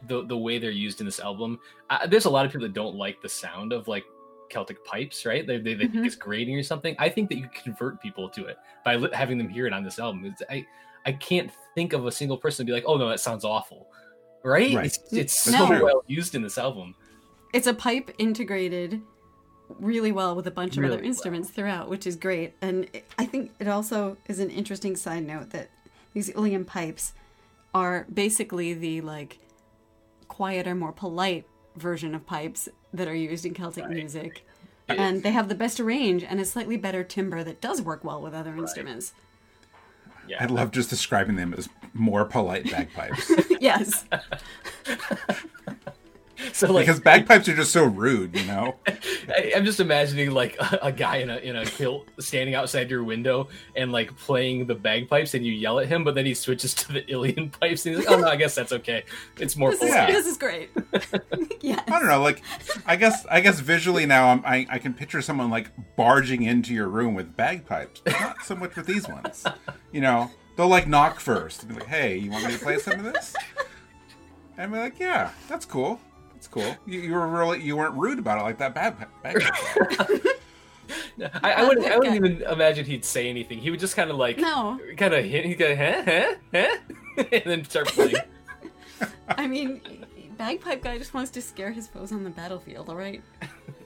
the 0.07 0.25
the 0.25 0.37
way 0.37 0.57
they're 0.59 0.71
used 0.71 0.99
in 0.99 1.05
this 1.05 1.19
album, 1.19 1.59
uh, 1.89 2.05
there's 2.07 2.25
a 2.25 2.29
lot 2.29 2.45
of 2.45 2.51
people 2.51 2.67
that 2.67 2.73
don't 2.73 2.95
like 2.95 3.21
the 3.21 3.29
sound 3.29 3.71
of 3.71 3.87
like 3.87 4.03
Celtic 4.49 4.83
pipes, 4.85 5.25
right? 5.25 5.45
They, 5.47 5.57
they, 5.57 5.73
they 5.73 5.87
think 5.87 5.95
Mhm. 6.03 6.05
it's 6.05 6.15
grating 6.15 6.55
or 6.57 6.63
something. 6.63 6.95
I 6.99 7.09
think 7.09 7.29
that 7.29 7.37
you 7.37 7.49
convert 7.63 8.01
people 8.01 8.29
to 8.29 8.45
it 8.45 8.57
by 8.85 8.95
li- 8.95 9.09
having 9.13 9.37
them 9.37 9.49
hear 9.49 9.67
it 9.67 9.73
on 9.73 9.83
this 9.83 9.99
album. 9.99 10.25
It's, 10.25 10.41
I 10.49 10.65
I 11.07 11.13
can't 11.13 11.49
think 11.73 11.93
of 11.93 12.05
a 12.05 12.11
single 12.11 12.37
person 12.37 12.65
to 12.65 12.69
be 12.69 12.73
like, 12.73 12.83
oh 12.85 12.97
no, 12.97 13.07
that 13.07 13.21
sounds 13.21 13.45
awful, 13.45 13.87
right? 14.43 14.75
Right. 14.75 14.85
It's, 14.87 14.99
it's 15.13 15.39
so 15.39 15.65
true. 15.65 15.85
well 15.85 16.03
used 16.05 16.35
in 16.35 16.41
this 16.41 16.57
album. 16.57 16.93
It's 17.53 17.65
a 17.65 17.73
pipe 17.73 18.11
integrated 18.17 19.01
really 19.69 20.11
well 20.11 20.35
with 20.35 20.47
a 20.47 20.51
bunch 20.51 20.75
of 20.75 20.83
Really 20.83 20.95
other 20.95 21.03
instruments 21.03 21.49
throughout, 21.49 21.89
which 21.89 22.05
is 22.05 22.17
great. 22.17 22.55
And 22.61 22.89
it, 22.93 23.09
I 23.17 23.25
think 23.25 23.51
it 23.59 23.69
also 23.69 24.17
is 24.27 24.39
an 24.39 24.49
interesting 24.49 24.97
side 24.97 25.25
note 25.25 25.51
that 25.51 25.69
these 26.13 26.29
Uilleann 26.31 26.67
pipes 26.67 27.13
are 27.73 28.05
basically 28.13 28.73
the 28.73 28.99
like 28.99 29.39
quieter, 30.27 30.75
more 30.75 30.91
polite 30.91 31.45
version 31.77 32.13
of 32.13 32.25
pipes 32.25 32.67
that 32.93 33.07
are 33.07 33.15
used 33.15 33.45
in 33.45 33.53
Celtic 33.53 33.85
Right. 33.85 33.95
music. 33.95 34.45
and 34.89 35.23
they 35.23 35.31
have 35.31 35.47
the 35.47 35.55
best 35.55 35.79
range 35.79 36.23
and 36.23 36.39
a 36.41 36.45
slightly 36.45 36.75
better 36.75 37.03
timbre 37.03 37.43
that 37.45 37.61
does 37.61 37.81
work 37.81 38.03
well 38.03 38.21
with 38.21 38.33
other 38.33 38.55
instruments. 38.57 39.13
Yeah. 40.27 40.43
I 40.43 40.45
love 40.47 40.71
just 40.71 40.89
describing 40.89 41.35
them 41.35 41.53
as 41.53 41.69
more 41.93 42.25
polite 42.25 42.69
bagpipes 42.69 43.31
yes. 43.59 44.05
so 46.53 46.71
like 46.71 46.85
because 46.85 46.99
bagpipes 46.99 47.47
are 47.49 47.55
just 47.55 47.71
so 47.71 47.83
rude, 47.83 48.35
you 48.35 48.45
know. 48.45 48.75
I, 48.87 49.53
I'm 49.55 49.65
just 49.65 49.79
imagining 49.79 50.31
like 50.31 50.55
a, 50.59 50.79
a 50.83 50.91
guy 50.91 51.17
in 51.17 51.29
a 51.29 51.37
in 51.37 51.55
a 51.55 51.65
kilt 51.65 52.07
standing 52.19 52.55
outside 52.55 52.89
your 52.89 53.03
window 53.03 53.47
and 53.75 53.91
like 53.91 54.15
playing 54.17 54.65
the 54.67 54.75
bagpipes, 54.75 55.33
and 55.33 55.45
you 55.45 55.53
yell 55.53 55.79
at 55.79 55.87
him, 55.87 56.03
but 56.03 56.15
then 56.15 56.25
he 56.25 56.33
switches 56.33 56.73
to 56.75 56.93
the 56.93 57.01
Uilleann 57.03 57.51
pipes, 57.59 57.85
and 57.85 57.95
he's 57.95 58.05
like, 58.05 58.15
"Oh 58.17 58.21
no, 58.21 58.27
I 58.27 58.35
guess 58.35 58.55
that's 58.55 58.71
okay. 58.71 59.03
It's 59.37 59.55
more 59.55 59.71
This 59.71 59.81
is, 59.83 59.89
Yeah. 59.89 60.07
this 60.07 60.25
is 60.27 60.37
great. 60.37 60.69
yes. 61.61 61.83
I 61.87 61.99
don't 61.99 62.07
know, 62.07 62.21
like 62.21 62.41
I 62.85 62.95
guess 62.95 63.25
I 63.29 63.41
guess 63.41 63.59
visually 63.59 64.05
now 64.05 64.29
I'm, 64.29 64.43
I 64.45 64.67
I 64.69 64.77
can 64.79 64.93
picture 64.93 65.21
someone 65.21 65.49
like 65.49 65.69
barging 65.95 66.43
into 66.43 66.73
your 66.73 66.87
room 66.87 67.13
with 67.15 67.35
bagpipes, 67.35 68.01
not 68.05 68.43
so 68.43 68.55
much 68.55 68.75
with 68.75 68.85
these 68.85 69.07
ones. 69.07 69.43
You 69.91 70.01
know, 70.01 70.31
they'll 70.55 70.67
like 70.67 70.87
knock 70.87 71.19
first 71.19 71.63
and 71.63 71.69
be 71.73 71.79
like, 71.79 71.87
"Hey, 71.87 72.17
you 72.17 72.29
want 72.31 72.45
me 72.45 72.51
to 72.53 72.59
play 72.59 72.77
some 72.79 72.93
of 72.99 73.03
this?" 73.13 73.35
And 74.57 74.71
be 74.71 74.77
like, 74.79 74.99
"Yeah, 74.99 75.31
that's 75.47 75.65
cool. 75.65 75.99
That's 76.37 76.47
cool. 76.47 76.75
You, 76.85 76.99
you 76.99 77.13
were 77.13 77.27
really 77.27 77.59
you 77.63 77.75
weren't 77.75 77.95
rude 77.95 78.19
about 78.19 78.37
it 78.37 78.43
like 78.43 78.59
that 78.59 78.75
bag, 78.75 78.95
bagpipe." 79.23 79.41
I, 81.43 81.51
I 81.53 81.67
wouldn't. 81.67 81.87
I 81.87 81.97
wouldn't 81.97 82.15
even 82.15 82.43
imagine 82.43 82.85
he'd 82.85 83.03
say 83.03 83.27
anything. 83.27 83.57
He 83.57 83.71
would 83.71 83.79
just 83.79 83.95
kind 83.95 84.11
of 84.11 84.17
like, 84.17 84.37
No. 84.37 84.79
kind 84.97 85.15
of 85.15 85.25
hit. 85.25 85.45
He'd 85.45 85.55
go, 85.55 85.75
huh, 85.75 86.03
huh, 86.05 86.35
huh, 86.53 86.77
and 87.31 87.43
then 87.43 87.65
start 87.65 87.87
playing. 87.87 88.15
I 89.27 89.47
mean, 89.47 89.81
bagpipe 90.37 90.83
guy 90.83 90.99
just 90.99 91.15
wants 91.15 91.31
to 91.31 91.41
scare 91.41 91.71
his 91.71 91.87
foes 91.87 92.11
on 92.11 92.23
the 92.23 92.29
battlefield, 92.29 92.87
all 92.87 92.95
right? 92.95 93.23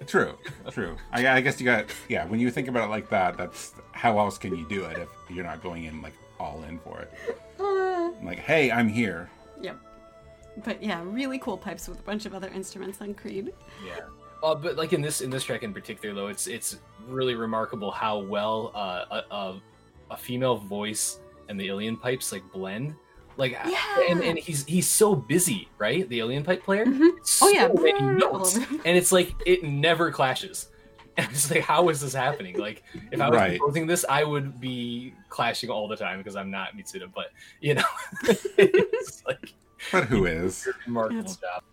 True, 0.07 0.37
true. 0.71 0.97
I, 1.13 1.25
I 1.25 1.41
guess 1.41 1.59
you 1.61 1.65
got 1.65 1.85
yeah. 2.09 2.25
When 2.25 2.41
you 2.41 2.51
think 2.51 2.67
about 2.67 2.89
it 2.89 2.91
like 2.91 3.09
that, 3.11 3.37
that's 3.37 3.73
how 3.93 4.19
else 4.19 4.37
can 4.37 4.53
you 4.55 4.67
do 4.67 4.83
it 4.83 4.97
if 4.97 5.07
you're 5.33 5.45
not 5.45 5.63
going 5.63 5.85
in 5.85 6.01
like 6.01 6.13
all 6.37 6.61
in 6.67 6.79
for 6.79 6.99
it? 6.99 7.13
Uh, 7.59 8.11
Like, 8.21 8.39
hey, 8.39 8.69
I'm 8.71 8.89
here. 8.89 9.29
Yep. 10.55 10.65
But 10.65 10.83
yeah, 10.83 11.01
really 11.05 11.39
cool 11.39 11.57
pipes 11.57 11.87
with 11.87 11.99
a 11.99 12.03
bunch 12.03 12.25
of 12.25 12.33
other 12.33 12.49
instruments 12.49 13.01
on 13.01 13.13
Creid. 13.13 13.53
Yeah. 13.85 13.99
Uh, 14.43 14.55
but 14.55 14.75
like 14.75 14.91
in 14.93 15.01
this 15.01 15.21
in 15.21 15.29
this 15.29 15.43
track 15.43 15.63
in 15.63 15.73
particular, 15.73 16.13
though, 16.15 16.27
it's 16.27 16.47
it's 16.47 16.77
really 17.07 17.35
remarkable 17.35 17.91
how 17.91 18.19
well 18.19 18.71
uh, 18.75 19.05
a, 19.29 19.35
a 19.35 19.61
a 20.11 20.17
female 20.17 20.57
voice 20.57 21.19
and 21.47 21.59
the 21.59 21.67
uilleann 21.67 21.99
pipes 22.01 22.31
like 22.31 22.43
blend. 22.51 22.95
Like, 23.37 23.51
Yeah. 23.65 23.77
and 24.09 24.21
and 24.23 24.37
he's 24.37 24.65
he's 24.65 24.87
so 24.87 25.15
busy, 25.15 25.69
right? 25.77 26.07
The 26.09 26.19
uilleann 26.19 26.43
pipe 26.43 26.63
player. 26.63 26.85
Mhm. 26.85 27.25
So 27.25 27.45
Oh, 27.47 27.49
yeah. 27.49 27.69
many 27.73 28.01
notes, 28.01 28.57
and 28.57 28.97
it's 28.97 29.11
like 29.11 29.33
it 29.45 29.63
never 29.63 30.11
clashes. 30.11 30.67
And 31.17 31.27
it's 31.29 31.51
like, 31.51 31.59
how 31.61 31.89
is 31.89 31.99
this 31.99 32.13
happening? 32.13 32.57
Like, 32.57 32.83
if 33.11 33.19
I 33.19 33.29
was 33.29 33.37
Right. 33.37 33.59
composing 33.59 33.85
this, 33.85 34.05
I 34.07 34.23
would 34.23 34.61
be 34.61 35.13
clashing 35.27 35.69
all 35.69 35.89
the 35.89 35.97
time 35.97 36.19
because 36.19 36.37
I'm 36.37 36.49
not 36.49 36.69
Mitsuda. 36.77 37.11
But 37.13 37.27
you 37.59 37.73
know, 37.75 37.83
it's 38.57 39.21
like 39.27 39.53
But 39.91 40.05
who 40.05 40.25
is? 40.39 40.67
remarkable 40.86 41.19
It's- 41.21 41.38
job. 41.38 41.63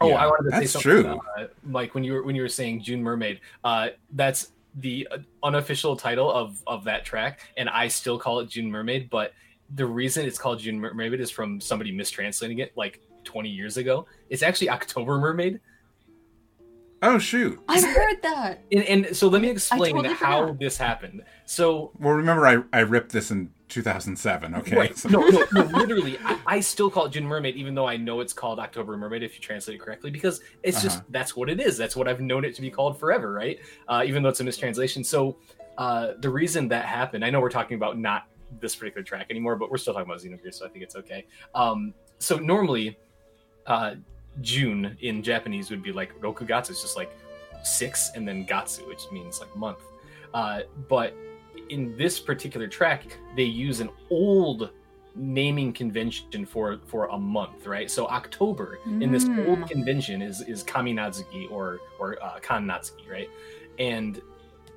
Oh, 0.00 0.08
Yeah, 0.10 0.14
I 0.22 0.26
wanted 0.26 0.44
to 0.44 0.50
say 0.52 0.60
that's 0.60 0.72
something, 0.72 0.90
true. 0.92 1.00
about, 1.00 1.24
uh, 1.36 1.46
Mike. 1.64 1.92
When 1.94 2.04
you 2.04 2.12
were 2.12 2.22
when 2.22 2.36
you 2.36 2.42
were 2.42 2.48
saying 2.48 2.82
June 2.84 3.02
Mermaid, 3.02 3.40
uh, 3.64 3.88
that's 4.12 4.52
the 4.76 5.08
uh, 5.10 5.18
unofficial 5.42 5.96
title 5.96 6.30
of 6.30 6.62
of 6.68 6.84
that 6.84 7.04
track, 7.04 7.40
and 7.56 7.68
I 7.68 7.88
still 7.88 8.16
call 8.16 8.38
it 8.38 8.48
June 8.48 8.70
Mermaid. 8.70 9.10
But 9.10 9.32
the 9.74 9.84
reason 9.86 10.24
it's 10.24 10.38
called 10.38 10.60
June 10.60 10.78
Mermaid 10.78 11.18
is 11.20 11.32
from 11.32 11.60
somebody 11.60 11.92
mistranslating 11.92 12.60
it 12.60 12.72
like 12.76 13.00
20 13.24 13.48
years 13.48 13.76
ago. 13.76 14.06
It's 14.30 14.44
actually 14.44 14.70
October 14.78 15.18
Mermaid. 15.18 15.58
Oh 17.02 17.18
shoot. 17.18 17.58
I've 17.68 17.84
heard 17.84 18.22
that. 18.22 18.64
And, 18.72 18.84
and 18.84 19.16
so 19.16 19.28
let 19.28 19.40
me 19.42 19.50
explain 19.50 19.94
totally 19.96 20.14
how 20.14 20.42
forgot. 20.46 20.58
this 20.60 20.76
happened. 20.76 21.22
So 21.44 21.90
Well, 21.98 22.14
remember 22.14 22.46
I 22.46 22.62
I 22.72 22.80
ripped 22.80 23.10
this 23.12 23.30
in 23.32 23.50
2007. 23.68 24.54
Okay. 24.56 24.76
Right. 24.76 24.96
So- 24.96 25.08
No, 25.08 25.26
no, 25.28 25.46
no, 25.52 25.62
literally, 25.78 26.18
I, 26.24 26.38
I 26.46 26.60
still 26.60 26.90
call 26.90 27.06
it 27.06 27.10
June 27.12 27.24
Mermaid, 27.26 27.56
even 27.56 27.74
though 27.74 27.86
I 27.86 27.96
know 27.96 28.20
it's 28.20 28.32
called 28.32 28.58
October 28.58 28.96
Mermaid 28.96 29.22
if 29.22 29.34
you 29.34 29.40
translate 29.40 29.76
it 29.76 29.80
correctly, 29.80 30.10
because 30.10 30.40
it's 30.62 30.82
just 30.82 30.98
Uh-huh. 30.98 31.06
that's 31.10 31.36
what 31.36 31.48
it 31.50 31.60
is. 31.60 31.76
That's 31.76 31.94
what 31.96 32.08
I've 32.08 32.20
known 32.20 32.44
it 32.44 32.54
to 32.56 32.60
be 32.62 32.70
called 32.70 32.98
forever, 32.98 33.32
right? 33.32 33.58
Uh, 33.88 34.02
even 34.06 34.22
though 34.22 34.28
it's 34.30 34.40
a 34.40 34.44
mistranslation. 34.44 35.04
So 35.04 35.36
uh, 35.76 36.14
the 36.20 36.30
reason 36.30 36.68
that 36.68 36.86
happened, 36.86 37.24
I 37.24 37.30
know 37.30 37.40
we're 37.40 37.50
talking 37.50 37.76
about 37.76 37.98
not 37.98 38.26
this 38.60 38.74
particular 38.74 39.04
track 39.04 39.26
anymore, 39.30 39.56
but 39.56 39.70
we're 39.70 39.76
still 39.78 39.92
talking 39.94 40.10
about 40.10 40.20
Xenogears, 40.22 40.54
so 40.54 40.66
I 40.66 40.68
think 40.70 40.82
it's 40.82 40.96
okay. 40.96 41.26
Um, 41.54 41.94
so 42.18 42.36
normally, 42.36 42.98
uh, 43.66 43.94
June 44.40 44.96
in 45.00 45.22
Japanese 45.22 45.70
would 45.70 45.82
be 45.82 45.92
like 45.92 46.18
Rokugatsu, 46.20 46.70
it's 46.70 46.82
just 46.82 46.96
like 46.96 47.10
six, 47.62 48.10
and 48.14 48.26
then 48.26 48.46
Gatsu, 48.46 48.86
which 48.88 49.02
means 49.12 49.40
like 49.40 49.54
month. 49.56 49.78
Uh, 50.32 50.60
but 50.88 51.14
in 51.70 51.96
this 51.96 52.18
particular 52.20 52.68
track, 52.68 53.18
they 53.36 53.44
use 53.44 53.80
an 53.80 53.90
old 54.10 54.70
naming 55.14 55.72
convention 55.72 56.46
for 56.46 56.78
for 56.86 57.06
a 57.06 57.18
month, 57.18 57.66
right? 57.66 57.90
So 57.90 58.06
October 58.08 58.78
in 59.00 59.10
this 59.10 59.28
Mm. 59.28 59.38
old 59.38 59.68
convention 59.68 60.22
is 60.22 60.40
is 60.42 60.64
Kaminatsuki 60.64 61.50
or 61.50 61.80
or 61.98 62.22
uh, 62.22 62.38
Kannatsuki, 62.40 63.10
right? 63.10 63.28
And 63.78 64.20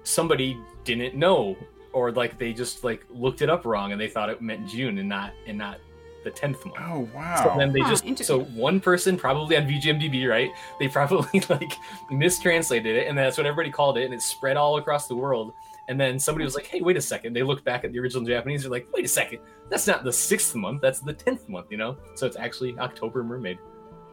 somebody 0.04 0.58
didn't 0.84 1.16
know, 1.16 1.56
or 1.94 2.12
like 2.12 2.38
they 2.38 2.54
just 2.54 2.84
like 2.84 3.06
looked 3.10 3.42
it 3.42 3.50
up 3.50 3.66
wrong 3.66 3.92
and 3.92 4.02
they 4.02 4.08
thought 4.08 4.30
it 4.30 4.42
meant 4.42 4.68
June 4.68 4.98
and 4.98 5.10
not 5.10 5.34
and 5.48 5.58
not 5.58 5.80
the 6.24 6.32
tenth 6.32 6.66
month. 6.66 6.78
Oh 6.80 7.00
wow! 7.14 7.36
So 7.44 7.50
wow. 7.50 7.58
then 7.58 7.72
they 7.74 7.82
Huh, 7.82 7.90
just 7.96 8.26
so 8.26 8.42
one 8.44 8.80
person 8.80 9.18
probably 9.18 9.58
on 9.58 9.68
VGMDB, 9.68 10.28
right? 10.28 10.52
They 10.80 10.88
probably 10.88 11.42
like 11.50 11.74
mistranslated 12.10 12.96
it, 12.96 13.08
and 13.08 13.18
that's 13.18 13.38
what 13.38 13.46
everybody 13.46 13.72
called 13.72 13.98
it, 13.98 14.06
and 14.06 14.14
it 14.14 14.22
spread 14.22 14.58
all 14.58 14.78
across 14.78 15.08
the 15.08 15.16
world. 15.16 15.54
And 15.88 16.00
then 16.00 16.20
somebody 16.20 16.46
was 16.46 16.56
like, 16.56 16.66
"Hey, 16.68 16.82
wait 16.82 16.96
a 16.96 17.02
second. 17.02 17.36
They 17.36 17.44
looked 17.44 17.66
back 17.66 17.84
at 17.84 17.92
the 17.92 18.00
original 18.00 18.24
Japanese. 18.24 18.62
They're 18.64 18.72
like, 18.72 18.88
"Wait 18.94 19.04
a 19.04 19.08
second. 19.08 19.40
That's 19.70 19.88
not 19.88 20.04
the 20.04 20.14
sixth 20.14 20.56
month. 20.56 20.82
That's 20.82 21.00
the 21.00 21.14
tenth 21.14 21.50
month." 21.50 21.68
You 21.70 21.78
know. 21.78 21.98
So 22.16 22.26
it's 22.28 22.38
actually 22.38 22.78
October 22.80 23.24
Mermaid. 23.24 23.58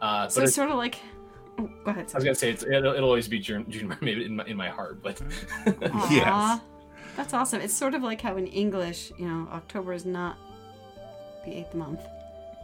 Uh, 0.01 0.27
So 0.27 0.41
it's, 0.41 0.49
it's 0.49 0.55
sort 0.55 0.69
of 0.71 0.77
like. 0.77 0.99
Oh, 1.59 1.69
go 1.83 1.91
ahead. 1.91 2.09
I 2.13 2.17
was 2.17 2.23
gonna 2.23 2.35
say 2.35 2.51
it's, 2.51 2.63
it'll, 2.63 2.93
it'll 2.93 3.09
always 3.09 3.27
be 3.27 3.37
June, 3.39 3.65
June 3.69 3.87
Mermaid 3.87 4.19
in 4.21 4.35
my 4.37 4.45
in 4.45 4.57
my 4.57 4.69
heart, 4.69 5.01
but 5.03 5.21
Aw, 5.67 6.09
Yes. 6.11 6.61
That's 7.17 7.33
awesome. 7.33 7.59
It's 7.61 7.73
sort 7.73 7.93
of 7.93 8.01
like 8.01 8.21
how 8.21 8.37
in 8.37 8.47
English, 8.47 9.11
you 9.17 9.27
know, 9.27 9.47
October 9.51 9.91
is 9.93 10.05
not 10.05 10.37
the 11.45 11.51
eighth 11.51 11.73
month, 11.73 12.01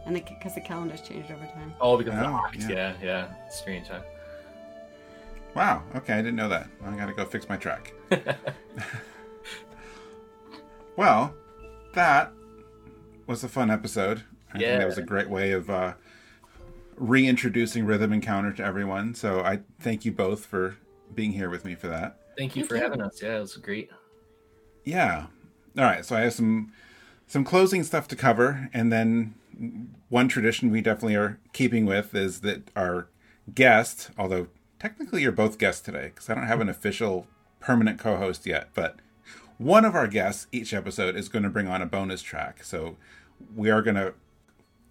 and 0.06 0.14
because 0.14 0.54
the, 0.54 0.60
calendar's 0.62 1.02
changed 1.02 1.30
over 1.30 1.44
time. 1.46 1.74
all 1.80 1.98
because 1.98 2.14
of 2.14 2.20
the 2.20 2.26
Oh, 2.26 2.40
yeah. 2.58 2.68
Yeah, 2.68 2.92
yeah. 3.02 3.50
Strange, 3.50 3.88
huh? 3.88 4.00
Wow. 5.56 5.82
Okay, 5.94 6.12
I 6.12 6.18
didn't 6.18 6.36
know 6.36 6.50
that. 6.50 6.68
I 6.84 6.94
gotta 6.96 7.14
go 7.14 7.24
fix 7.24 7.48
my 7.48 7.56
track. 7.56 7.94
well, 10.96 11.34
that 11.94 12.30
was 13.26 13.42
a 13.42 13.48
fun 13.48 13.70
episode. 13.70 14.22
I 14.50 14.52
think 14.52 14.62
Yeah. 14.64 14.78
that 14.78 14.86
was 14.86 14.98
a 14.98 15.02
great 15.02 15.30
way 15.30 15.52
of 15.52 15.70
uh, 15.70 15.94
reintroducing 16.96 17.86
Rhythm 17.86 18.12
Encounter 18.12 18.52
to 18.52 18.62
everyone. 18.62 19.14
So 19.14 19.40
I 19.40 19.60
thank 19.80 20.04
you 20.04 20.12
both 20.12 20.44
for 20.44 20.76
being 21.14 21.32
here 21.32 21.48
with 21.48 21.64
me 21.64 21.74
for 21.74 21.88
that. 21.88 22.18
Thank 22.36 22.54
you 22.54 22.66
for 22.66 22.76
having 22.76 23.00
us. 23.00 23.22
Yeah, 23.22 23.38
it 23.38 23.40
was 23.40 23.56
great. 23.56 23.88
Yeah. 24.84 25.26
All 25.78 25.84
right. 25.84 26.04
So 26.04 26.16
I 26.16 26.20
have 26.20 26.34
some 26.34 26.70
some 27.26 27.44
closing 27.44 27.82
stuff 27.82 28.06
to 28.08 28.16
cover, 28.16 28.68
and 28.74 28.92
then 28.92 29.34
one 30.10 30.28
tradition 30.28 30.70
we 30.70 30.82
definitely 30.82 31.16
are 31.16 31.40
keeping 31.54 31.86
with 31.86 32.14
is 32.14 32.42
that 32.42 32.70
our 32.76 33.08
guest, 33.54 34.10
although 34.18 34.48
technically 34.86 35.20
you're 35.20 35.32
both 35.32 35.58
guests 35.58 35.82
today, 35.82 36.12
because 36.14 36.30
I 36.30 36.34
don't 36.34 36.46
have 36.46 36.60
an 36.60 36.68
official 36.68 37.26
permanent 37.58 37.98
co-host 37.98 38.46
yet, 38.46 38.68
but 38.72 39.00
one 39.58 39.84
of 39.84 39.96
our 39.96 40.06
guests 40.06 40.46
each 40.52 40.72
episode 40.72 41.16
is 41.16 41.28
going 41.28 41.42
to 41.42 41.48
bring 41.48 41.66
on 41.66 41.82
a 41.82 41.86
bonus 41.86 42.22
track. 42.22 42.62
So 42.62 42.96
we 43.56 43.68
are 43.68 43.82
going 43.82 43.96
to 43.96 44.14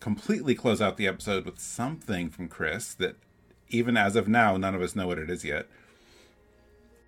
completely 0.02 0.54
close 0.54 0.82
out 0.82 0.98
the 0.98 1.08
episode 1.08 1.46
with 1.46 1.60
something 1.60 2.30
from 2.30 2.50
Chris 2.50 2.94
that 2.96 3.16
even 3.70 3.96
as 3.96 4.18
of 4.18 4.28
now 4.28 4.58
none 4.58 4.76
of 4.76 4.82
us 4.82 4.98
know 4.98 5.08
what 5.08 5.18
it 5.18 5.30
is 5.30 5.46
yet. 5.46 5.68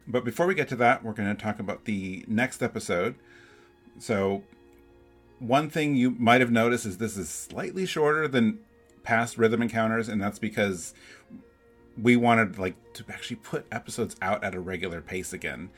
But 0.07 0.23
before 0.23 0.47
we 0.47 0.55
get 0.55 0.69
to 0.69 0.77
that, 0.77 1.03
we're 1.03 1.11
going 1.11 1.35
to 1.35 1.43
talk 1.43 1.59
about 1.59 1.83
the 1.83 2.23
next 2.25 2.63
episode. 2.63 3.15
So, 3.99 4.43
one 5.39 5.69
thing 5.69 5.97
you 5.97 6.11
might 6.11 6.39
have 6.39 6.51
noticed 6.51 6.85
is 6.85 6.99
this 6.99 7.17
is 7.17 7.27
slightly 7.27 7.85
shorter 7.85 8.29
than 8.29 8.59
past 9.03 9.38
rhythm 9.38 9.61
encounters, 9.61 10.07
and 10.07 10.21
that's 10.21 10.39
because 10.39 10.93
we 12.01 12.15
wanted 12.15 12.57
like 12.57 12.75
to 12.93 13.05
actually 13.09 13.37
put 13.37 13.65
episodes 13.71 14.15
out 14.21 14.43
at 14.43 14.55
a 14.55 14.59
regular 14.59 15.01
pace 15.01 15.33
again. 15.33 15.69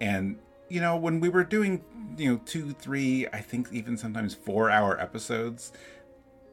And 0.00 0.38
you 0.68 0.80
know, 0.80 0.96
when 0.96 1.20
we 1.20 1.28
were 1.28 1.44
doing 1.44 1.82
you 2.16 2.32
know 2.32 2.40
two, 2.44 2.72
three, 2.72 3.26
I 3.28 3.40
think 3.40 3.68
even 3.72 3.96
sometimes 3.96 4.34
four 4.34 4.70
hour 4.70 5.00
episodes, 5.00 5.72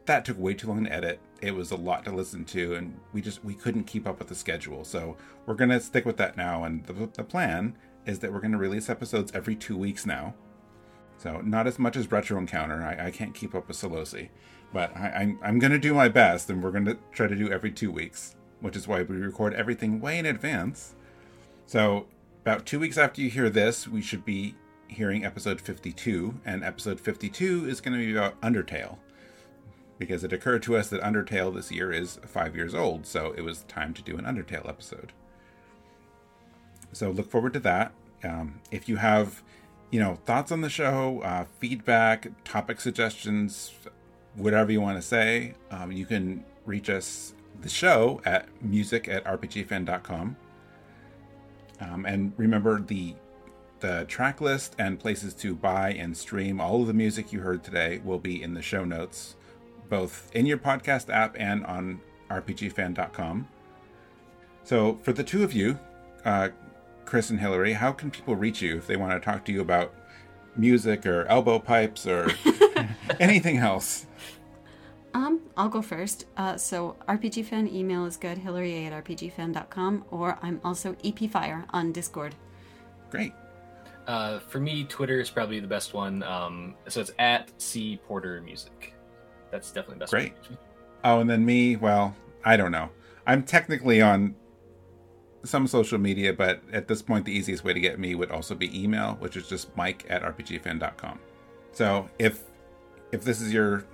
that 0.05 0.25
took 0.25 0.39
way 0.39 0.53
too 0.53 0.67
long 0.67 0.85
to 0.85 0.93
edit. 0.93 1.19
It 1.41 1.53
was 1.53 1.71
a 1.71 1.75
lot 1.75 2.05
to 2.05 2.11
listen 2.11 2.45
to, 2.45 2.75
and 2.75 2.99
we 3.13 3.21
just 3.21 3.43
we 3.43 3.53
couldn't 3.53 3.85
keep 3.85 4.07
up 4.07 4.19
with 4.19 4.29
the 4.29 4.35
schedule. 4.35 4.83
So 4.83 5.17
we're 5.45 5.55
gonna 5.55 5.79
stick 5.79 6.05
with 6.05 6.17
that 6.17 6.37
now. 6.37 6.63
And 6.63 6.85
the, 6.85 7.09
the 7.13 7.23
plan 7.23 7.77
is 8.05 8.19
that 8.19 8.31
we're 8.31 8.39
gonna 8.41 8.57
release 8.57 8.89
episodes 8.89 9.31
every 9.35 9.55
two 9.55 9.77
weeks 9.77 10.05
now. 10.05 10.35
So 11.17 11.41
not 11.41 11.67
as 11.67 11.79
much 11.79 11.95
as 11.95 12.11
Retro 12.11 12.37
Encounter. 12.37 12.83
I, 12.83 13.07
I 13.07 13.11
can't 13.11 13.33
keep 13.33 13.55
up 13.55 13.67
with 13.67 13.77
Solosi, 13.77 14.29
but 14.73 14.95
I, 14.95 15.09
I'm 15.09 15.39
I'm 15.43 15.59
gonna 15.59 15.79
do 15.79 15.93
my 15.93 16.07
best, 16.07 16.49
and 16.49 16.63
we're 16.63 16.71
gonna 16.71 16.97
try 17.11 17.27
to 17.27 17.35
do 17.35 17.51
every 17.51 17.71
two 17.71 17.91
weeks, 17.91 18.35
which 18.61 18.75
is 18.75 18.87
why 18.87 19.01
we 19.03 19.17
record 19.17 19.53
everything 19.53 19.99
way 19.99 20.17
in 20.17 20.25
advance. 20.25 20.95
So 21.65 22.07
about 22.41 22.65
two 22.65 22.79
weeks 22.79 22.97
after 22.97 23.21
you 23.21 23.29
hear 23.29 23.49
this, 23.49 23.87
we 23.87 24.01
should 24.01 24.25
be 24.25 24.55
hearing 24.87 25.25
episode 25.25 25.59
52, 25.59 26.41
and 26.45 26.63
episode 26.63 26.99
52 26.99 27.67
is 27.67 27.81
going 27.81 27.97
to 27.97 28.05
be 28.05 28.11
about 28.11 28.39
Undertale. 28.41 28.97
Because 29.97 30.23
it 30.23 30.33
occurred 30.33 30.61
to 30.63 30.75
us 30.75 30.89
that 30.89 31.01
Undertale 31.01 31.53
this 31.55 31.71
year 31.71 31.91
is 31.91 32.19
five 32.25 32.55
years 32.55 32.75
old, 32.75 33.05
so 33.05 33.33
it 33.37 33.41
was 33.41 33.63
time 33.63 33.93
to 33.93 34.01
do 34.01 34.17
an 34.17 34.25
Undertale 34.25 34.67
episode. 34.67 35.13
So 36.91 37.11
look 37.11 37.29
forward 37.29 37.53
to 37.53 37.59
that. 37.61 37.93
Um, 38.23 38.61
if 38.71 38.89
you 38.89 38.97
have, 38.97 39.43
you 39.91 39.99
know, 39.99 40.15
thoughts 40.25 40.51
on 40.51 40.61
the 40.61 40.69
show, 40.69 41.21
uh, 41.21 41.45
feedback, 41.59 42.27
topic 42.43 42.81
suggestions, 42.81 43.73
whatever 44.35 44.71
you 44.71 44.81
want 44.81 44.97
to 44.97 45.01
say, 45.01 45.53
um, 45.71 45.91
you 45.91 46.05
can 46.05 46.43
reach 46.65 46.89
us, 46.89 47.33
the 47.65 47.69
show, 47.71 48.21
at 48.25 48.47
music 48.61 49.07
at 49.09 49.25
rpgfan.com. 49.25 50.37
Um, 51.81 52.05
and 52.05 52.31
remember 52.37 52.79
the 52.79 53.15
the 53.79 54.05
track 54.07 54.39
list 54.39 54.75
and 54.77 54.99
places 54.99 55.33
to 55.33 55.53
buy 55.55 55.91
and 55.91 56.15
stream 56.15 56.61
all 56.61 56.81
of 56.81 56.87
the 56.87 56.93
music 56.93 57.33
you 57.33 57.41
heard 57.41 57.63
today 57.63 57.99
will 58.05 58.19
be 58.19 58.41
in 58.41 58.53
the 58.53 58.61
show 58.61 58.85
notes, 58.85 59.35
both 59.89 60.29
in 60.33 60.45
your 60.45 60.59
podcast 60.59 61.09
app 61.09 61.35
and 61.37 61.65
on 61.65 61.99
rpgfan.com. 62.29 63.47
So 64.63 64.99
for 65.01 65.11
the 65.11 65.23
two 65.23 65.43
of 65.43 65.51
you, 65.51 65.79
uh, 66.23 66.49
Chris 67.03 67.31
and 67.31 67.39
Hillary, 67.39 67.73
how 67.73 67.91
can 67.91 68.11
people 68.11 68.35
reach 68.35 68.61
you 68.61 68.77
if 68.77 68.85
they 68.87 68.95
want 68.95 69.11
to 69.11 69.19
talk 69.19 69.43
to 69.45 69.51
you 69.51 69.59
about 69.59 69.93
music 70.55 71.05
or 71.05 71.25
elbow 71.25 71.59
pipes 71.59 72.05
or 72.07 72.29
anything 73.19 73.57
else? 73.57 74.05
Um, 75.15 75.39
I'll 75.55 75.69
go 75.69 75.81
first. 75.81 76.25
Uh, 76.35 76.57
so 76.57 76.97
RPG 77.07 77.45
fan 77.45 77.73
email 77.73 78.05
is 78.05 78.17
good, 78.17 78.37
Hillary 78.37 78.75
A 78.75 78.87
at 78.87 79.05
rpgfan.com, 79.05 80.03
or 80.11 80.37
I'm 80.41 80.59
also 80.61 80.91
EPFire 80.95 81.63
on 81.69 81.93
Discord. 81.93 82.35
Great. 83.09 83.31
Uh, 84.07 84.39
for 84.39 84.59
me, 84.59 84.83
Twitter 84.83 85.21
is 85.21 85.29
probably 85.29 85.61
the 85.61 85.67
best 85.67 85.93
one. 85.93 86.21
Um, 86.23 86.75
so 86.89 86.99
it's 86.99 87.13
at 87.17 87.49
C 87.61 87.97
Porter 88.05 88.41
Music. 88.41 88.93
That's 89.51 89.71
definitely 89.71 89.95
the 89.95 89.99
best. 89.99 90.11
Great. 90.11 90.33
One 90.33 90.43
to 90.43 90.49
reach 90.49 90.49
me. 90.49 90.57
Oh, 91.05 91.19
and 91.21 91.29
then 91.29 91.45
me, 91.45 91.77
well, 91.77 92.13
I 92.43 92.57
don't 92.57 92.73
know. 92.73 92.89
I'm 93.25 93.41
technically 93.43 94.01
on 94.01 94.35
some 95.45 95.65
social 95.65 95.97
media, 95.97 96.33
but 96.33 96.61
at 96.73 96.89
this 96.89 97.01
point, 97.01 97.23
the 97.23 97.31
easiest 97.31 97.63
way 97.63 97.71
to 97.71 97.79
get 97.79 97.99
me 97.99 98.15
would 98.15 98.31
also 98.31 98.53
be 98.53 98.83
email, 98.83 99.15
which 99.19 99.37
is 99.37 99.47
just 99.47 99.73
mike 99.77 100.05
at 100.09 100.23
rpgfan.com. 100.23 101.19
So 101.71 102.09
if 102.19 102.43
if 103.13 103.23
this 103.23 103.39
is 103.39 103.53
your 103.53 103.85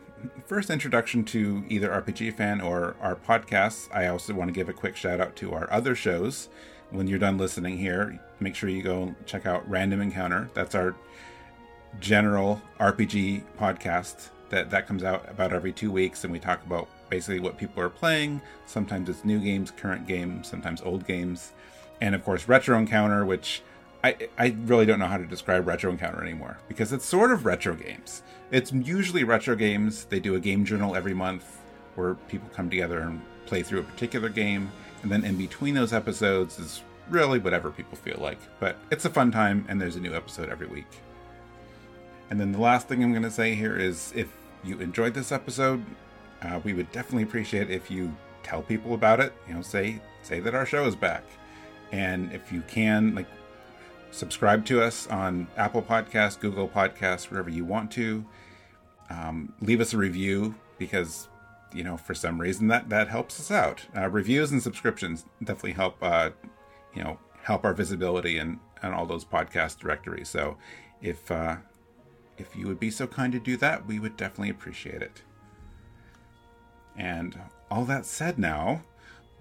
first 0.45 0.69
introduction 0.69 1.24
to 1.26 1.63
either 1.69 1.89
RPG 1.89 2.36
Fan 2.36 2.61
or 2.61 2.95
our 3.01 3.15
podcasts, 3.15 3.88
I 3.93 4.07
also 4.07 4.34
want 4.34 4.49
to 4.49 4.53
give 4.53 4.69
a 4.69 4.74
quick 4.74 4.95
shout 4.95 5.19
out 5.19 5.36
to 5.38 5.53
our 5.53 5.72
other 5.72 5.95
shows. 5.95 6.49
When 6.89 7.07
you're 7.07 7.19
done 7.19 7.38
listening 7.38 7.78
here, 7.78 8.19
make 8.39 8.55
sure 8.55 8.69
you 8.69 8.84
go 8.84 9.15
check 9.26 9.45
out 9.45 9.69
Random 9.69 10.01
Encounter. 10.01 10.49
That's 10.53 10.76
our 10.76 10.95
general 11.99 12.61
RPG 12.80 13.43
podcast 13.59 14.30
that 14.49 14.69
that 14.69 14.88
comes 14.88 15.03
out 15.03 15.30
about 15.30 15.53
every 15.53 15.72
two 15.72 15.91
weeks, 15.91 16.24
and 16.24 16.32
we 16.34 16.39
talk 16.39 16.65
about 16.65 16.88
basically 17.09 17.39
what 17.39 17.57
people 17.57 17.82
are 17.82 17.89
playing. 17.89 18.41
Sometimes 18.65 19.09
it's 19.09 19.26
new 19.26 19.39
games, 19.39 19.72
current 19.72 20.07
games, 20.07 20.47
sometimes 20.47 20.82
old 20.82 21.07
games, 21.07 21.53
and 22.01 22.13
of 22.13 22.24
course 22.24 22.47
Retro 22.47 22.78
Encounter, 22.78 23.26
which 23.26 23.61
I 24.04 24.16
I 24.38 24.56
really 24.66 24.86
don't 24.86 24.99
know 24.99 25.08
how 25.08 25.18
to 25.18 25.26
describe 25.26 25.68
Retro 25.68 25.91
Encounter 25.91 26.22
anymore 26.22 26.58
because 26.68 26.91
it's 26.91 27.06
sort 27.06 27.32
of 27.32 27.45
retro 27.45 27.76
games. 27.76 28.24
It's 28.52 28.72
usually 28.72 29.24
retro 29.24 29.56
games. 29.56 30.06
They 30.06 30.20
do 30.20 30.36
a 30.36 30.39
game 30.39 30.66
journal 30.66 30.95
every 30.95 31.14
month 31.14 31.60
where 31.95 32.16
people 32.16 32.49
come 32.54 32.70
together 32.70 32.99
and 32.99 33.22
play 33.45 33.64
through 33.64 33.80
a 33.80 33.84
particular 33.84 34.30
game, 34.30 34.72
and 35.04 35.12
then 35.12 35.24
in 35.24 35.38
between 35.38 35.74
those 35.76 35.93
episodes 35.93 36.58
is 36.58 36.82
really 37.10 37.39
whatever 37.39 37.70
people 37.70 37.97
feel 37.97 38.18
like. 38.20 38.39
But 38.60 38.78
it's 38.89 39.06
a 39.06 39.10
fun 39.10 39.32
time, 39.32 39.66
and 39.68 39.80
there's 39.80 39.95
a 39.95 39.99
new 39.99 40.14
episode 40.14 40.49
every 40.49 40.68
week. 40.68 40.88
And 42.30 42.39
then 42.39 42.52
the 42.52 42.62
last 42.62 42.88
thing 42.88 43.04
I'm 43.04 43.12
going 43.12 43.24
to 43.24 43.32
say 43.32 43.56
here 43.56 43.78
is 43.78 44.14
if 44.16 44.30
you 44.64 44.80
enjoyed 44.80 45.14
this 45.14 45.32
episode, 45.32 45.84
uh, 46.41 46.60
we 46.64 46.74
would 46.74 46.91
definitely 46.91 47.24
appreciate 47.24 47.70
if 47.70 47.91
you 47.91 48.16
tell 48.41 48.62
people 48.62 48.93
about 48.93 49.20
it. 49.20 49.34
You 49.47 49.56
know, 49.56 49.62
say 49.62 50.02
say 50.24 50.39
that 50.39 50.56
our 50.56 50.66
show 50.66 50.86
is 50.86 50.95
back, 50.95 51.24
and 51.91 52.32
if 52.32 52.52
you 52.52 52.62
can, 52.68 53.14
like, 53.16 53.28
subscribe 54.12 54.66
to 54.66 54.82
us 54.82 55.07
on 55.07 55.47
Apple 55.57 55.82
Podcasts, 55.82 56.39
Google 56.39 56.68
Podcasts, 56.68 57.30
wherever 57.30 57.49
you 57.49 57.66
want 57.66 57.91
to. 57.91 58.26
Um, 59.09 59.53
leave 59.62 59.82
us 59.82 59.93
a 59.93 59.97
review 59.97 60.55
because 60.78 61.28
you 61.74 61.84
know 61.84 61.97
for 61.97 62.14
some 62.14 62.39
reason 62.39 62.68
that 62.68 62.89
that 62.89 63.07
helps 63.07 63.39
us 63.39 63.51
out. 63.51 63.86
Uh, 63.95 64.09
reviews 64.09 64.51
and 64.51 64.62
subscriptions 64.62 65.26
definitely 65.43 65.74
help. 65.74 65.97
Uh, 66.01 66.32
you 66.93 67.03
know, 67.03 67.18
help 67.43 67.66
our 67.66 67.74
visibility 67.74 68.38
and 68.38 68.59
and 68.82 68.93
all 68.93 69.05
those 69.05 69.26
podcast 69.26 69.80
directories. 69.80 70.30
So 70.30 70.57
if 71.01 71.30
uh, 71.32 71.57
if 72.38 72.55
you 72.55 72.68
would 72.68 72.80
be 72.80 72.91
so 72.91 73.07
kind 73.07 73.32
to 73.34 73.39
do 73.39 73.57
that, 73.57 73.86
we 73.86 73.99
would 73.99 74.18
definitely 74.18 74.49
appreciate 74.49 75.01
it. 75.01 75.22
And 76.97 77.39
all 77.70 77.86
that 77.86 78.05
said, 78.05 78.38
now 78.38 78.84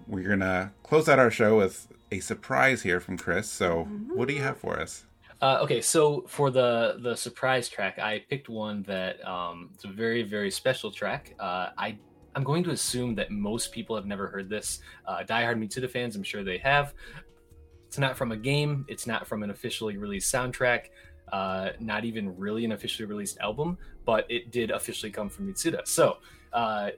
we're 0.07 0.29
gonna 0.29 0.73
close 0.83 1.09
out 1.09 1.19
our 1.19 1.31
show 1.31 1.57
with 1.57 1.87
a 2.11 2.19
surprise 2.19 2.81
here 2.81 2.99
from 2.99 3.17
Chris. 3.17 3.49
So, 3.49 3.83
what 4.13 4.27
do 4.27 4.33
you 4.33 4.41
have 4.41 4.57
for 4.57 4.79
us? 4.79 5.05
Uh, 5.41 5.59
okay, 5.61 5.81
so 5.81 6.23
for 6.27 6.51
the 6.51 6.97
the 6.99 7.15
surprise 7.15 7.67
track, 7.67 7.97
I 7.97 8.23
picked 8.29 8.49
one 8.49 8.83
that 8.83 9.25
um, 9.27 9.71
it's 9.73 9.85
a 9.85 9.87
very 9.87 10.21
very 10.21 10.51
special 10.51 10.91
track. 10.91 11.33
Uh, 11.39 11.69
I 11.77 11.97
I'm 12.35 12.43
going 12.43 12.63
to 12.65 12.71
assume 12.71 13.15
that 13.15 13.31
most 13.31 13.71
people 13.71 13.95
have 13.95 14.05
never 14.05 14.27
heard 14.27 14.49
this. 14.49 14.79
Uh, 15.05 15.23
Die 15.23 15.41
diehard 15.43 15.57
Mitsuda 15.57 15.89
fans, 15.89 16.15
I'm 16.15 16.23
sure 16.23 16.43
they 16.43 16.59
have. 16.59 16.93
It's 17.87 17.97
not 17.97 18.15
from 18.15 18.31
a 18.31 18.37
game. 18.37 18.85
It's 18.87 19.05
not 19.05 19.27
from 19.27 19.43
an 19.43 19.49
officially 19.49 19.97
released 19.97 20.33
soundtrack. 20.33 20.85
Uh, 21.33 21.71
not 21.79 22.05
even 22.05 22.37
really 22.37 22.63
an 22.65 22.73
officially 22.73 23.05
released 23.05 23.37
album, 23.39 23.77
but 24.05 24.25
it 24.29 24.51
did 24.51 24.69
officially 24.71 25.11
come 25.11 25.29
from 25.29 25.51
Mitsuda. 25.51 25.87
So 25.87 26.17
uh, 26.53 26.91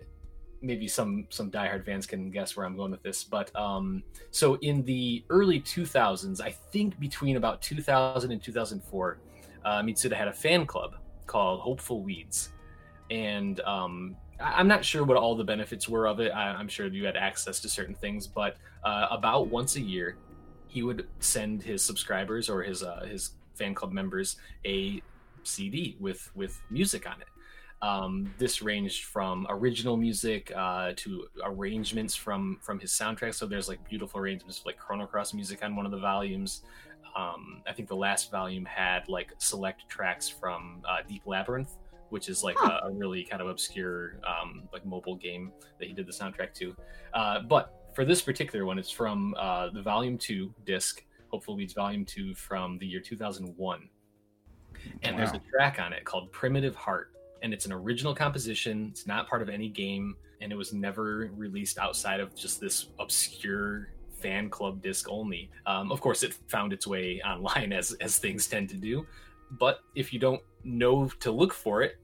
maybe 0.64 0.88
some 0.88 1.28
some 1.30 1.52
diehard 1.52 1.86
fans 1.86 2.08
can 2.08 2.32
guess 2.32 2.56
where 2.56 2.66
I'm 2.66 2.76
going 2.76 2.92
with 2.92 3.04
this. 3.04 3.24
But 3.24 3.54
um, 3.56 4.02
so 4.32 4.56
in 4.56 4.84
the 4.86 5.24
early 5.30 5.60
2000s, 5.60 6.42
I 6.42 6.50
think 6.52 7.00
between 7.00 7.36
about 7.36 7.62
2000 7.62 8.32
and 8.32 8.42
2004, 8.42 9.20
uh, 9.66 9.82
Mitsuda 9.82 10.14
had 10.14 10.28
a 10.30 10.34
fan 10.34 10.66
club 10.66 10.96
called 11.28 11.60
Hopeful 11.60 12.02
Weeds, 12.02 12.50
and 13.12 13.60
um, 13.62 14.16
I- 14.40 14.54
I'm 14.54 14.68
not 14.68 14.84
sure 14.84 15.04
what 15.04 15.18
all 15.18 15.36
the 15.36 15.44
benefits 15.44 15.88
were 15.88 16.08
of 16.08 16.20
it. 16.20 16.32
I- 16.32 16.54
I'm 16.54 16.68
sure 16.68 16.88
you 16.88 17.06
had 17.06 17.18
access 17.18 17.60
to 17.60 17.70
certain 17.70 17.96
things, 17.96 18.26
but 18.26 18.58
uh, 18.84 19.08
about 19.12 19.48
once 19.48 19.76
a 19.76 19.82
year, 19.82 20.18
he 20.68 20.82
would 20.82 21.08
send 21.20 21.62
his 21.62 21.84
subscribers 21.84 22.50
or 22.50 22.64
his 22.64 22.82
uh, 22.84 23.06
his 23.10 23.32
fan 23.56 23.76
club 23.76 23.92
members 23.92 24.38
a 24.66 25.02
CD 25.44 25.96
with 26.00 26.32
with 26.36 26.60
music 26.72 27.08
on 27.08 27.22
it. 27.22 27.28
Um, 27.84 28.34
this 28.38 28.62
ranged 28.62 29.04
from 29.04 29.46
original 29.50 29.98
music 29.98 30.52
uh, 30.56 30.94
to 30.96 31.28
arrangements 31.44 32.16
from 32.16 32.58
from 32.62 32.80
his 32.80 32.92
soundtrack. 32.92 33.34
So 33.36 33.46
there's 33.46 33.68
like 33.68 33.88
beautiful 33.90 34.22
arrangements 34.22 34.60
of, 34.60 34.66
like 34.66 34.78
Chrono 34.78 35.06
Cross 35.06 35.34
music 35.34 35.64
on 35.66 35.76
one 35.76 35.86
of 35.86 35.92
the 35.92 36.00
volumes. 36.00 36.64
Um, 37.16 37.62
I 37.68 37.74
think 37.74 37.90
the 37.90 37.96
last 37.96 38.32
volume 38.32 38.64
had 38.66 39.10
like 39.10 39.34
select 39.38 39.88
tracks 39.90 40.30
from 40.30 40.82
uh, 40.90 41.00
Deep 41.08 41.24
Labyrinth, 41.26 41.78
which 42.10 42.30
is 42.30 42.42
like 42.42 42.56
Huh. 42.58 42.80
a, 42.84 42.88
a 42.88 42.92
really 42.94 43.24
kind 43.24 43.42
of 43.42 43.50
obscure 43.50 44.16
um, 44.26 44.64
like 44.72 44.86
mobile 44.86 45.18
game 45.18 45.52
that 45.78 45.88
he 45.90 45.94
did 45.94 46.08
the 46.08 46.14
soundtrack 46.14 46.54
to. 46.56 46.74
Uh, 47.14 47.42
but 47.42 47.92
for 47.94 48.06
this 48.06 48.22
particular 48.22 48.66
one, 48.66 48.80
it's 48.80 48.90
from 48.90 49.36
uh, 49.38 49.70
the 49.72 49.82
Volume 49.82 50.18
Two 50.18 50.54
disc, 50.66 51.04
Hopeful 51.32 51.56
Weeds 51.58 51.74
Volume 51.74 52.06
Two 52.06 52.34
from 52.34 52.78
the 52.80 52.88
year 52.88 53.02
2001 53.02 53.90
and 55.04 55.18
there's 55.18 55.32
a 55.32 55.42
track 55.52 55.80
on 55.80 55.94
it 55.94 56.04
called 56.04 56.32
Primitive 56.32 56.76
Heart. 56.76 57.12
And 57.44 57.54
it's 57.54 57.66
an 57.66 57.74
original 57.74 58.16
composition. 58.16 58.88
It's 58.92 59.06
not 59.06 59.28
part 59.28 59.42
of 59.42 59.50
any 59.50 59.70
game, 59.70 60.16
and 60.42 60.52
it 60.52 60.56
was 60.56 60.74
never 60.74 61.30
released 61.36 61.78
outside 61.78 62.20
of 62.20 62.34
just 62.36 62.60
this 62.60 62.88
obscure 63.00 63.90
fan 64.22 64.50
club 64.50 64.82
disc 64.82 65.08
only. 65.10 65.52
Um, 65.66 65.92
of 65.92 66.02
course, 66.02 66.24
it 66.24 66.34
found 66.48 66.74
its 66.74 66.88
way 66.88 67.22
online 67.26 67.74
as 67.74 67.92
as 68.02 68.18
things 68.18 68.48
tend 68.48 68.70
to 68.70 68.78
do. 68.78 69.06
But 69.52 69.82
if 69.94 70.14
you 70.14 70.20
don't 70.20 70.42
know 70.64 71.10
to 71.20 71.32
look 71.32 71.54
for 71.54 71.84
it, 71.84 71.98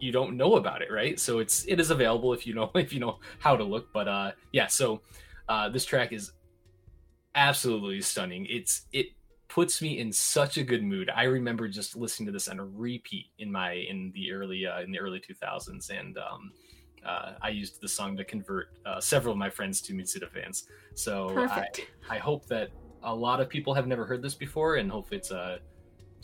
you 0.00 0.10
don't 0.10 0.36
know 0.36 0.56
about 0.56 0.82
it, 0.82 0.90
right? 0.90 1.20
So 1.20 1.38
it's 1.38 1.64
it 1.66 1.78
is 1.78 1.90
available 1.90 2.32
if 2.32 2.46
you 2.46 2.54
know 2.54 2.70
if 2.74 2.92
you 2.92 3.00
know 3.00 3.18
how 3.38 3.56
to 3.56 3.64
look. 3.64 3.92
But 3.92 4.08
uh, 4.08 4.32
yeah, 4.52 4.66
so 4.66 5.02
uh, 5.48 5.68
this 5.68 5.84
track 5.84 6.12
is 6.12 6.32
absolutely 7.34 8.00
stunning. 8.00 8.46
It's 8.48 8.82
it 8.92 9.06
puts 9.48 9.80
me 9.82 9.98
in 9.98 10.12
such 10.12 10.58
a 10.58 10.62
good 10.62 10.82
mood. 10.84 11.10
I 11.14 11.24
remember 11.24 11.68
just 11.68 11.96
listening 11.96 12.26
to 12.26 12.32
this 12.32 12.48
on 12.48 12.58
a 12.58 12.64
repeat 12.64 13.26
in 13.38 13.50
my 13.50 13.72
in 13.72 14.12
the 14.14 14.32
early 14.32 14.66
uh, 14.66 14.80
in 14.82 14.92
the 14.92 14.98
early 14.98 15.20
2000s, 15.20 15.90
and 15.90 16.18
um, 16.18 16.52
uh, 17.06 17.32
I 17.40 17.48
used 17.48 17.80
the 17.80 17.88
song 17.88 18.16
to 18.18 18.24
convert 18.24 18.68
uh, 18.84 19.00
several 19.00 19.32
of 19.32 19.38
my 19.38 19.50
friends 19.50 19.80
to 19.82 19.94
Mitsuda 19.94 20.30
fans. 20.30 20.64
So 20.94 21.30
I, 21.30 21.34
Perfect. 21.34 21.86
I 22.10 22.18
hope 22.18 22.46
that 22.48 22.70
a 23.02 23.14
lot 23.14 23.40
of 23.40 23.48
people 23.48 23.72
have 23.74 23.86
never 23.86 24.04
heard 24.04 24.22
this 24.22 24.34
before, 24.34 24.76
and 24.76 24.90
hopefully 24.90 25.18
it's 25.18 25.30
a 25.30 25.60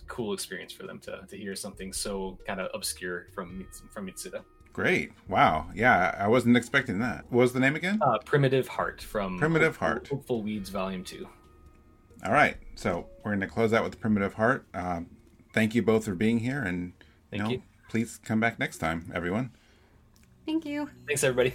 cool 0.07 0.35
experience 0.35 0.73
for 0.73 0.83
them 0.87 0.99
to, 0.99 1.21
to 1.27 1.37
hear 1.37 1.57
something 1.57 1.91
so 1.93 2.39
kind 2.47 2.61
of 2.61 2.69
obscure 2.75 3.29
from 3.35 3.67
from 3.93 4.07
Mitsuda. 4.07 4.43
Great. 4.75 5.13
Wow. 5.29 5.69
Yeah, 5.73 6.17
I 6.19 6.27
wasn't 6.27 6.57
expecting 6.57 6.99
that. 6.99 7.25
What 7.31 7.43
was 7.43 7.53
the 7.53 7.61
name 7.61 7.77
again? 7.77 8.01
Uh, 8.03 8.19
Primitive 8.25 8.67
Heart 8.67 9.01
from 9.01 9.39
Primitive 9.39 9.77
Hopeful- 9.77 9.87
Heart. 9.87 10.09
Hopeful 10.09 10.43
Weeds 10.43 10.69
Volume 10.69 11.05
Two. 11.05 11.29
All 12.25 12.33
right, 12.33 12.57
so 12.75 13.07
we're 13.23 13.33
going 13.33 13.41
to 13.41 13.47
close 13.47 13.75
out 13.75 13.85
with 13.85 14.01
Primitive 14.01 14.35
Heart. 14.35 14.67
Um, 14.73 15.11
thank 15.53 15.75
you 15.75 15.83
both 15.83 16.07
for 16.07 16.15
being 16.15 16.39
here, 16.39 16.63
and 16.63 16.95
Thank 17.31 17.43
know, 17.43 17.51
you. 17.51 17.63
please 17.91 18.19
come 18.25 18.41
back 18.41 18.59
next 18.59 18.79
time, 18.79 19.13
everyone. 19.15 19.51
Thank 20.47 20.65
you. 20.65 20.89
Thanks, 21.07 21.23
everybody. 21.23 21.55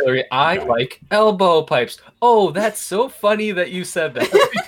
Hillary, 0.00 0.24
I 0.30 0.56
like 0.56 1.00
elbow 1.10 1.62
pipes. 1.62 1.98
Oh, 2.22 2.50
that's 2.50 2.80
so 2.80 3.08
funny 3.08 3.52
that 3.52 3.70
you 3.70 3.84
said 3.84 4.14
that. 4.14 4.28